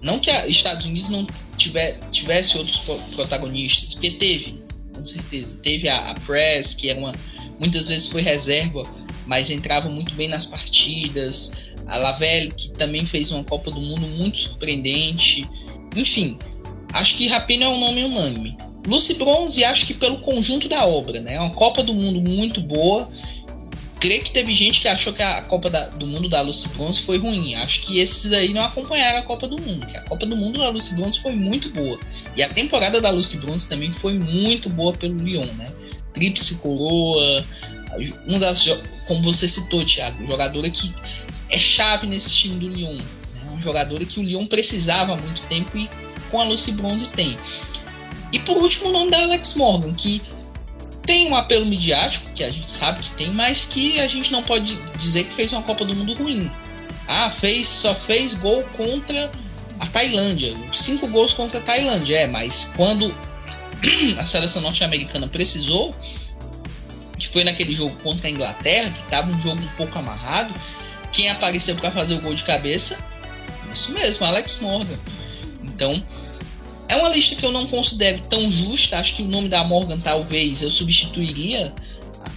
Não 0.01 0.19
que 0.19 0.31
os 0.31 0.47
Estados 0.47 0.85
Unidos 0.85 1.09
não 1.09 1.27
tiver, 1.57 1.99
tivesse 2.12 2.57
outros 2.57 2.77
protagonistas, 3.13 3.93
porque 3.93 4.12
teve, 4.12 4.63
com 4.95 5.05
certeza. 5.05 5.57
Teve 5.62 5.89
a, 5.89 6.12
a 6.12 6.13
Press, 6.15 6.73
que 6.73 6.89
era 6.89 6.99
uma, 6.99 7.12
muitas 7.59 7.89
vezes 7.89 8.07
foi 8.07 8.21
reserva, 8.21 8.83
mas 9.25 9.49
entrava 9.49 9.89
muito 9.89 10.13
bem 10.15 10.27
nas 10.27 10.45
partidas. 10.45 11.53
A 11.88 11.97
Lavelle, 11.97 12.51
que 12.51 12.69
também 12.71 13.05
fez 13.05 13.31
uma 13.31 13.43
Copa 13.43 13.71
do 13.71 13.81
Mundo 13.81 14.07
muito 14.07 14.38
surpreendente. 14.38 15.47
Enfim, 15.95 16.38
acho 16.93 17.15
que 17.15 17.27
Rapino 17.27 17.63
é 17.63 17.67
um 17.67 17.79
nome 17.79 18.03
unânime. 18.03 18.57
Lucy 18.88 19.15
Bronze, 19.15 19.63
acho 19.63 19.85
que 19.85 19.93
pelo 19.93 20.19
conjunto 20.19 20.69
da 20.69 20.85
obra, 20.85 21.19
né? 21.19 21.35
É 21.35 21.39
uma 21.39 21.49
Copa 21.51 21.83
do 21.83 21.93
Mundo 21.93 22.21
muito 22.21 22.62
boa 22.62 23.09
creio 23.99 24.23
que 24.23 24.31
teve 24.31 24.53
gente 24.53 24.79
que 24.81 24.88
achou 24.88 25.13
que 25.13 25.21
a 25.21 25.41
Copa 25.41 25.69
da, 25.69 25.88
do 25.89 26.07
Mundo 26.07 26.29
da 26.29 26.41
Lucy 26.41 26.69
Bronze 26.69 27.01
foi 27.01 27.17
ruim. 27.17 27.55
Acho 27.55 27.81
que 27.81 27.99
esses 27.99 28.31
aí 28.31 28.53
não 28.53 28.63
acompanharam 28.63 29.19
a 29.19 29.23
Copa 29.23 29.47
do 29.47 29.62
Mundo. 29.62 29.85
a 29.93 30.01
Copa 30.01 30.25
do 30.25 30.35
Mundo 30.35 30.59
da 30.59 30.69
Lucy 30.69 30.95
Bronze 30.95 31.19
foi 31.19 31.33
muito 31.33 31.69
boa. 31.69 31.99
E 32.35 32.41
a 32.41 32.49
temporada 32.49 33.01
da 33.01 33.09
Lucy 33.09 33.38
Bronze 33.38 33.67
também 33.67 33.91
foi 33.91 34.13
muito 34.13 34.69
boa 34.69 34.93
pelo 34.93 35.17
Lyon, 35.17 35.45
né? 35.57 35.71
tríplice 36.13 36.55
coroa, 36.55 37.45
um 38.27 38.39
das, 38.39 38.65
como 39.07 39.23
você 39.23 39.47
citou, 39.47 39.85
Thiago, 39.85 40.25
jogadora 40.27 40.69
que 40.69 40.93
é 41.49 41.57
chave 41.57 42.07
nesse 42.07 42.33
time 42.35 42.59
do 42.59 42.69
Lyon. 42.69 42.93
Né? 42.93 43.03
Um 43.53 43.62
jogador 43.62 43.99
que 44.05 44.19
o 44.19 44.23
Lyon 44.23 44.45
precisava 44.45 45.13
há 45.13 45.17
muito 45.17 45.41
tempo 45.43 45.77
e 45.77 45.89
com 46.29 46.39
a 46.39 46.43
Lucy 46.43 46.71
Bronze 46.73 47.07
tem. 47.09 47.38
E 48.31 48.39
por 48.39 48.57
último, 48.57 48.89
o 48.89 48.91
nome 48.91 49.09
da 49.09 49.23
Alex 49.23 49.55
Morgan, 49.55 49.93
que 49.93 50.21
tem 51.10 51.28
um 51.28 51.36
apelo 51.36 51.65
midiático, 51.65 52.32
que 52.36 52.43
a 52.43 52.52
gente 52.52 52.69
sabe 52.69 53.02
que 53.02 53.10
tem, 53.15 53.32
mas 53.32 53.65
que 53.65 54.00
a 54.00 54.08
gente 54.08 54.32
não 54.32 54.43
pode 54.43 54.76
dizer 55.00 55.24
que 55.24 55.34
fez 55.34 55.52
uma 55.52 55.63
Copa 55.63 55.84
do 55.84 55.95
Mundo 55.95 56.13
ruim. 56.13 56.52
Ah, 57.08 57.32
fez, 57.32 57.67
só 57.67 57.95
fez 57.95 58.36
gol 58.36 58.63
contra 58.78 59.32
a 59.80 59.88
Tailândia. 59.88 60.56
Cinco 60.72 61.08
gols 61.08 61.34
contra 61.34 61.58
a 61.58 61.62
Tailândia, 61.63 62.15
é, 62.15 62.28
mas 62.28 62.72
quando 62.76 63.12
a 64.19 64.26
seleção 64.28 64.62
norte-americana 64.62 65.28
precisou, 65.28 65.95
que 67.17 67.28
foi 67.28 67.43
naquele 67.43 67.74
jogo 67.74 67.95
contra 68.04 68.28
a 68.28 68.30
Inglaterra, 68.30 68.91
que 68.91 69.02
estava 69.02 69.32
um 69.32 69.41
jogo 69.41 69.63
um 69.63 69.67
pouco 69.69 69.98
amarrado, 69.98 70.54
quem 71.12 71.28
apareceu 71.28 71.74
para 71.74 71.89
fazer 71.89 72.13
o 72.13 72.22
gol 72.22 72.36
de 72.36 72.43
cabeça? 72.43 73.00
Isso 73.74 73.91
mesmo, 73.93 74.28
Alex 74.28 74.60
Morgan. 74.62 75.00
Então, 75.63 76.06
é 76.89 76.95
uma 76.95 77.10
lista 77.10 77.36
que 77.36 77.45
eu 77.45 77.52
não 77.52 77.67
considero 77.67 78.19
tão 78.28 78.52
justa. 78.52 78.97
Acho 78.97 79.15
que 79.15 79.21
o 79.21 79.28
nome 79.28 79.47
da 79.47 79.63
Morgan 79.63 79.99
talvez 79.99 80.63
eu 80.63 80.71
substituiria. 80.71 81.71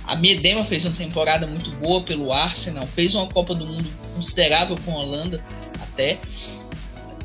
A 0.04 0.14
Miedema 0.14 0.62
fez 0.64 0.84
uma 0.84 0.94
temporada 0.94 1.46
muito 1.46 1.70
boa 1.76 2.02
pelo 2.02 2.32
Arsenal, 2.32 2.86
fez 2.86 3.14
uma 3.14 3.26
Copa 3.26 3.54
do 3.54 3.66
Mundo 3.66 3.90
considerável 4.14 4.76
com 4.84 4.92
a 4.92 4.98
Holanda 5.00 5.42
até. 5.80 6.18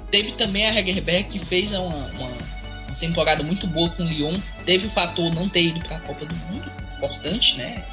Teve 0.10 0.32
também 0.32 0.66
a 0.66 0.80
Hegerberg 0.80 1.30
que 1.30 1.40
fez 1.40 1.74
uma, 1.74 1.82
uma, 1.82 2.28
uma 2.88 2.96
temporada 2.98 3.44
muito 3.44 3.68
boa 3.68 3.90
com 3.90 4.04
o 4.04 4.08
Lyon. 4.08 4.40
Teve 4.66 4.88
o 4.88 4.90
fator 4.90 5.34
não 5.36 5.50
ter 5.50 5.64
ido 5.64 5.80
para 5.82 5.98
a 5.98 6.00
Copa 6.00 6.26
do 6.26 6.34
Mundo, 6.34 6.72
importante, 6.96 7.58
né? 7.58 7.84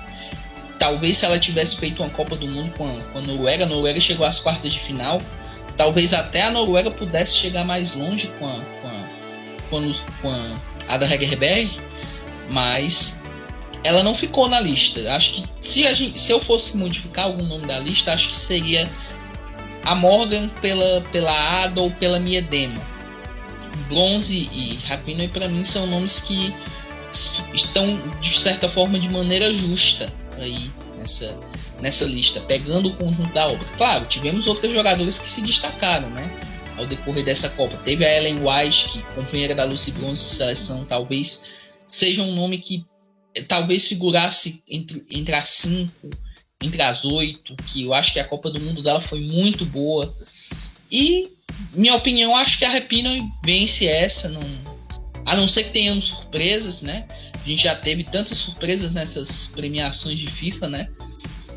Talvez 0.79 1.19
se 1.19 1.25
ela 1.25 1.41
tivesse 1.41 1.77
feito 1.77 2.03
uma 2.03 2.11
Copa 2.11 2.37
do 2.37 2.47
Mundo 2.47 2.73
com 2.77 2.89
a, 2.89 3.01
com 3.13 3.19
a 3.19 3.23
Noruega, 3.23 3.65
a 3.65 3.67
Noruega 3.67 4.01
chegou 4.01 4.25
às 4.25 4.39
quartas 4.39 4.73
de 4.73 4.79
final. 4.79 5.21
Talvez 5.77 6.15
até 6.15 6.43
a 6.43 6.51
Noruega 6.53 6.91
pudesse 6.91 7.37
chegar 7.37 7.65
mais 7.65 7.95
longe 7.95 8.29
com 8.39 8.47
a, 8.47 8.61
com 8.81 8.89
a, 8.89 8.94
com 9.71 9.93
com 10.21 10.31
a 10.31 10.95
Ada 10.95 11.07
Hegerberg, 11.07 11.71
mas 12.51 13.23
ela 13.83 14.03
não 14.03 14.15
ficou 14.15 14.49
na 14.49 14.61
lista. 14.61 15.01
Acho 15.15 15.35
que 15.35 15.45
se, 15.61 15.95
gente, 15.95 16.21
se 16.21 16.33
eu 16.33 16.41
fosse 16.41 16.77
modificar 16.77 17.27
algum 17.27 17.45
nome 17.45 17.67
da 17.67 17.79
lista, 17.79 18.13
acho 18.13 18.31
que 18.31 18.37
seria 18.37 18.91
a 19.85 19.95
Morgan 19.95 20.49
pela, 20.61 21.03
pela 21.13 21.63
Ada 21.63 21.81
ou 21.81 21.91
pela 21.91 22.19
Miedema. 22.19 22.81
Bronze 23.89 24.49
e 24.53 24.79
Rapinoe 24.87 25.29
para 25.29 25.49
mim 25.49 25.65
são 25.65 25.87
nomes 25.87 26.21
que 26.21 26.55
estão 27.53 28.01
de 28.21 28.39
certa 28.39 28.69
forma 28.69 28.99
de 28.99 29.09
maneira 29.09 29.53
justa 29.53 30.13
aí 30.39 30.71
nessa, 30.99 31.39
nessa 31.81 32.05
lista, 32.05 32.41
pegando 32.41 32.89
o 32.89 32.95
conjunto 32.95 33.33
da 33.33 33.47
obra. 33.47 33.67
Claro, 33.77 34.07
tivemos 34.07 34.47
outros 34.47 34.73
jogadores 34.73 35.19
que 35.19 35.29
se 35.29 35.43
destacaram, 35.43 36.09
né? 36.11 36.31
Ao 36.77 36.87
decorrer 36.87 37.25
dessa 37.25 37.49
Copa. 37.51 37.77
Teve 37.79 38.05
a 38.05 38.17
Ellen 38.17 38.41
White, 38.41 38.89
que 38.89 39.03
companheira 39.15 39.55
da 39.55 39.65
Lucy 39.65 39.93
Bronze 39.93 40.25
de 40.25 40.31
seleção, 40.31 40.85
talvez 40.85 41.45
seja 41.87 42.23
um 42.23 42.35
nome 42.35 42.59
que 42.59 42.85
eh, 43.35 43.43
talvez 43.43 43.87
figurasse 43.87 44.63
entre, 44.69 45.05
entre 45.11 45.35
as 45.35 45.49
cinco, 45.51 46.11
entre 46.63 46.83
as 46.83 47.05
oito, 47.05 47.55
que 47.67 47.85
eu 47.85 47.95
acho 47.95 48.13
que 48.13 48.21
a 48.21 48.25
Copa 48.25 48.51
do 48.51 48.61
Mundo 48.61 48.83
dela 48.83 49.01
foi 49.01 49.21
muito 49.21 49.65
boa. 49.67 50.15
E, 50.91 51.31
minha 51.75 51.95
opinião, 51.95 52.37
acho 52.37 52.59
que 52.59 52.65
a 52.65 52.71
Repino 52.71 53.11
vence 53.45 53.87
essa, 53.87 54.29
não, 54.29 54.43
a 55.27 55.37
não 55.37 55.47
ser 55.47 55.65
que 55.65 55.73
tenhamos 55.73 56.07
surpresas, 56.07 56.83
né? 56.83 57.07
A 57.35 57.49
gente 57.49 57.63
já 57.65 57.75
teve 57.75 58.05
tantas 58.05 58.39
surpresas 58.39 58.91
nessas 58.93 59.49
premiações 59.49 60.19
de 60.19 60.27
FIFA, 60.27 60.69
né? 60.69 60.89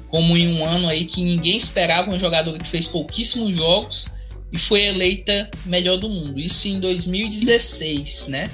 Como 0.10 0.36
em 0.38 0.48
um 0.54 0.66
ano 0.66 0.88
aí 0.88 1.06
que 1.06 1.22
ninguém 1.22 1.58
esperava 1.58 2.10
uma 2.10 2.20
jogadora 2.20 2.58
que 2.58 2.68
fez 2.68 2.88
pouquíssimos 2.88 3.56
jogos 3.56 4.08
e 4.52 4.60
foi 4.60 4.86
eleita 4.86 5.50
melhor 5.66 5.98
do 5.98 6.10
mundo. 6.10 6.40
Isso 6.40 6.68
em 6.68 6.80
2016, 6.80 8.28
né? 8.28 8.50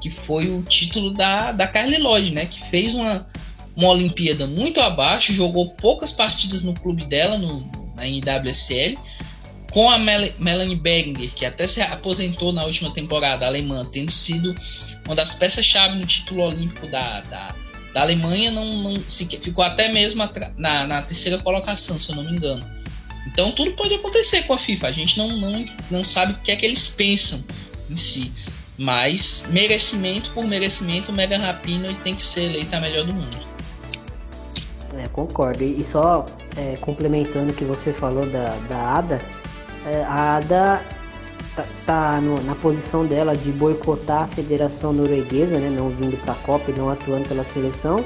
Que 0.00 0.10
foi 0.10 0.48
o 0.48 0.62
título 0.62 1.12
da, 1.12 1.52
da 1.52 1.66
Carly 1.66 1.98
Lloyd, 1.98 2.32
né? 2.32 2.46
Que 2.46 2.62
fez 2.70 2.94
uma, 2.94 3.26
uma 3.74 3.88
Olimpíada 3.88 4.46
muito 4.46 4.80
abaixo, 4.80 5.32
jogou 5.32 5.70
poucas 5.70 6.12
partidas 6.12 6.62
no 6.62 6.74
clube 6.74 7.04
dela, 7.04 7.38
no, 7.38 7.68
na 7.94 8.06
NWSL, 8.06 8.98
com 9.70 9.90
a 9.90 9.98
Mel 9.98 10.32
Melanie 10.38 10.76
Berger, 10.76 11.30
que 11.34 11.44
até 11.44 11.66
se 11.66 11.80
aposentou 11.80 12.52
na 12.52 12.64
última 12.64 12.92
temporada 12.92 13.46
alemã, 13.46 13.84
tendo 13.84 14.10
sido 14.10 14.54
uma 15.06 15.14
das 15.14 15.34
peças-chave 15.34 15.98
no 15.98 16.06
título 16.06 16.42
olímpico 16.42 16.86
da, 16.88 17.20
da, 17.22 17.54
da 17.92 18.02
Alemanha, 18.02 18.50
não, 18.50 18.64
não 18.64 19.08
se, 19.08 19.26
ficou 19.40 19.64
até 19.64 19.88
mesmo 19.88 20.22
na, 20.56 20.86
na 20.86 21.02
terceira 21.02 21.38
colocação, 21.38 21.98
se 21.98 22.10
eu 22.10 22.16
não 22.16 22.24
me 22.24 22.32
engano. 22.32 22.75
Então 23.26 23.52
tudo 23.52 23.72
pode 23.72 23.94
acontecer 23.94 24.42
com 24.42 24.54
a 24.54 24.58
FIFA, 24.58 24.86
a 24.86 24.92
gente 24.92 25.18
não, 25.18 25.28
não, 25.28 25.64
não 25.90 26.04
sabe 26.04 26.32
o 26.32 26.38
que 26.38 26.50
é 26.50 26.56
que 26.56 26.64
eles 26.64 26.88
pensam 26.88 27.44
em 27.90 27.96
si. 27.96 28.32
Mas 28.78 29.46
merecimento 29.50 30.30
por 30.32 30.46
merecimento, 30.46 31.10
o 31.10 31.14
Mega 31.14 31.38
Rapino 31.38 31.92
tem 31.96 32.14
que 32.14 32.22
ser 32.22 32.44
eleita 32.44 32.76
a 32.76 32.80
melhor 32.80 33.06
do 33.06 33.14
mundo. 33.14 33.38
É, 34.98 35.08
concordo. 35.08 35.62
E 35.62 35.82
só 35.84 36.26
é, 36.56 36.76
complementando 36.80 37.52
o 37.52 37.54
que 37.54 37.64
você 37.64 37.92
falou 37.92 38.26
da, 38.26 38.56
da 38.68 38.76
Ada, 38.76 39.20
é, 39.86 40.02
a 40.04 40.36
Ada 40.36 40.84
tá, 41.54 41.64
tá 41.84 42.20
no, 42.20 42.42
na 42.42 42.54
posição 42.54 43.06
dela 43.06 43.34
de 43.34 43.50
boicotar 43.50 44.22
a 44.22 44.26
Federação 44.26 44.92
Norueguesa, 44.92 45.58
né, 45.58 45.70
não 45.70 45.90
vindo 45.90 46.16
para 46.22 46.32
a 46.32 46.36
Copa 46.36 46.70
e 46.70 46.74
não 46.74 46.88
atuando 46.88 47.28
pela 47.28 47.44
seleção, 47.44 48.04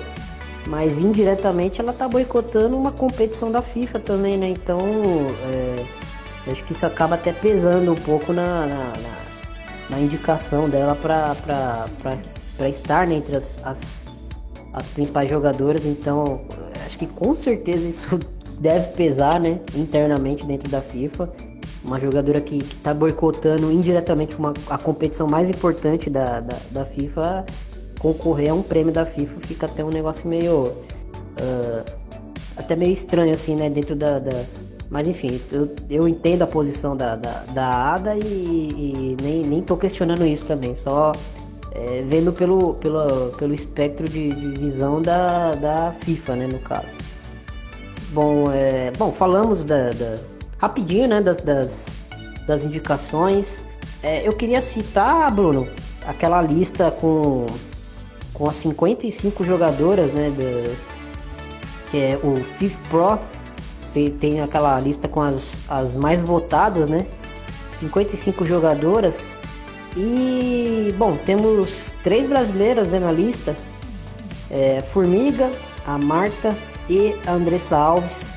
mas 0.67 0.99
indiretamente 0.99 1.81
ela 1.81 1.93
tá 1.93 2.09
boicotando 2.09 2.77
uma 2.77 2.93
competição 2.93 3.51
da 3.51 3.63
FIFA 3.63 3.99
também, 3.99 4.37
né? 4.37 4.49
Então, 4.49 4.81
é, 5.53 5.85
acho 6.51 6.65
que 6.65 6.73
isso 6.73 6.87
acaba 6.87 7.15
até 7.15 7.33
pesando 7.33 7.93
um 7.93 7.97
pouco 7.97 8.33
na, 8.33 8.67
na, 8.67 8.85
na, 8.85 9.17
na 9.91 10.01
indicação 10.01 10.69
dela 10.69 10.95
para 10.95 11.37
estar 12.69 13.07
né, 13.07 13.17
entre 13.17 13.37
as, 13.37 13.61
as, 13.65 14.05
as 14.73 14.87
principais 14.89 15.31
jogadoras. 15.31 15.85
Então, 15.85 16.43
acho 16.87 16.99
que 16.99 17.07
com 17.07 17.35
certeza 17.35 17.89
isso 17.89 18.19
deve 18.61 18.89
pesar, 18.93 19.41
né, 19.41 19.61
internamente 19.75 20.45
dentro 20.47 20.71
da 20.71 20.81
FIFA 20.81 21.31
uma 21.85 21.99
jogadora 21.99 22.41
que 22.41 22.57
está 22.57 22.93
boicotando 22.93 23.71
indiretamente 23.73 24.37
uma, 24.37 24.53
a 24.69 24.77
competição 24.77 25.27
mais 25.27 25.49
importante 25.49 26.11
da, 26.11 26.41
da, 26.41 26.57
da, 26.71 26.85
FIFA 26.85 27.45
concorrer 28.01 28.51
a 28.51 28.55
um 28.55 28.63
prêmio 28.63 28.93
da 28.93 29.07
FIFA 29.07 29.35
fica 29.47 29.67
até 29.67 29.85
um 29.85 29.91
negócio 29.91 30.29
meio 30.29 30.73
uh, 30.73 31.85
até 32.57 32.75
meio 32.75 32.93
estranho 32.93 33.33
assim 33.33 33.55
né 33.55 33.71
dentro 33.71 33.95
da, 33.95 34.19
da... 34.19 34.45
mas 34.91 35.07
enfim 35.07 35.41
eu, 35.53 35.73
eu 35.89 36.09
entendo 36.09 36.43
a 36.43 36.47
posição 36.47 36.97
da, 36.97 37.15
da, 37.15 37.45
da 37.55 37.95
Ada 37.95 38.17
e, 38.17 38.19
e, 38.19 39.17
nem, 39.23 39.45
nem 39.45 39.63
tô 39.63 39.77
questionando 39.77 40.27
isso 40.27 40.45
também 40.47 40.75
só 40.75 41.13
é, 41.73 42.05
vendo 42.09 42.33
pelo, 42.33 42.75
pelo, 42.75 43.29
pelo 43.39 43.55
espectro 43.55 44.09
de, 44.09 44.33
de 44.33 44.61
visão 44.61 45.01
da, 45.01 45.53
da 45.53 45.95
FIFA 46.01 46.35
né 46.35 46.49
no 46.51 46.59
caso 46.59 46.97
bom 48.11 48.51
é, 48.53 48.91
bom 48.99 49.13
falamos 49.13 49.65
da, 49.65 49.91
da 49.91 50.19
rapidinho, 50.61 51.09
né, 51.09 51.21
das, 51.21 51.39
das, 51.39 51.87
das 52.47 52.63
indicações. 52.63 53.65
É, 54.03 54.27
eu 54.27 54.33
queria 54.33 54.61
citar, 54.61 55.33
Bruno, 55.33 55.67
aquela 56.07 56.41
lista 56.43 56.91
com, 56.91 57.47
com 58.41 58.49
as 58.49 58.57
55 58.57 59.45
jogadoras, 59.45 60.11
né, 60.13 60.31
do, 60.31 60.75
que 61.91 61.99
é 61.99 62.19
o 62.25 62.37
FIFA 62.57 62.79
Pro, 62.89 63.19
tem, 64.19 64.41
aquela 64.41 64.81
lista 64.81 65.07
com 65.07 65.21
as, 65.21 65.59
as 65.69 65.95
mais 65.95 66.23
votadas, 66.23 66.89
né, 66.89 67.07
55 67.73 68.47
jogadoras. 68.47 69.37
E, 69.95 70.95
bom, 70.97 71.15
temos 71.17 71.93
três 72.03 72.27
brasileiras 72.27 72.89
né, 72.89 72.99
na 72.99 73.13
lista, 73.13 73.55
é, 74.51 74.81
Formiga, 74.91 75.51
a 75.87 75.99
Marta 75.99 76.57
e 76.89 77.15
a 77.27 77.33
Andressa 77.33 77.77
Alves. 77.77 78.31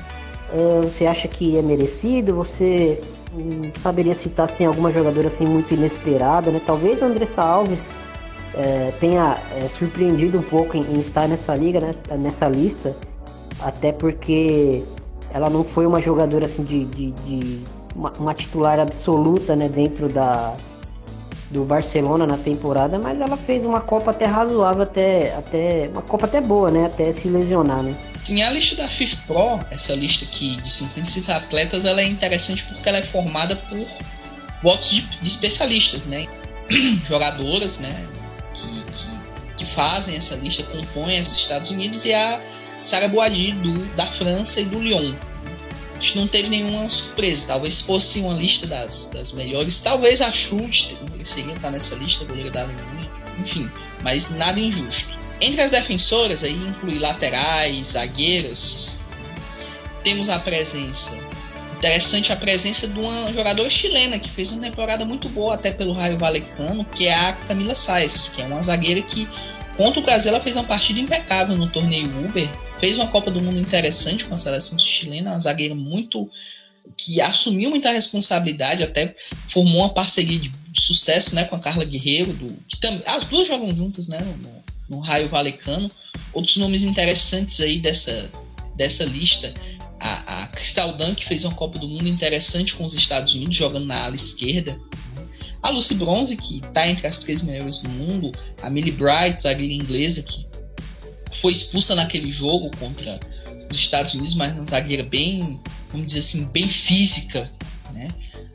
Uh, 0.52 0.82
você 0.82 1.06
acha 1.06 1.26
que 1.26 1.56
é 1.56 1.62
merecido? 1.62 2.34
Você 2.34 3.00
um, 3.34 3.70
saberia 3.82 4.14
citar 4.14 4.48
se 4.48 4.54
tem 4.54 4.66
alguma 4.66 4.92
jogadora 4.92 5.28
assim 5.28 5.46
muito 5.46 5.72
inesperada, 5.72 6.50
né? 6.50 6.60
Talvez 6.64 7.02
a 7.02 7.06
Andressa 7.06 7.42
Alves 7.42 7.92
é, 8.56 8.92
tenha 9.00 9.38
é, 9.56 9.68
surpreendido 9.68 10.38
um 10.38 10.42
pouco 10.42 10.76
em, 10.76 10.80
em, 10.80 11.00
estar 11.00 11.28
nessa 11.28 11.54
liga, 11.54 11.80
né? 11.80 11.90
nessa 12.18 12.48
lista, 12.48 12.94
até 13.60 13.92
porque 13.92 14.82
ela 15.32 15.50
não 15.50 15.64
foi 15.64 15.86
uma 15.86 16.00
jogadora 16.00 16.46
assim 16.46 16.62
de, 16.62 16.84
de, 16.84 17.10
de 17.10 17.60
uma, 17.94 18.12
uma, 18.18 18.34
titular 18.34 18.78
absoluta, 18.78 19.56
né? 19.56 19.68
Dentro 19.68 20.08
da 20.08 20.56
do 21.50 21.64
Barcelona 21.64 22.26
na 22.26 22.36
temporada, 22.36 22.98
mas 22.98 23.20
ela 23.20 23.36
fez 23.36 23.64
uma 23.64 23.80
Copa 23.80 24.10
até 24.10 24.24
razoável, 24.24 24.82
até, 24.82 25.32
até 25.34 25.88
uma 25.92 26.02
Copa 26.02 26.26
até 26.26 26.40
boa, 26.40 26.70
né? 26.70 26.86
Até 26.86 27.12
se 27.12 27.28
lesionar, 27.28 27.82
né? 27.82 27.94
Sim, 28.24 28.42
a 28.42 28.50
lista 28.50 28.74
da 28.74 28.88
FIFA 28.88 29.16
Pro, 29.26 29.60
essa 29.70 29.92
lista 29.94 30.24
aqui 30.24 30.56
de 30.60 30.70
55 30.70 31.30
atletas, 31.30 31.84
ela 31.84 32.00
é 32.00 32.04
interessante 32.04 32.64
porque 32.64 32.88
ela 32.88 32.98
é 32.98 33.02
formada 33.02 33.54
por 33.54 33.86
votos 34.62 34.90
de, 34.90 35.02
de 35.02 35.28
especialistas, 35.28 36.06
né? 36.06 36.26
Jogadoras, 37.06 37.78
né? 37.78 37.94
Que, 39.56 39.64
fazem 39.64 40.16
essa 40.16 40.34
lista 40.34 40.62
compõem 40.64 41.20
os 41.20 41.32
Estados 41.32 41.70
Unidos 41.70 42.04
e 42.04 42.12
a 42.12 42.40
Sarah 42.82 43.08
Boadi 43.08 43.52
do, 43.52 43.72
da 43.94 44.06
França 44.06 44.60
e 44.60 44.64
do 44.64 44.80
Lyon. 44.80 45.14
A 45.92 46.00
gente 46.00 46.18
não 46.18 46.28
teve 46.28 46.48
nenhuma 46.48 46.90
surpresa. 46.90 47.46
Talvez 47.46 47.80
fosse 47.80 48.20
uma 48.20 48.34
lista 48.34 48.66
das, 48.66 49.06
das 49.06 49.32
melhores. 49.32 49.80
Talvez 49.80 50.20
a 50.20 50.30
Schultz 50.30 50.88
mereceria 51.12 51.54
estar 51.54 51.70
nessa 51.70 51.94
lista, 51.94 52.24
goleira 52.24 52.50
da 52.50 52.62
Alemanha. 52.62 53.10
Enfim, 53.38 53.70
mas 54.02 54.28
nada 54.30 54.58
injusto. 54.58 55.16
Entre 55.40 55.60
as 55.60 55.70
defensoras, 55.70 56.44
aí 56.44 56.54
inclui 56.54 56.98
laterais, 56.98 57.88
zagueiras, 57.88 59.00
temos 60.02 60.28
a 60.28 60.38
presença. 60.38 61.16
Interessante 61.84 62.32
a 62.32 62.36
presença 62.36 62.88
de 62.88 62.98
uma 62.98 63.30
jogadora 63.30 63.68
chilena 63.68 64.18
que 64.18 64.30
fez 64.30 64.50
uma 64.50 64.62
temporada 64.62 65.04
muito 65.04 65.28
boa 65.28 65.52
até 65.52 65.70
pelo 65.70 65.92
Raio 65.92 66.16
Valecano, 66.16 66.82
que 66.82 67.08
é 67.08 67.14
a 67.14 67.34
Camila 67.34 67.74
Saez, 67.74 68.30
que 68.30 68.40
é 68.40 68.46
uma 68.46 68.62
zagueira 68.62 69.02
que 69.02 69.28
contra 69.76 70.00
o 70.00 70.02
Brasil 70.02 70.30
ela 70.30 70.40
fez 70.40 70.56
uma 70.56 70.64
partida 70.64 70.98
impecável 70.98 71.54
no 71.58 71.68
torneio 71.68 72.08
Uber, 72.24 72.48
fez 72.78 72.96
uma 72.96 73.08
Copa 73.08 73.30
do 73.30 73.38
Mundo 73.38 73.60
interessante 73.60 74.24
com 74.24 74.34
a 74.34 74.38
seleção 74.38 74.78
chilena, 74.78 75.32
uma 75.32 75.40
zagueira 75.40 75.74
muito 75.74 76.30
que 76.96 77.20
assumiu 77.20 77.68
muita 77.68 77.90
responsabilidade, 77.90 78.82
até 78.82 79.14
formou 79.50 79.80
uma 79.80 79.92
parceria 79.92 80.38
de, 80.38 80.50
sucesso, 80.80 81.34
né, 81.34 81.44
com 81.44 81.56
a 81.56 81.60
Carla 81.60 81.84
Guerreiro, 81.84 82.32
do, 82.32 82.56
que 82.66 82.78
também 82.78 83.02
as 83.06 83.26
duas 83.26 83.46
jogam 83.46 83.76
juntas, 83.76 84.08
né, 84.08 84.20
no, 84.88 84.96
no 84.96 85.00
Raio 85.00 85.28
Valecano. 85.28 85.90
Outros 86.32 86.56
nomes 86.56 86.82
interessantes 86.82 87.60
aí 87.60 87.78
dessa 87.78 88.30
dessa 88.74 89.04
lista 89.04 89.52
a, 90.04 90.42
a 90.42 90.46
Crystal 90.48 90.94
Dunk 90.94 91.24
fez 91.24 91.44
uma 91.44 91.54
Copa 91.54 91.78
do 91.78 91.88
Mundo 91.88 92.06
interessante 92.06 92.74
com 92.74 92.84
os 92.84 92.92
Estados 92.92 93.34
Unidos, 93.34 93.56
jogando 93.56 93.86
na 93.86 94.04
ala 94.04 94.14
esquerda. 94.14 94.78
A 95.62 95.70
Lucy 95.70 95.94
Bronze, 95.94 96.36
que 96.36 96.58
está 96.58 96.86
entre 96.86 97.06
as 97.06 97.18
três 97.18 97.40
melhores 97.40 97.78
do 97.78 97.88
mundo. 97.88 98.30
A 98.60 98.68
Millie 98.68 98.92
Bright, 98.92 99.40
zagueira 99.40 99.72
inglesa, 99.72 100.22
que 100.22 100.46
foi 101.40 101.52
expulsa 101.52 101.94
naquele 101.94 102.30
jogo 102.30 102.70
contra 102.76 103.18
os 103.70 103.78
Estados 103.78 104.12
Unidos, 104.12 104.34
mas 104.34 104.54
uma 104.54 104.66
zagueira 104.66 105.04
bem, 105.04 105.58
vamos 105.88 106.06
dizer 106.08 106.18
assim, 106.18 106.44
bem 106.48 106.68
física. 106.68 107.50
Né? 107.94 108.08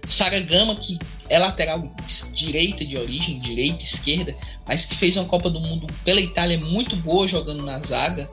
Sara 0.08 0.40
Gama, 0.40 0.76
que 0.76 1.00
é 1.30 1.40
lateral 1.40 1.96
direita 2.32 2.86
de 2.86 2.96
origem, 2.96 3.40
direita, 3.40 3.84
esquerda, 3.84 4.36
mas 4.68 4.86
que 4.86 4.96
fez 4.96 5.18
uma 5.18 5.26
Copa 5.26 5.50
do 5.50 5.60
Mundo 5.60 5.88
pela 6.06 6.22
Itália 6.22 6.60
muito 6.60 6.96
boa 6.96 7.28
jogando 7.28 7.66
na 7.66 7.80
zaga. 7.80 8.30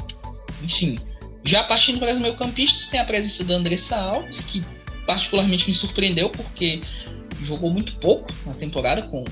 Enfim, 0.62 0.98
já 1.46 1.62
partindo 1.62 2.00
para 2.00 2.12
os 2.12 2.18
meio-campistas, 2.18 2.88
tem 2.88 2.98
a 2.98 3.04
presença 3.04 3.44
da 3.44 3.54
Andressa 3.54 3.96
Alves, 3.96 4.42
que 4.42 4.62
particularmente 5.06 5.68
me 5.68 5.74
surpreendeu 5.74 6.28
porque 6.28 6.80
jogou 7.42 7.70
muito 7.70 7.94
pouco 7.96 8.28
na 8.44 8.52
temporada 8.52 9.02
com, 9.02 9.22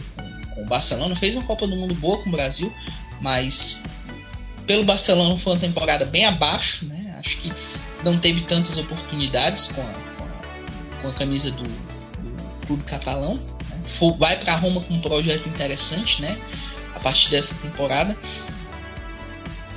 com, 0.54 0.62
o 0.62 0.66
Barcelona. 0.66 1.16
Fez 1.16 1.34
uma 1.34 1.44
Copa 1.44 1.66
do 1.66 1.74
Mundo 1.74 1.94
boa 1.96 2.22
com 2.22 2.28
o 2.28 2.32
Brasil, 2.32 2.72
mas 3.20 3.82
pelo 4.66 4.84
Barcelona 4.84 5.36
foi 5.38 5.54
uma 5.54 5.58
temporada 5.58 6.04
bem 6.04 6.24
abaixo. 6.24 6.86
Né? 6.86 7.16
Acho 7.18 7.36
que 7.38 7.52
não 8.04 8.16
teve 8.16 8.42
tantas 8.42 8.78
oportunidades 8.78 9.68
com 9.68 9.80
a, 9.80 9.84
com 9.84 10.24
a, 10.24 11.02
com 11.02 11.08
a 11.08 11.12
camisa 11.12 11.50
do, 11.50 11.64
do, 11.64 12.66
clube 12.66 12.84
catalão. 12.84 13.34
Né? 13.34 14.16
Vai 14.18 14.38
para 14.38 14.54
Roma 14.54 14.80
com 14.80 14.94
um 14.94 15.00
projeto 15.00 15.48
interessante 15.48 16.22
né? 16.22 16.38
a 16.94 17.00
partir 17.00 17.30
dessa 17.30 17.54
temporada. 17.56 18.16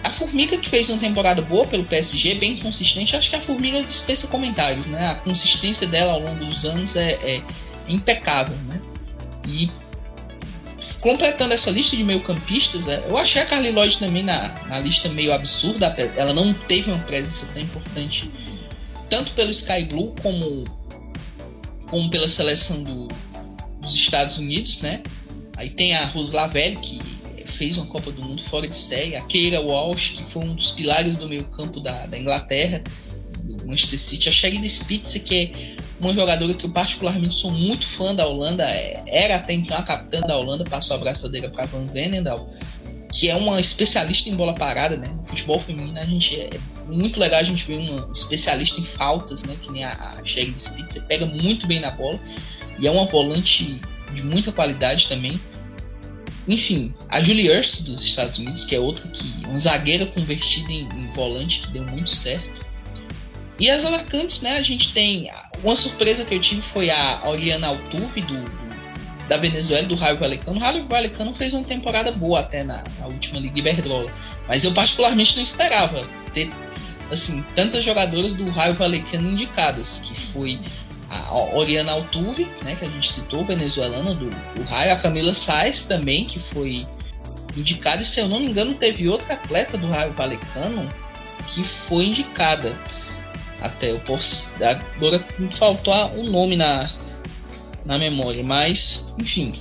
A 0.08 0.10
Formiga 0.10 0.58
que 0.58 0.70
fez 0.70 0.90
uma 0.90 1.00
temporada 1.00 1.42
boa 1.42 1.68
pelo 1.68 1.84
PSG, 1.84 2.36
bem 2.36 2.56
consistente, 2.56 3.14
acho 3.14 3.30
que 3.30 3.36
a 3.36 3.42
Formiga 3.42 3.84
dispensa 3.84 4.26
comentários, 4.28 4.86
né? 4.86 5.12
A 5.12 5.16
consistência 5.16 5.86
dela 5.86 6.14
ao 6.14 6.22
longo 6.22 6.46
dos 6.46 6.64
anos 6.64 6.96
é, 6.96 7.12
é 7.16 7.44
impecável, 7.90 8.56
né? 8.70 8.80
E 9.46 9.70
completando 11.02 11.54
essa 11.54 11.70
lista 11.72 11.98
de 11.98 12.06
meio 12.06 12.22
campistas, 12.22 12.88
é, 12.88 13.04
eu 13.06 13.18
achei 13.18 13.42
a 13.42 13.46
Carly 13.46 13.72
Lloyd 13.72 13.98
também 13.98 14.24
na, 14.24 14.48
na 14.70 14.80
lista 14.80 15.10
meio 15.10 15.34
absurda, 15.34 15.94
ela 16.16 16.34
não 16.34 16.54
teve 16.54 16.90
uma 16.90 17.04
presença 17.04 17.46
tão 17.54 17.62
importante 17.62 18.32
tanto 19.10 19.34
pelo 19.34 19.52
Sky 19.52 19.84
Blue 19.84 20.16
como, 20.22 20.64
como 21.90 22.10
pela 22.10 22.30
seleção 22.30 22.82
do, 22.82 23.10
dos 23.82 23.94
Estados 23.94 24.38
Unidos, 24.38 24.80
né? 24.80 25.04
Aí 25.58 25.70
tem 25.70 25.96
a 25.96 26.06
Rose 26.06 26.32
que 26.82 27.02
fez 27.58 27.78
uma 27.78 27.88
Copa 27.88 28.12
do 28.12 28.22
Mundo 28.22 28.42
fora 28.44 28.68
de 28.68 28.78
série. 28.78 29.16
A 29.16 29.22
Keira 29.22 29.60
Walsh, 29.60 30.12
que 30.12 30.24
foi 30.24 30.44
um 30.44 30.54
dos 30.54 30.72
pilares 30.72 31.16
do 31.16 31.28
meio 31.28 31.44
campo 31.46 31.80
da, 31.80 32.06
da 32.06 32.18
Inglaterra, 32.18 32.84
do 33.44 33.66
Manchester 33.66 34.00
City. 34.00 34.30
A 34.30 34.32
Sheridan 34.32 34.70
Spitzer, 34.70 35.24
que 35.24 35.36
é 35.36 35.76
uma 36.00 36.14
jogadora 36.14 36.54
que 36.54 36.66
eu 36.66 36.70
particularmente 36.70 37.34
sou 37.34 37.52
muito 37.52 37.86
fã 37.86 38.14
da 38.14 38.28
Holanda. 38.28 38.64
É, 38.64 39.04
era 39.08 39.36
até 39.36 39.54
então 39.54 39.76
a 39.76 39.82
capitã 39.82 40.22
da 40.22 40.38
Holanda, 40.38 40.64
passou 40.64 40.96
a 40.96 41.00
braçadeira 41.00 41.50
para 41.50 41.66
Van 41.66 41.86
Venendal, 41.86 42.48
que 43.12 43.30
é 43.30 43.36
uma 43.36 43.60
especialista 43.60 44.30
em 44.30 44.36
bola 44.36 44.54
parada, 44.54 44.96
né? 44.96 45.08
No 45.08 45.26
futebol 45.26 45.60
feminino 45.60 45.98
a 46.00 46.06
gente 46.06 46.40
é, 46.40 46.50
muito 46.88 47.20
legal 47.20 47.40
a 47.40 47.44
gente 47.44 47.66
ver 47.66 47.78
uma 47.78 48.12
especialista 48.14 48.80
em 48.80 48.86
faltas, 48.86 49.44
né? 49.44 49.56
Que 49.62 49.72
nem 49.72 49.84
a, 49.84 50.16
a 50.20 50.24
Sheridan 50.24 50.60
Spitzer, 50.60 51.04
pega 51.04 51.26
muito 51.26 51.66
bem 51.66 51.80
na 51.80 51.90
bola 51.90 52.20
e 52.80 52.88
é 52.88 52.92
uma 52.92 53.06
volante 53.06 53.82
de 54.14 54.24
muita 54.24 54.52
qualidade 54.52 55.08
também. 55.08 55.40
Enfim, 56.48 56.94
a 57.10 57.22
Julie 57.22 57.50
Ertz 57.50 57.82
dos 57.82 58.02
Estados 58.04 58.38
Unidos, 58.40 58.64
que 58.64 58.76
é 58.76 58.80
outra 58.80 59.08
que 59.10 59.46
uma 59.46 59.60
zagueira 59.60 60.06
convertida 60.06 60.72
em, 60.72 60.88
em 60.96 61.08
volante 61.14 61.62
que 61.62 61.72
deu 61.72 61.84
muito 61.84 62.10
certo. 62.10 62.66
E 63.60 63.70
as 63.70 63.84
atacantes, 63.84 64.42
né? 64.42 64.58
A 64.58 64.62
gente 64.62 64.94
tem 64.94 65.30
uma 65.64 65.76
surpresa 65.76 66.24
que 66.24 66.36
eu 66.36 66.40
tive 66.40 66.62
foi 66.62 66.90
a 66.90 67.22
Oriana 67.26 67.68
Altuve 67.68 68.22
do, 68.22 68.36
do 68.36 68.68
da 69.28 69.38
Venezuela, 69.38 69.88
do 69.88 69.96
Raio 69.96 70.18
Valecano. 70.18 70.58
O 70.58 70.62
Raio 70.62 70.88
Valecano 70.88 71.34
fez 71.34 71.54
uma 71.54 71.64
temporada 71.64 72.12
boa 72.12 72.40
até 72.40 72.64
na, 72.64 72.84
na 73.00 73.08
última 73.08 73.40
Liga 73.40 73.60
Iberdrola, 73.60 74.12
mas 74.48 74.64
eu 74.64 74.74
particularmente 74.74 75.36
não 75.36 75.44
esperava 75.44 76.08
ter 76.34 76.50
assim 77.12 77.44
tantas 77.56 77.84
jogadoras 77.84 78.34
do 78.34 78.50
Raio 78.50 78.74
Valecano 78.76 79.30
indicadas, 79.30 80.00
que 80.00 80.14
foi 80.32 80.60
a 81.10 81.56
Oriana 81.56 81.94
Altuve, 81.94 82.48
né, 82.64 82.76
que 82.76 82.86
a 82.86 82.90
gente 82.90 83.12
citou, 83.12 83.46
venezuelana 83.46 84.14
do, 84.14 84.30
do 84.30 84.64
Raio, 84.70 84.94
a 84.94 84.98
Camila 84.98 85.34
Saez 85.34 85.84
também, 85.86 86.26
que 86.26 86.40
foi 86.40 86.86
indicada, 87.56 88.02
e 88.02 88.06
se 88.06 88.20
eu 88.20 88.28
não 88.28 88.40
me 88.40 88.48
engano, 88.48 88.74
teve 88.74 89.08
outra 89.08 89.34
atleta 89.34 89.78
do 89.78 89.88
Raio 89.90 90.14
Valecano 90.14 90.88
que 91.48 91.64
foi 91.64 92.06
indicada. 92.06 92.78
Até 93.62 93.92
eu 93.92 94.00
posso. 94.02 94.54
Agora 94.62 95.24
me 95.40 95.52
faltou 95.56 95.94
o 96.16 96.24
nome 96.24 96.56
na, 96.56 96.92
na 97.86 97.98
memória, 97.98 98.44
mas 98.44 99.06
enfim. 99.18 99.52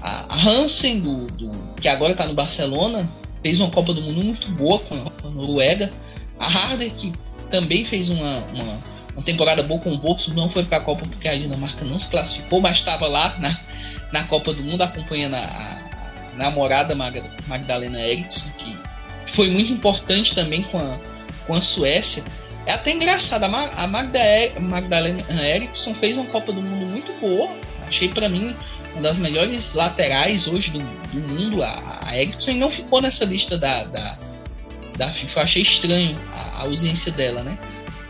A 0.00 0.34
Hansen, 0.34 0.98
do, 0.98 1.26
do, 1.28 1.52
que 1.80 1.86
agora 1.86 2.10
está 2.10 2.26
no 2.26 2.34
Barcelona, 2.34 3.08
fez 3.40 3.60
uma 3.60 3.70
Copa 3.70 3.94
do 3.94 4.02
Mundo 4.02 4.24
muito 4.24 4.50
boa 4.50 4.80
com 4.80 4.96
a, 4.96 5.10
com 5.10 5.28
a 5.28 5.30
Noruega. 5.30 5.92
A 6.40 6.46
Harder, 6.46 6.90
que 6.92 7.12
também 7.48 7.84
fez 7.84 8.08
uma, 8.08 8.38
uma 8.52 8.80
uma 9.14 9.22
temporada 9.22 9.62
boa 9.62 9.80
com 9.80 9.92
o 9.92 9.98
Bolso, 9.98 10.32
não 10.34 10.48
foi 10.48 10.64
para 10.64 10.78
a 10.78 10.80
Copa 10.80 11.02
porque 11.06 11.28
a 11.28 11.36
Dinamarca 11.36 11.84
não 11.84 11.98
se 11.98 12.08
classificou, 12.08 12.60
mas 12.60 12.78
estava 12.78 13.06
lá 13.06 13.34
na, 13.38 13.56
na 14.12 14.24
Copa 14.24 14.52
do 14.52 14.62
Mundo 14.62 14.82
acompanhando 14.82 15.34
a, 15.34 15.40
a 15.40 16.36
namorada 16.36 16.94
Magdalena 17.46 18.00
Eriksson, 18.00 18.50
que 18.58 18.76
foi 19.26 19.48
muito 19.48 19.72
importante 19.72 20.34
também 20.34 20.62
com 20.62 20.78
a, 20.78 20.98
com 21.46 21.54
a 21.54 21.62
Suécia. 21.62 22.24
É 22.64 22.72
até 22.72 22.92
engraçado, 22.92 23.44
a, 23.44 23.86
Magda, 23.86 24.20
Magdalena 24.60 25.48
Eriksson 25.48 25.94
fez 25.94 26.16
uma 26.16 26.26
Copa 26.26 26.52
do 26.52 26.62
Mundo 26.62 26.86
muito 26.86 27.12
boa, 27.20 27.50
achei 27.86 28.08
para 28.08 28.28
mim 28.28 28.54
uma 28.92 29.02
das 29.02 29.18
melhores 29.18 29.74
laterais 29.74 30.46
hoje 30.46 30.70
do, 30.70 30.78
do 30.78 31.20
mundo, 31.28 31.62
a, 31.62 32.00
a 32.06 32.18
Eriksson, 32.18 32.52
e 32.52 32.54
não 32.54 32.70
ficou 32.70 33.00
nessa 33.00 33.24
lista 33.24 33.58
da, 33.58 33.84
da, 33.84 34.16
da 34.96 35.08
FIFA. 35.08 35.42
Achei 35.42 35.62
estranho 35.62 36.18
a, 36.32 36.58
a 36.58 36.62
ausência 36.62 37.10
dela, 37.10 37.42
né? 37.42 37.58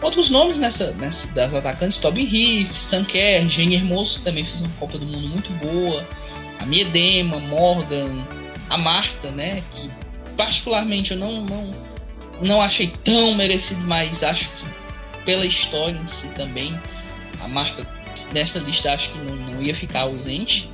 Outros 0.02 0.28
nomes 0.30 0.58
nessa, 0.58 0.90
nessa 0.94 1.28
das 1.28 1.54
atacantes, 1.54 2.00
Tobin 2.00 2.24
Heath, 2.26 2.72
Sanker, 2.72 3.48
Jenny 3.48 3.76
Hermoso 3.76 4.22
também 4.24 4.44
fez 4.44 4.60
uma 4.60 4.70
Copa 4.70 4.98
do 4.98 5.06
Mundo 5.06 5.28
muito 5.28 5.52
boa. 5.52 6.04
A 6.58 6.66
Miedema, 6.66 7.38
Morgan, 7.38 8.26
a 8.68 8.76
Marta, 8.76 9.30
né? 9.30 9.62
Que 9.70 9.88
particularmente 10.36 11.12
eu 11.12 11.18
não, 11.18 11.42
não, 11.42 11.70
não 12.42 12.60
achei 12.60 12.88
tão 13.04 13.34
merecido, 13.34 13.80
mas 13.82 14.24
acho 14.24 14.48
que 14.50 14.64
pela 15.24 15.46
história 15.46 15.96
em 15.96 16.08
si 16.08 16.26
também, 16.28 16.78
a 17.40 17.46
Marta 17.46 17.86
nessa 18.32 18.58
lista 18.58 18.92
acho 18.92 19.12
que 19.12 19.18
não, 19.18 19.36
não 19.36 19.62
ia 19.62 19.74
ficar 19.74 20.00
ausente. 20.00 20.68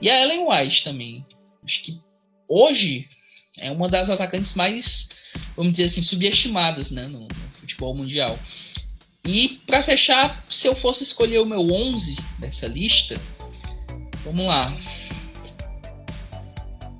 E 0.00 0.10
a 0.10 0.22
Ellen 0.22 0.48
White 0.48 0.82
também. 0.82 1.24
Acho 1.64 1.84
que 1.84 2.00
hoje 2.48 3.08
é 3.60 3.70
uma 3.70 3.88
das 3.88 4.10
atacantes 4.10 4.54
mais, 4.54 5.10
vamos 5.56 5.72
dizer 5.72 5.84
assim, 5.84 6.02
subestimadas 6.02 6.90
né, 6.90 7.06
no 7.06 7.28
futebol 7.72 7.94
mundial. 7.94 8.38
E 9.24 9.60
para 9.66 9.82
fechar, 9.82 10.44
se 10.48 10.66
eu 10.66 10.74
fosse 10.74 11.02
escolher 11.02 11.38
o 11.38 11.46
meu 11.46 11.60
11 11.60 12.16
dessa 12.38 12.66
lista, 12.66 13.20
vamos 14.24 14.46
lá. 14.46 14.76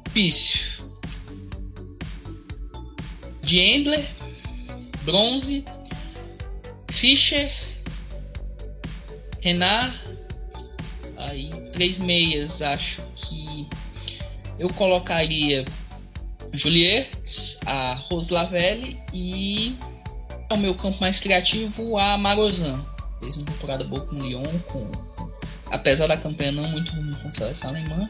Difícil. 0.07 0.61
Diendler, 3.43 4.07
Bronze, 5.05 5.65
Fischer, 6.91 7.53
Renard, 9.41 9.99
aí 11.17 11.51
três 11.73 11.99
meias, 11.99 12.63
acho 12.63 13.03
que 13.17 13.67
eu 14.59 14.69
colocaria 14.75 15.65
Julierts, 16.53 17.59
a 17.67 17.95
Roslavelle 17.95 18.97
e 19.13 19.77
o 20.53 20.59
meu 20.59 20.75
campo 20.75 20.99
mais 21.01 21.19
criativo, 21.21 21.99
a 21.99 22.17
Marozan. 22.17 22.85
Fez 23.21 23.37
uma 23.37 23.47
temporada 23.47 23.85
boa 23.85 24.03
com 24.03 24.17
o 24.17 24.27
Lyon, 24.27 24.43
com, 24.67 24.91
apesar 25.71 26.07
da 26.07 26.17
campanha 26.17 26.53
não 26.53 26.69
muito 26.69 26.93
ruim 26.93 27.13
com 27.15 27.29
a 27.29 27.33
seleção 27.33 27.71
alemã. 27.71 28.09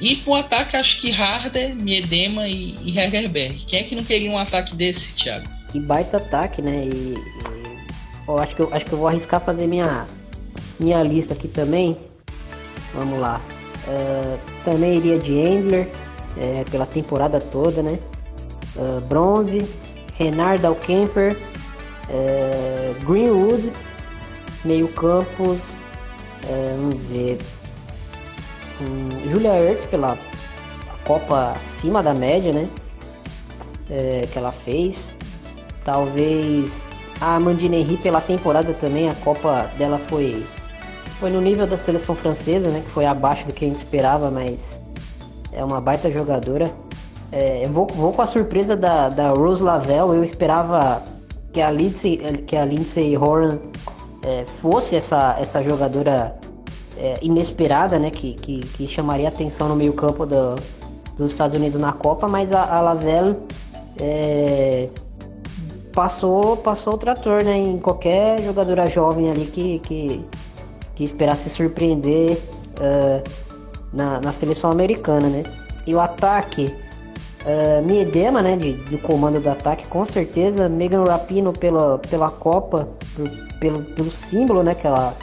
E 0.00 0.16
pro 0.16 0.34
ataque, 0.34 0.76
acho 0.76 1.00
que 1.00 1.10
Harder, 1.10 1.74
Miedema 1.74 2.46
e, 2.46 2.76
e 2.82 2.98
Hegerberg. 2.98 3.64
Quem 3.66 3.80
é 3.80 3.82
que 3.82 3.96
não 3.96 4.04
queria 4.04 4.30
um 4.30 4.38
ataque 4.38 4.76
desse, 4.76 5.14
Thiago? 5.14 5.48
Que 5.72 5.80
baita 5.80 6.18
ataque, 6.18 6.62
né? 6.62 6.84
E, 6.84 7.14
e 7.14 8.40
acho 8.40 8.54
que 8.54 8.62
eu 8.62 8.72
acho 8.72 8.84
que 8.84 8.92
eu 8.92 8.98
vou 8.98 9.08
arriscar 9.08 9.40
fazer 9.40 9.66
minha 9.66 10.06
minha 10.78 11.02
lista 11.02 11.34
aqui 11.34 11.48
também. 11.48 11.96
Vamos 12.94 13.18
lá. 13.18 13.40
Uh, 13.86 14.38
também 14.64 14.96
iria 14.96 15.18
de 15.18 15.32
Endler 15.32 15.90
é, 16.36 16.64
pela 16.70 16.86
temporada 16.86 17.40
toda, 17.40 17.82
né? 17.82 17.98
Uh, 18.76 19.00
bronze, 19.02 19.66
Renard 20.18 20.64
Alkemper, 20.66 21.36
é, 22.10 22.92
Greenwood, 23.04 23.72
meio 24.64 24.88
campos, 24.88 25.60
é, 26.48 26.74
vamos 26.76 26.96
ver, 27.06 27.38
um, 28.80 29.30
Julia 29.30 29.54
Ertz 29.60 29.84
pela 29.84 30.18
Copa 31.04 31.52
acima 31.52 32.02
da 32.02 32.12
média, 32.12 32.52
né? 32.52 32.68
É, 33.88 34.26
que 34.30 34.38
ela 34.38 34.52
fez. 34.52 35.16
Talvez 35.84 36.86
a 37.20 37.36
Amandine 37.36 37.78
Henry 37.78 37.96
pela 37.96 38.20
temporada 38.20 38.74
também, 38.74 39.08
a 39.08 39.14
Copa 39.14 39.70
dela 39.78 39.98
foi 40.08 40.44
foi 41.18 41.30
no 41.30 41.40
nível 41.40 41.66
da 41.66 41.76
seleção 41.76 42.14
francesa, 42.14 42.68
né? 42.70 42.80
Que 42.84 42.90
foi 42.90 43.04
abaixo 43.04 43.46
do 43.46 43.52
que 43.52 43.64
a 43.64 43.68
gente 43.68 43.78
esperava, 43.78 44.30
mas 44.30 44.80
é 45.52 45.64
uma 45.64 45.80
baita 45.80 46.10
jogadora. 46.10 46.72
É, 47.30 47.64
eu 47.64 47.70
vou, 47.70 47.86
vou 47.86 48.12
com 48.12 48.22
a 48.22 48.26
surpresa 48.26 48.76
da, 48.76 49.08
da 49.08 49.30
Rose 49.30 49.62
Lavelle. 49.62 50.16
Eu 50.16 50.24
esperava 50.24 51.02
que 51.52 51.60
a 51.60 51.70
Lindsay, 51.70 52.16
que 52.46 52.56
a 52.56 52.64
Lindsay 52.64 53.16
Horan 53.16 53.58
é, 54.24 54.44
fosse 54.60 54.96
essa, 54.96 55.36
essa 55.38 55.62
jogadora 55.62 56.36
é, 56.96 57.18
inesperada, 57.22 57.98
né? 57.98 58.10
Que, 58.10 58.34
que, 58.34 58.60
que, 58.60 58.86
chamaria 58.86 59.28
atenção 59.28 59.68
no 59.68 59.76
meio 59.76 59.92
campo 59.92 60.26
do, 60.26 60.54
dos 61.16 61.32
Estados 61.32 61.56
Unidos 61.56 61.80
na 61.80 61.92
Copa, 61.92 62.26
mas 62.26 62.52
a, 62.52 62.76
a 62.76 62.80
Lavelle 62.80 63.36
é, 64.00 64.88
passou, 65.92 66.56
passou 66.56 66.94
o 66.94 66.98
trator 66.98 67.42
né, 67.42 67.56
em 67.56 67.78
qualquer 67.78 68.40
jogadora 68.42 68.86
jovem 68.86 69.30
ali 69.30 69.46
que, 69.46 69.80
que, 69.80 70.24
que 70.94 71.04
esperasse 71.04 71.50
surpreender 71.50 72.38
uh, 72.78 73.22
na, 73.92 74.20
na 74.20 74.32
seleção 74.32 74.70
americana, 74.70 75.28
né? 75.28 75.42
E 75.86 75.94
o 75.94 76.00
ataque, 76.00 76.72
uh, 77.48 77.82
Miedema, 77.82 78.42
né, 78.42 78.56
de, 78.56 78.74
do 78.74 78.98
comando 78.98 79.40
do 79.40 79.48
ataque, 79.48 79.86
com 79.86 80.04
certeza. 80.04 80.68
Megan 80.68 81.02
Rapino 81.04 81.52
pela, 81.52 81.98
pela 81.98 82.30
Copa, 82.30 82.88
por, 83.16 83.28
pelo, 83.58 83.82
pelo 83.82 84.10
símbolo, 84.10 84.62
né, 84.62 84.74
que 84.74 84.86
ela, 84.86 85.16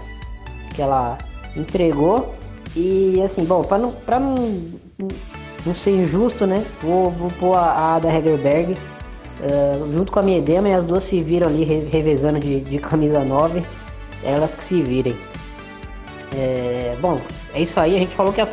que 0.73 0.81
ela 0.81 1.17
entregou. 1.55 2.33
E 2.75 3.21
assim, 3.21 3.45
bom, 3.45 3.61
para 3.61 3.77
não, 3.77 3.91
pra 3.91 4.19
não, 4.19 4.35
não 5.65 5.75
ser 5.75 5.91
injusto, 5.91 6.45
né, 6.45 6.65
vou, 6.81 7.11
vou 7.11 7.29
pôr 7.39 7.55
a, 7.55 7.61
a 7.61 7.95
Ada 7.95 8.13
Hegerberg 8.13 8.73
uh, 8.73 9.91
junto 9.95 10.11
com 10.11 10.19
a 10.19 10.23
Miedema 10.23 10.67
e 10.67 10.73
as 10.73 10.83
duas 10.83 11.03
se 11.03 11.21
viram 11.21 11.47
ali 11.47 11.63
re, 11.63 11.87
revezando 11.91 12.39
de, 12.39 12.59
de 12.59 12.79
camisa 12.79 13.23
9. 13.23 13.63
Elas 14.23 14.55
que 14.55 14.63
se 14.63 14.81
virem. 14.81 15.15
É, 16.35 16.97
bom, 16.99 17.21
é 17.53 17.61
isso 17.61 17.79
aí. 17.79 17.95
A 17.95 17.99
gente 17.99 18.15
falou 18.15 18.33
que 18.33 18.41
ia 18.41 18.49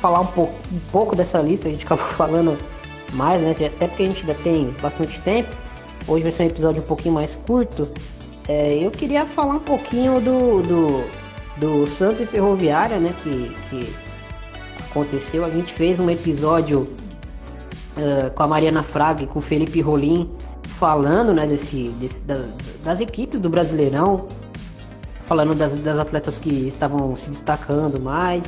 falar 0.00 0.20
um 0.20 0.26
pouco, 0.26 0.52
um 0.70 0.78
pouco 0.92 1.16
dessa 1.16 1.38
lista, 1.38 1.68
a 1.68 1.70
gente 1.70 1.86
acabou 1.86 2.04
falando 2.14 2.58
mais, 3.12 3.40
né? 3.40 3.50
Até 3.50 3.86
porque 3.86 4.02
a 4.02 4.06
gente 4.06 4.20
ainda 4.20 4.34
tem 4.34 4.74
bastante 4.80 5.20
tempo. 5.20 5.54
Hoje 6.06 6.22
vai 6.22 6.32
ser 6.32 6.44
um 6.44 6.46
episódio 6.46 6.82
um 6.82 6.86
pouquinho 6.86 7.14
mais 7.14 7.34
curto. 7.34 7.90
É, 8.48 8.74
eu 8.74 8.90
queria 8.90 9.26
falar 9.26 9.54
um 9.54 9.60
pouquinho 9.60 10.20
do, 10.20 10.62
do, 10.62 11.04
do 11.56 11.86
Santos 11.90 12.20
e 12.20 12.26
Ferroviária, 12.26 12.98
né? 12.98 13.14
Que, 13.22 13.54
que 13.68 13.94
aconteceu. 14.90 15.44
A 15.44 15.50
gente 15.50 15.72
fez 15.72 15.98
um 15.98 16.08
episódio 16.08 16.82
uh, 17.96 18.30
com 18.34 18.42
a 18.42 18.46
Mariana 18.46 18.82
Fraga 18.82 19.22
e 19.22 19.26
com 19.26 19.40
o 19.40 19.42
Felipe 19.42 19.80
Rolim 19.80 20.30
falando 20.78 21.32
né, 21.32 21.46
desse, 21.46 21.88
desse 22.00 22.22
da, 22.22 22.44
das 22.84 23.00
equipes 23.00 23.40
do 23.40 23.48
Brasileirão, 23.48 24.26
falando 25.26 25.54
das, 25.54 25.74
das 25.74 25.98
atletas 25.98 26.38
que 26.38 26.68
estavam 26.68 27.16
se 27.16 27.30
destacando 27.30 28.00
mais. 28.00 28.44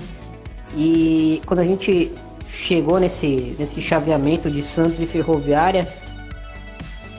E 0.77 1.41
quando 1.47 1.61
a 1.61 1.67
gente 1.67 2.13
chegou 2.53 2.99
nesse, 2.99 3.55
nesse 3.59 3.81
chaveamento 3.81 4.51
de 4.51 4.63
Santos 4.63 5.01
e 5.01 5.07
Ferroviária, 5.07 5.87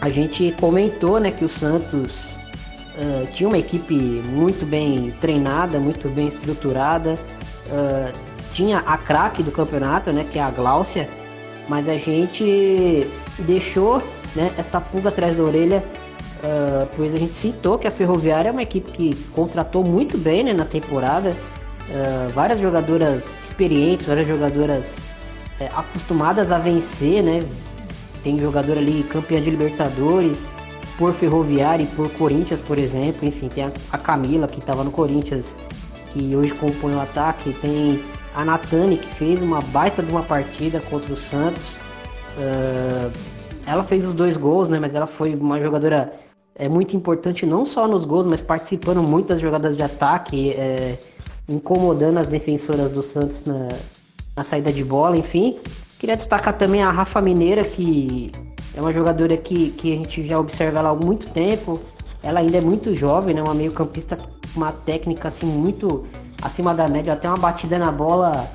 a 0.02 0.10
gente 0.10 0.54
comentou 0.60 1.20
né, 1.20 1.32
que 1.32 1.44
o 1.44 1.50
Santos 1.50 2.26
uh, 2.96 3.28
tinha 3.34 3.48
uma 3.48 3.58
equipe 3.58 3.94
muito 3.94 4.66
bem 4.66 5.14
treinada, 5.20 5.80
muito 5.80 6.08
bem 6.10 6.28
estruturada, 6.28 7.16
uh, 7.68 8.14
tinha 8.54 8.80
a 8.80 8.98
craque 8.98 9.44
do 9.44 9.52
campeonato, 9.52 10.12
né, 10.12 10.26
que 10.32 10.40
é 10.40 10.42
a 10.42 10.50
Gláucia, 10.50 11.10
mas 11.68 11.88
a 11.88 11.98
gente 11.98 13.08
deixou 13.40 14.02
né, 14.36 14.52
essa 14.58 14.80
pulga 14.80 15.10
atrás 15.10 15.36
da 15.36 15.44
orelha 15.44 15.84
Uh, 16.40 16.88
pois 16.96 17.14
a 17.14 17.18
gente 17.18 17.36
citou 17.36 17.78
que 17.78 17.86
a 17.86 17.92
Ferroviária 17.92 18.48
é 18.48 18.52
uma 18.54 18.64
equipe 18.64 18.90
que 18.90 19.14
contratou 19.34 19.84
muito 19.84 20.18
bem 20.18 20.42
né, 20.42 20.54
na 20.54 20.64
temporada. 20.64 21.36
Várias 22.34 22.62
jogadoras 22.62 23.36
experientes, 23.44 24.06
várias 24.06 24.26
jogadoras 24.26 24.96
uh, 25.60 25.80
acostumadas 25.80 26.52
a 26.52 26.58
vencer, 26.58 27.24
né? 27.24 27.44
Tem 28.24 28.38
jogador 28.38 28.78
ali 28.78 29.04
campeã 29.04 29.42
de 29.42 29.50
Libertadores 29.50 30.52
por 30.98 31.14
Ferroviária 31.14 31.84
e 31.84 31.88
por 31.88 32.12
Corinthians, 32.12 32.62
por 32.62 32.78
exemplo. 32.78 33.28
Enfim, 33.28 33.48
tem 33.48 33.64
a, 33.66 33.72
a 33.92 33.98
Camila 33.98 34.48
que 34.48 34.60
estava 34.60 34.84
no 34.84 34.92
Corinthians, 34.92 35.56
que 36.12 36.36
hoje 36.36 36.52
compõe 36.52 36.94
o 36.94 37.00
ataque. 37.00 37.54
Tem 37.54 38.04
a 38.36 38.44
Natane 38.44 38.98
que 38.98 39.16
fez 39.16 39.42
uma 39.42 39.62
baita 39.62 40.04
de 40.04 40.12
uma 40.12 40.24
partida 40.24 40.82
contra 40.90 41.14
o 41.14 41.18
Santos. 41.18 41.78
Uh, 42.38 43.12
ela 43.66 43.84
fez 43.84 44.06
os 44.06 44.14
dois 44.14 44.36
gols, 44.36 44.68
né? 44.68 44.80
Mas 44.80 44.94
ela 44.94 45.08
foi 45.08 45.34
uma 45.36 45.60
jogadora 45.60 46.12
é 46.60 46.68
muito 46.68 46.94
importante 46.94 47.46
não 47.46 47.64
só 47.64 47.88
nos 47.88 48.04
gols, 48.04 48.28
mas 48.28 48.42
participando 48.42 49.02
muito 49.02 49.28
das 49.28 49.40
jogadas 49.40 49.78
de 49.78 49.82
ataque, 49.82 50.52
é, 50.52 50.98
incomodando 51.48 52.18
as 52.18 52.28
defensoras 52.28 52.92
do 52.92 53.02
Santos 53.02 53.46
na, 53.46 53.70
na, 54.40 54.44
saída 54.44 54.72
de 54.72 54.84
bola, 54.84 55.18
enfim. 55.18 55.58
Queria 55.98 56.16
destacar 56.16 56.58
também 56.58 56.82
a 56.82 56.90
Rafa 56.90 57.22
Mineira, 57.22 57.64
que 57.64 58.32
é 58.74 58.82
uma 58.82 58.94
jogadora 58.94 59.36
que, 59.36 59.72
que 59.72 59.94
a 59.94 59.96
gente 59.98 60.28
já 60.28 60.40
observa 60.40 60.80
ela 60.80 60.90
há 60.90 60.96
muito 60.96 61.30
tempo. 61.30 61.80
Ela 62.24 62.40
ainda 62.40 62.58
é 62.58 62.62
muito 62.62 62.96
jovem, 62.96 63.36
né? 63.36 63.42
Uma 63.42 63.54
meio 63.54 63.72
campista 63.72 64.16
com 64.16 64.28
uma 64.56 64.72
técnica 64.72 65.28
assim 65.28 65.46
muito 65.46 66.06
acima 66.42 66.74
da 66.74 66.88
média, 66.88 67.14
até 67.14 67.28
uma 67.28 67.38
batida 67.38 67.78
na 67.78 67.92
bola 67.92 68.50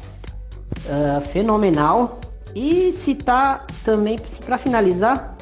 uh, 0.86 1.20
fenomenal. 1.28 2.20
E 2.54 2.92
citar 2.92 3.66
também, 3.84 4.16
para 4.44 4.56
finalizar, 4.56 5.36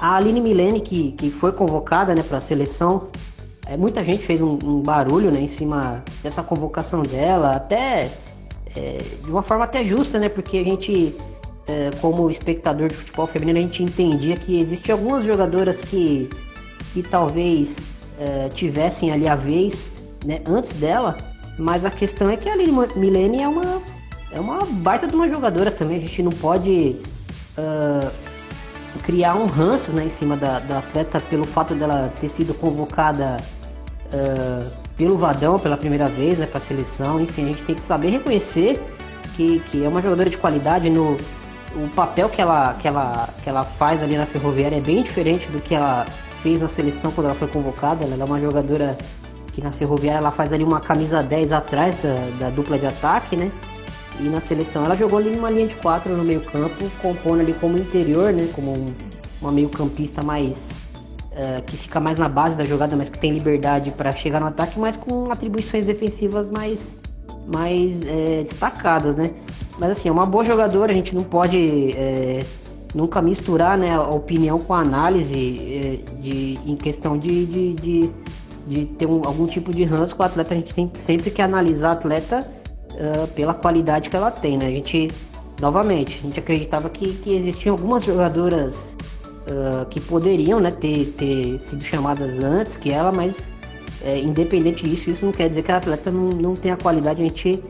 a 0.00 0.16
Aline 0.16 0.40
Milene, 0.40 0.80
que, 0.80 1.12
que 1.12 1.30
foi 1.30 1.52
convocada 1.52 2.14
né, 2.14 2.22
para 2.22 2.38
a 2.38 2.40
seleção, 2.40 3.08
é, 3.66 3.76
muita 3.76 4.04
gente 4.04 4.24
fez 4.24 4.40
um, 4.40 4.58
um, 4.64 4.80
barulho 4.80 5.30
né, 5.30 5.40
em 5.40 5.48
cima 5.48 6.02
dessa 6.22 6.42
convocação 6.42 7.02
dela, 7.02 7.52
até 7.56 8.10
é, 8.76 8.98
de 9.22 9.30
uma 9.30 9.42
forma 9.42 9.64
até 9.64 9.84
justa, 9.84 10.18
né? 10.18 10.28
Porque 10.28 10.58
a 10.58 10.64
gente, 10.64 11.14
é, 11.66 11.90
como 12.00 12.30
espectador 12.30 12.88
de 12.88 12.94
futebol 12.94 13.26
feminino, 13.26 13.58
a 13.58 13.62
gente 13.62 13.82
entendia 13.82 14.36
que 14.36 14.58
existiam 14.58 14.96
algumas 14.96 15.24
jogadoras 15.24 15.80
que, 15.80 16.28
que 16.92 17.02
talvez 17.02 17.76
é, 18.18 18.48
tivessem 18.48 19.12
ali 19.12 19.28
a 19.28 19.34
vez 19.34 19.92
né, 20.24 20.40
antes 20.46 20.72
dela, 20.74 21.16
mas 21.58 21.84
a 21.84 21.90
questão 21.90 22.28
é 22.28 22.36
que 22.36 22.48
a 22.48 22.56
Milene 22.56 23.42
é 23.42 23.48
uma, 23.48 23.82
é 24.32 24.40
uma 24.40 24.64
baita 24.64 25.06
de 25.06 25.14
uma 25.14 25.28
jogadora 25.28 25.70
também, 25.70 25.98
a 25.98 26.00
gente 26.00 26.22
não 26.22 26.32
pode. 26.32 26.96
Uh, 27.56 28.34
criar 29.02 29.34
um 29.34 29.46
ranço 29.46 29.92
né, 29.92 30.04
em 30.04 30.10
cima 30.10 30.36
da, 30.36 30.60
da 30.60 30.78
atleta 30.78 31.20
pelo 31.20 31.44
fato 31.44 31.74
dela 31.74 32.12
ter 32.20 32.28
sido 32.28 32.54
convocada 32.54 33.36
uh, 34.12 34.83
pelo 34.96 35.16
Vadão 35.16 35.58
pela 35.58 35.76
primeira 35.76 36.06
vez 36.06 36.38
né, 36.38 36.46
para 36.46 36.58
a 36.58 36.60
seleção. 36.60 37.20
Enfim, 37.20 37.44
a 37.44 37.48
gente 37.48 37.62
tem 37.64 37.74
que 37.74 37.82
saber 37.82 38.10
reconhecer 38.10 38.80
que, 39.36 39.60
que 39.70 39.84
é 39.84 39.88
uma 39.88 40.00
jogadora 40.00 40.30
de 40.30 40.36
qualidade 40.36 40.88
no 40.88 41.16
o 41.76 41.88
papel 41.88 42.28
que 42.28 42.40
ela, 42.40 42.74
que, 42.74 42.86
ela, 42.86 43.28
que 43.42 43.48
ela 43.48 43.64
faz 43.64 44.02
ali 44.02 44.16
na 44.16 44.26
Ferroviária 44.26 44.76
é 44.76 44.80
bem 44.80 45.02
diferente 45.02 45.48
do 45.48 45.60
que 45.60 45.74
ela 45.74 46.04
fez 46.42 46.60
na 46.60 46.68
seleção 46.68 47.10
quando 47.10 47.26
ela 47.26 47.34
foi 47.34 47.48
convocada. 47.48 48.06
Ela 48.06 48.22
é 48.22 48.24
uma 48.24 48.40
jogadora 48.40 48.96
que 49.52 49.60
na 49.60 49.72
Ferroviária 49.72 50.18
ela 50.18 50.30
faz 50.30 50.52
ali 50.52 50.62
uma 50.62 50.80
camisa 50.80 51.22
10 51.22 51.52
atrás 51.52 51.96
da, 51.96 52.14
da 52.38 52.50
dupla 52.50 52.78
de 52.78 52.86
ataque, 52.86 53.36
né? 53.36 53.50
E 54.20 54.24
na 54.24 54.40
seleção 54.40 54.84
ela 54.84 54.96
jogou 54.96 55.18
ali 55.18 55.30
numa 55.30 55.50
linha 55.50 55.66
de 55.66 55.74
quatro 55.76 56.16
no 56.16 56.24
meio 56.24 56.40
campo, 56.42 56.88
compondo 57.02 57.40
ali 57.40 57.52
como 57.54 57.76
interior, 57.76 58.32
né? 58.32 58.48
Como 58.54 58.72
um, 58.72 58.94
uma 59.40 59.50
meio 59.50 59.68
campista 59.68 60.22
mais... 60.22 60.68
Uh, 61.34 61.62
que 61.62 61.76
fica 61.76 61.98
mais 61.98 62.16
na 62.16 62.28
base 62.28 62.54
da 62.54 62.64
jogada, 62.64 62.94
mas 62.94 63.08
que 63.08 63.18
tem 63.18 63.32
liberdade 63.32 63.90
para 63.90 64.12
chegar 64.12 64.40
no 64.40 64.46
ataque, 64.46 64.78
mas 64.78 64.96
com 64.96 65.32
atribuições 65.32 65.84
defensivas 65.84 66.48
mais, 66.48 66.96
mais 67.52 68.06
é, 68.06 68.44
destacadas, 68.44 69.16
né? 69.16 69.32
Mas 69.76 69.90
assim, 69.90 70.08
é 70.08 70.12
uma 70.12 70.26
boa 70.26 70.44
jogadora, 70.44 70.92
a 70.92 70.94
gente 70.94 71.12
não 71.12 71.24
pode 71.24 71.90
é, 71.96 72.38
nunca 72.94 73.20
misturar 73.20 73.76
né, 73.76 73.92
a 73.92 74.02
opinião 74.02 74.58
com 74.58 74.72
a 74.72 74.80
análise 74.80 76.00
é, 76.06 76.20
de, 76.20 76.58
em 76.64 76.76
questão 76.76 77.18
de, 77.18 77.44
de, 77.46 77.74
de, 77.74 78.10
de 78.68 78.86
ter 78.86 79.06
um, 79.06 79.22
algum 79.24 79.46
tipo 79.46 79.72
de 79.72 79.82
ranço 79.84 80.14
com 80.14 80.22
o 80.22 80.26
atleta. 80.26 80.54
A 80.54 80.56
gente 80.56 80.72
sempre, 80.72 81.00
sempre 81.00 81.30
quer 81.30 81.42
analisar 81.42 81.88
a 81.88 81.92
atleta 81.92 82.48
uh, 82.92 83.26
pela 83.28 83.52
qualidade 83.52 84.08
que 84.08 84.16
ela 84.16 84.30
tem, 84.30 84.56
né? 84.56 84.66
A 84.66 84.70
gente, 84.70 85.08
novamente, 85.60 86.16
a 86.18 86.22
gente 86.22 86.38
acreditava 86.38 86.88
que, 86.88 87.14
que 87.14 87.34
existiam 87.34 87.74
algumas 87.74 88.04
jogadoras 88.04 88.96
uh, 89.50 89.86
que 89.86 90.00
poderiam 90.00 90.60
né, 90.60 90.70
ter, 90.70 91.06
ter 91.16 91.58
sido 91.60 91.84
chamadas 91.84 92.42
antes 92.42 92.76
que 92.76 92.92
ela, 92.92 93.12
mas 93.12 93.36
é, 94.04 94.18
independente 94.18 94.84
disso, 94.84 95.10
isso 95.10 95.24
não 95.24 95.32
quer 95.32 95.48
dizer 95.48 95.62
que 95.62 95.72
a 95.72 95.78
atleta 95.78 96.10
não, 96.10 96.28
não 96.28 96.54
tem 96.54 96.70
a 96.70 96.76
qualidade. 96.76 97.22
A 97.22 97.26
gente 97.26 97.64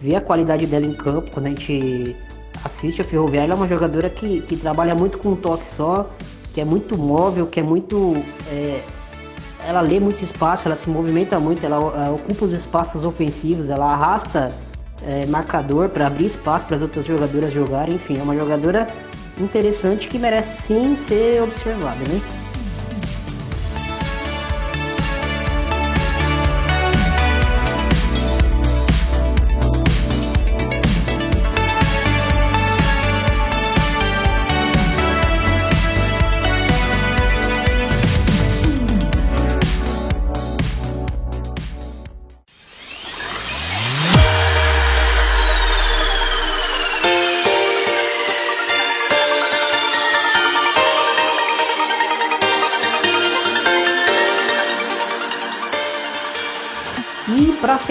vê 0.00 0.14
a 0.14 0.20
qualidade 0.20 0.66
dela 0.66 0.84
em 0.84 0.92
campo 0.92 1.30
quando 1.30 1.46
a 1.46 1.48
gente 1.48 2.14
assiste 2.62 3.00
a 3.00 3.04
Ferroviária. 3.04 3.46
Ela 3.46 3.54
é 3.54 3.56
uma 3.56 3.68
jogadora 3.68 4.10
que, 4.10 4.42
que 4.42 4.56
trabalha 4.56 4.94
muito 4.94 5.16
com 5.18 5.30
um 5.30 5.36
toque 5.36 5.64
só, 5.64 6.10
que 6.52 6.60
é 6.60 6.64
muito 6.64 6.98
móvel, 6.98 7.46
que 7.46 7.58
é 7.58 7.62
muito. 7.62 8.22
É, 8.50 8.82
ela 9.66 9.80
lê 9.80 9.98
muito 9.98 10.22
espaço, 10.22 10.68
ela 10.68 10.76
se 10.76 10.88
movimenta 10.88 11.40
muito, 11.40 11.64
ela, 11.64 12.10
ocupa 12.10 12.44
os 12.44 12.52
espaços 12.52 13.04
ofensivos, 13.04 13.68
ela 13.68 13.92
arrasta 13.92 14.52
é, 15.02 15.26
marcador 15.26 15.88
para 15.88 16.06
abrir 16.06 16.26
espaço 16.26 16.66
para 16.66 16.76
as 16.76 16.82
outras 16.82 17.04
jogadoras 17.04 17.52
jogarem. 17.52 17.94
Enfim, 17.94 18.18
é 18.18 18.22
uma 18.22 18.36
jogadora 18.36 18.86
interessante 19.40 20.08
que 20.08 20.18
merece 20.18 20.62
sim 20.62 20.96
ser 20.96 21.42
observada, 21.42 21.98
né? 21.98 22.47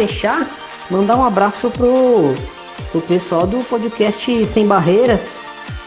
Fechar, 0.08 0.47
mandar 0.89 1.18
um 1.18 1.26
abraço 1.26 1.70
pro, 1.70 2.34
pro 2.91 3.01
pessoal 3.01 3.45
do 3.45 3.64
podcast 3.66 4.45
Sem 4.47 4.66
Barreira, 4.66 5.22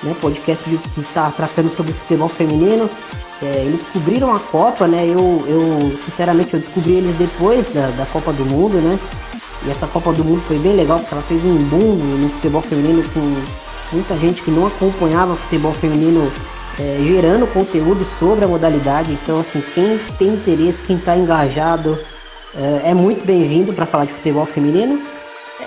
né? 0.02 0.14
Podcast 0.20 0.62
que 0.64 1.00
está 1.00 1.30
tratando 1.30 1.74
sobre 1.74 1.92
futebol 1.92 2.28
feminino. 2.28 2.88
É, 3.42 3.64
eles 3.64 3.82
cobriram 3.82 4.34
a 4.34 4.38
Copa, 4.38 4.86
né? 4.86 5.06
Eu, 5.06 5.44
eu, 5.46 5.98
sinceramente, 5.98 6.52
eu 6.52 6.60
descobri 6.60 6.92
eles 6.92 7.16
depois 7.16 7.70
da, 7.70 7.88
da 7.88 8.04
Copa 8.06 8.32
do 8.32 8.44
Mundo, 8.44 8.76
né? 8.76 8.98
E 9.66 9.70
essa 9.70 9.86
Copa 9.86 10.12
do 10.12 10.22
Mundo 10.22 10.42
foi 10.46 10.58
bem 10.58 10.76
legal, 10.76 10.98
porque 10.98 11.14
ela 11.14 11.22
fez 11.22 11.42
um 11.44 11.56
boom 11.64 11.94
no 11.96 12.28
futebol 12.30 12.62
feminino 12.62 13.02
com 13.14 13.42
muita 13.92 14.16
gente 14.18 14.42
que 14.42 14.50
não 14.50 14.66
acompanhava 14.66 15.36
futebol 15.36 15.72
feminino 15.74 16.30
é, 16.78 16.98
gerando 17.02 17.46
conteúdo 17.52 18.06
sobre 18.18 18.44
a 18.44 18.48
modalidade. 18.48 19.12
Então, 19.12 19.40
assim, 19.40 19.62
quem 19.74 19.98
tem 20.18 20.28
interesse, 20.28 20.82
quem 20.86 20.96
está 20.96 21.16
engajado, 21.16 21.98
é, 22.54 22.90
é 22.90 22.94
muito 22.94 23.24
bem-vindo 23.24 23.72
para 23.72 23.86
falar 23.86 24.06
de 24.06 24.12
futebol 24.12 24.46
feminino. 24.46 25.00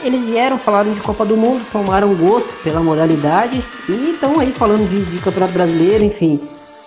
Eles 0.03 0.21
vieram, 0.25 0.57
falaram 0.57 0.93
de 0.93 0.99
Copa 0.99 1.25
do 1.25 1.37
Mundo, 1.37 1.65
tomaram 1.71 2.13
gosto 2.15 2.51
pela 2.63 2.81
modalidade 2.81 3.63
e 3.87 4.11
estão 4.11 4.39
aí 4.39 4.51
falando 4.51 4.89
de, 4.89 5.05
de, 5.05 5.19
Campeonato 5.19 5.53
Brasileiro, 5.53 6.03
enfim. 6.03 6.41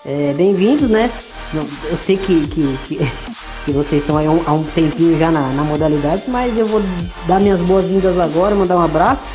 É, 0.04 0.34
Bem-vindos, 0.36 0.90
né? 0.90 1.10
Eu 1.54 1.96
sei 1.96 2.16
que, 2.16 2.46
que, 2.48 2.78
que, 2.86 2.98
que 3.64 3.72
vocês 3.72 4.02
estão 4.02 4.18
aí 4.18 4.26
há 4.26 4.52
um 4.52 4.64
tempinho 4.64 5.18
já 5.18 5.30
na, 5.30 5.48
na 5.52 5.62
modalidade, 5.62 6.24
mas 6.28 6.58
eu 6.58 6.66
vou 6.66 6.82
dar 7.26 7.40
minhas 7.40 7.60
boas-vindas 7.60 8.18
agora, 8.18 8.54
mandar 8.54 8.76
um 8.76 8.82
abraço. 8.82 9.30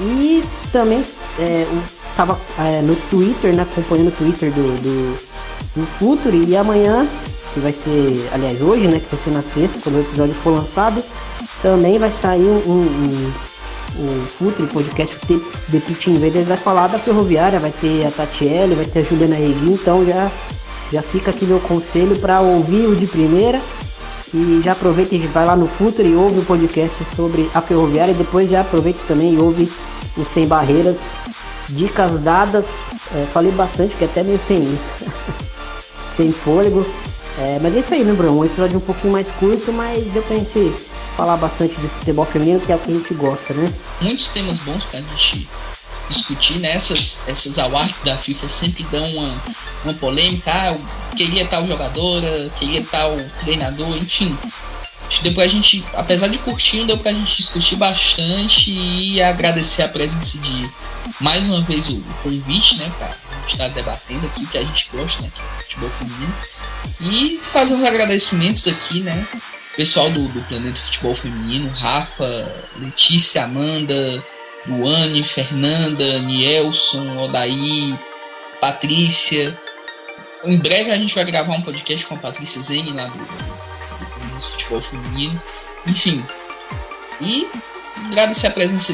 E 0.00 0.42
também 0.70 1.02
é, 1.38 1.66
estava 2.10 2.38
é, 2.58 2.82
no 2.82 2.94
Twitter, 3.08 3.54
né, 3.54 3.62
acompanhando 3.62 4.08
o 4.08 4.12
Twitter 4.12 4.50
do, 4.52 4.76
do, 4.82 5.18
do 5.76 5.86
Futuri 5.98 6.44
e 6.46 6.56
amanhã 6.56 7.08
que 7.58 7.62
vai 7.62 7.72
ser, 7.72 8.28
aliás, 8.32 8.60
hoje, 8.62 8.86
né, 8.86 9.00
que 9.00 9.14
vai 9.14 9.24
ser 9.24 9.30
na 9.30 9.42
sexta, 9.42 9.80
quando 9.82 9.96
o 9.96 10.00
episódio 10.00 10.34
for 10.34 10.50
lançado, 10.50 11.02
também 11.60 11.98
vai 11.98 12.10
sair 12.10 12.42
um, 12.42 12.70
um, 12.70 13.32
um 13.98 14.26
Futre 14.38 14.66
Podcast 14.66 15.16
The 15.26 15.80
Pitch 15.80 16.06
Invaders 16.06 16.46
vai 16.46 16.56
falar 16.56 16.86
da 16.88 16.98
ferroviária, 16.98 17.58
vai 17.58 17.72
ter 17.72 18.06
a 18.06 18.10
Tatiele, 18.10 18.74
vai 18.74 18.84
ter 18.84 19.00
a 19.00 19.02
Juliana 19.02 19.34
Regui, 19.34 19.72
então 19.72 20.04
já, 20.04 20.30
já 20.92 21.02
fica 21.02 21.30
aqui 21.30 21.44
meu 21.44 21.60
conselho 21.60 22.16
para 22.16 22.40
ouvir 22.40 22.86
o 22.86 22.94
de 22.94 23.06
primeira 23.06 23.60
e 24.32 24.60
já 24.62 24.72
aproveita 24.72 25.14
e 25.14 25.26
vai 25.26 25.46
lá 25.46 25.56
no 25.56 25.66
Futre 25.66 26.06
e 26.06 26.14
ouve 26.14 26.40
o 26.40 26.44
podcast 26.44 26.96
sobre 27.16 27.50
a 27.54 27.60
ferroviária 27.60 28.12
e 28.12 28.16
depois 28.16 28.48
já 28.48 28.60
aproveita 28.60 29.00
também 29.08 29.34
e 29.34 29.38
ouve 29.38 29.70
o 30.16 30.24
Sem 30.24 30.46
Barreiras, 30.46 31.00
dicas 31.68 32.20
dadas, 32.20 32.66
é, 33.14 33.26
falei 33.32 33.50
bastante, 33.52 33.94
que 33.96 34.04
é 34.04 34.06
até 34.06 34.22
meio 34.22 34.38
sem, 34.38 34.62
sem 36.16 36.32
fôlego, 36.32 36.84
é, 37.38 37.58
mas 37.60 37.76
é 37.76 37.80
isso 37.80 37.94
aí, 37.94 38.04
né, 38.04 38.12
Bruno? 38.12 38.40
Um 38.40 38.44
episódio 38.44 38.78
um 38.78 38.80
pouquinho 38.80 39.12
mais 39.12 39.28
curto, 39.38 39.72
mas 39.72 40.04
deu 40.12 40.22
pra 40.22 40.36
gente 40.36 40.74
falar 41.16 41.36
bastante 41.36 41.74
de 41.74 41.88
futebol 41.88 42.24
feminino, 42.26 42.60
que 42.60 42.72
é 42.72 42.76
o 42.76 42.78
que 42.78 42.90
a 42.90 42.94
gente 42.94 43.14
gosta, 43.14 43.54
né? 43.54 43.72
Muitos 44.00 44.28
temas 44.28 44.58
bons 44.58 44.84
pra 44.84 45.00
gente 45.00 45.48
discutir, 46.08 46.58
né? 46.58 46.72
Essas, 46.72 47.18
essas 47.26 47.58
awards 47.58 48.00
da 48.04 48.16
FIFA 48.16 48.48
sempre 48.48 48.84
dão 48.90 49.04
uma, 49.04 49.42
uma 49.84 49.94
polêmica. 49.94 50.50
Ah, 50.50 50.76
queria 51.16 51.46
tal 51.46 51.66
jogadora, 51.66 52.50
queria 52.58 52.82
tal 52.90 53.16
treinador, 53.40 53.96
enfim. 53.96 54.36
Depois 55.22 55.50
a 55.50 55.54
gente, 55.54 55.84
apesar 55.94 56.28
de 56.28 56.38
curtir, 56.38 56.84
deu 56.84 56.98
pra 56.98 57.12
gente 57.12 57.36
discutir 57.36 57.76
bastante 57.76 58.70
e 58.70 59.22
agradecer 59.22 59.82
a 59.82 59.88
presença 59.88 60.38
de 60.38 60.68
mais 61.20 61.48
uma 61.48 61.62
vez 61.62 61.88
o 61.88 62.00
convite, 62.22 62.76
né, 62.76 62.90
pra 62.98 63.10
estar 63.52 63.68
debatendo 63.68 64.26
aqui, 64.26 64.46
que 64.46 64.58
a 64.58 64.62
gente 64.62 64.88
gosta, 64.92 65.22
né, 65.22 65.30
que 65.34 65.40
é 65.40 65.62
futebol 65.62 65.90
feminino. 65.90 66.34
E 67.00 67.40
fazer 67.52 67.74
uns 67.74 67.84
agradecimentos 67.84 68.66
aqui, 68.66 69.00
né? 69.00 69.26
Pessoal 69.76 70.10
do, 70.10 70.26
do 70.28 70.40
Planeta 70.42 70.80
Futebol 70.80 71.14
Feminino, 71.14 71.70
Rafa, 71.70 72.66
Letícia, 72.78 73.44
Amanda, 73.44 74.24
Luane, 74.66 75.22
Fernanda, 75.22 76.18
Nielson, 76.20 77.16
Odaí, 77.22 77.96
Patrícia. 78.60 79.56
Em 80.44 80.58
breve 80.58 80.90
a 80.90 80.98
gente 80.98 81.14
vai 81.14 81.24
gravar 81.24 81.54
um 81.54 81.62
podcast 81.62 82.06
com 82.06 82.14
a 82.14 82.18
Patrícia 82.18 82.60
Zene 82.60 82.92
lá 82.92 83.06
do, 83.06 83.18
do, 83.18 84.40
Futebol 84.40 84.80
Feminino. 84.80 85.40
Enfim. 85.86 86.26
E 87.20 87.48
agradecer 88.06 88.48
a 88.48 88.50
presença, 88.50 88.92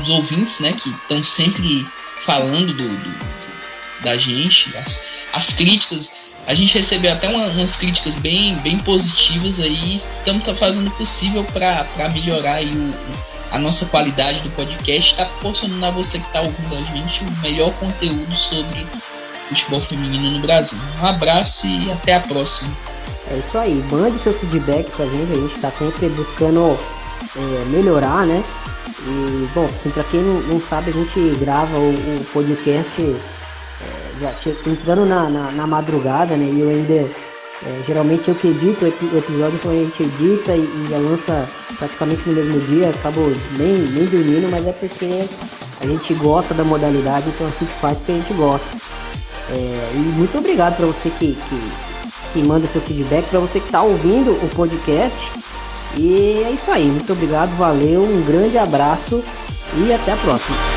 os 0.00 0.08
ouvintes, 0.08 0.60
né, 0.60 0.72
que 0.72 0.90
estão 0.90 1.22
sempre 1.24 1.86
falando 2.24 2.72
do, 2.72 2.88
do 2.88 3.36
da 4.02 4.16
gente, 4.16 4.76
as, 4.76 5.00
as 5.32 5.52
críticas 5.54 6.10
a 6.46 6.54
gente 6.54 6.78
recebeu 6.78 7.12
até 7.12 7.28
uma, 7.28 7.44
umas 7.48 7.76
críticas 7.76 8.16
bem, 8.16 8.54
bem 8.58 8.78
positivas 8.78 9.58
aí. 9.58 10.00
Estamos 10.18 10.44
tá 10.44 10.54
fazendo 10.54 10.86
o 10.86 10.90
possível 10.92 11.44
para 11.44 12.08
melhorar 12.10 12.54
aí 12.54 12.70
o, 12.70 12.94
a 13.50 13.58
nossa 13.58 13.86
qualidade 13.86 14.40
do 14.42 14.50
podcast. 14.50 15.10
Está 15.10 15.24
proporcionando 15.24 15.84
a 15.84 15.90
você 15.90 16.20
que 16.20 16.26
está 16.26 16.40
ouvindo 16.40 16.76
a 16.76 16.82
gente 16.82 17.24
o 17.24 17.42
melhor 17.42 17.72
conteúdo 17.74 18.34
sobre 18.36 18.86
futebol 19.48 19.80
feminino 19.80 20.30
no 20.30 20.38
Brasil. 20.38 20.78
Um 21.02 21.06
abraço 21.06 21.66
e 21.66 21.90
até 21.90 22.14
a 22.14 22.20
próxima. 22.20 22.72
É 23.28 23.38
isso 23.38 23.58
aí, 23.58 23.84
mande 23.90 24.20
seu 24.20 24.32
feedback 24.32 24.88
pra 24.92 25.04
gente, 25.04 25.32
a 25.32 25.34
gente 25.34 25.56
está 25.56 25.70
sempre 25.72 26.08
buscando 26.10 26.78
é, 27.34 27.64
melhorar, 27.70 28.24
né? 28.24 28.44
E, 29.06 29.48
bom, 29.54 29.64
assim, 29.64 29.90
pra 29.90 30.04
quem 30.04 30.20
não, 30.20 30.40
não 30.42 30.60
sabe, 30.60 30.90
a 30.90 30.94
gente 30.94 31.36
grava 31.38 31.76
o, 31.76 31.90
o 31.90 32.26
podcast 32.32 33.00
já 34.20 34.34
entrando 34.66 35.04
na, 35.04 35.28
na, 35.28 35.50
na, 35.50 35.66
madrugada, 35.66 36.36
né? 36.36 36.50
E 36.50 36.60
eu 36.60 36.68
ainda. 36.68 37.08
É, 37.64 37.82
geralmente 37.86 38.28
eu 38.28 38.34
que 38.34 38.48
edito 38.48 38.84
o 38.84 38.88
episódio, 38.88 39.54
então 39.54 39.70
a 39.70 39.74
gente 39.74 40.02
edita 40.02 40.54
e, 40.54 40.60
e 40.60 40.86
já 40.90 40.98
lança 40.98 41.48
praticamente 41.78 42.28
no 42.28 42.34
mesmo 42.34 42.60
dia, 42.66 42.90
acabo 42.90 43.32
nem, 43.56 43.78
nem 43.78 44.04
dormindo, 44.04 44.50
mas 44.50 44.66
é 44.66 44.72
porque 44.72 45.24
a 45.80 45.86
gente 45.86 46.12
gosta 46.14 46.52
da 46.52 46.62
modalidade, 46.62 47.30
então 47.30 47.46
a 47.46 47.50
gente 47.50 47.72
faz 47.80 47.96
porque 47.98 48.12
a 48.12 48.14
gente 48.16 48.34
gosta. 48.34 48.68
É, 49.50 49.90
e 49.94 49.98
muito 49.98 50.36
obrigado 50.36 50.76
para 50.76 50.84
você 50.84 51.08
que, 51.08 51.34
que, 51.48 51.72
que, 52.34 52.42
manda 52.42 52.66
seu 52.66 52.82
feedback, 52.82 53.26
para 53.30 53.40
você 53.40 53.58
que 53.58 53.66
está 53.66 53.80
ouvindo 53.80 54.32
o 54.32 54.50
podcast. 54.54 55.18
E 55.96 56.42
é 56.44 56.50
isso 56.50 56.70
aí, 56.70 56.86
muito 56.86 57.12
obrigado, 57.12 57.56
valeu, 57.56 58.02
um 58.02 58.22
grande 58.22 58.58
abraço 58.58 59.22
e 59.76 59.92
até 59.92 60.12
a 60.12 60.16
próxima. 60.16 60.75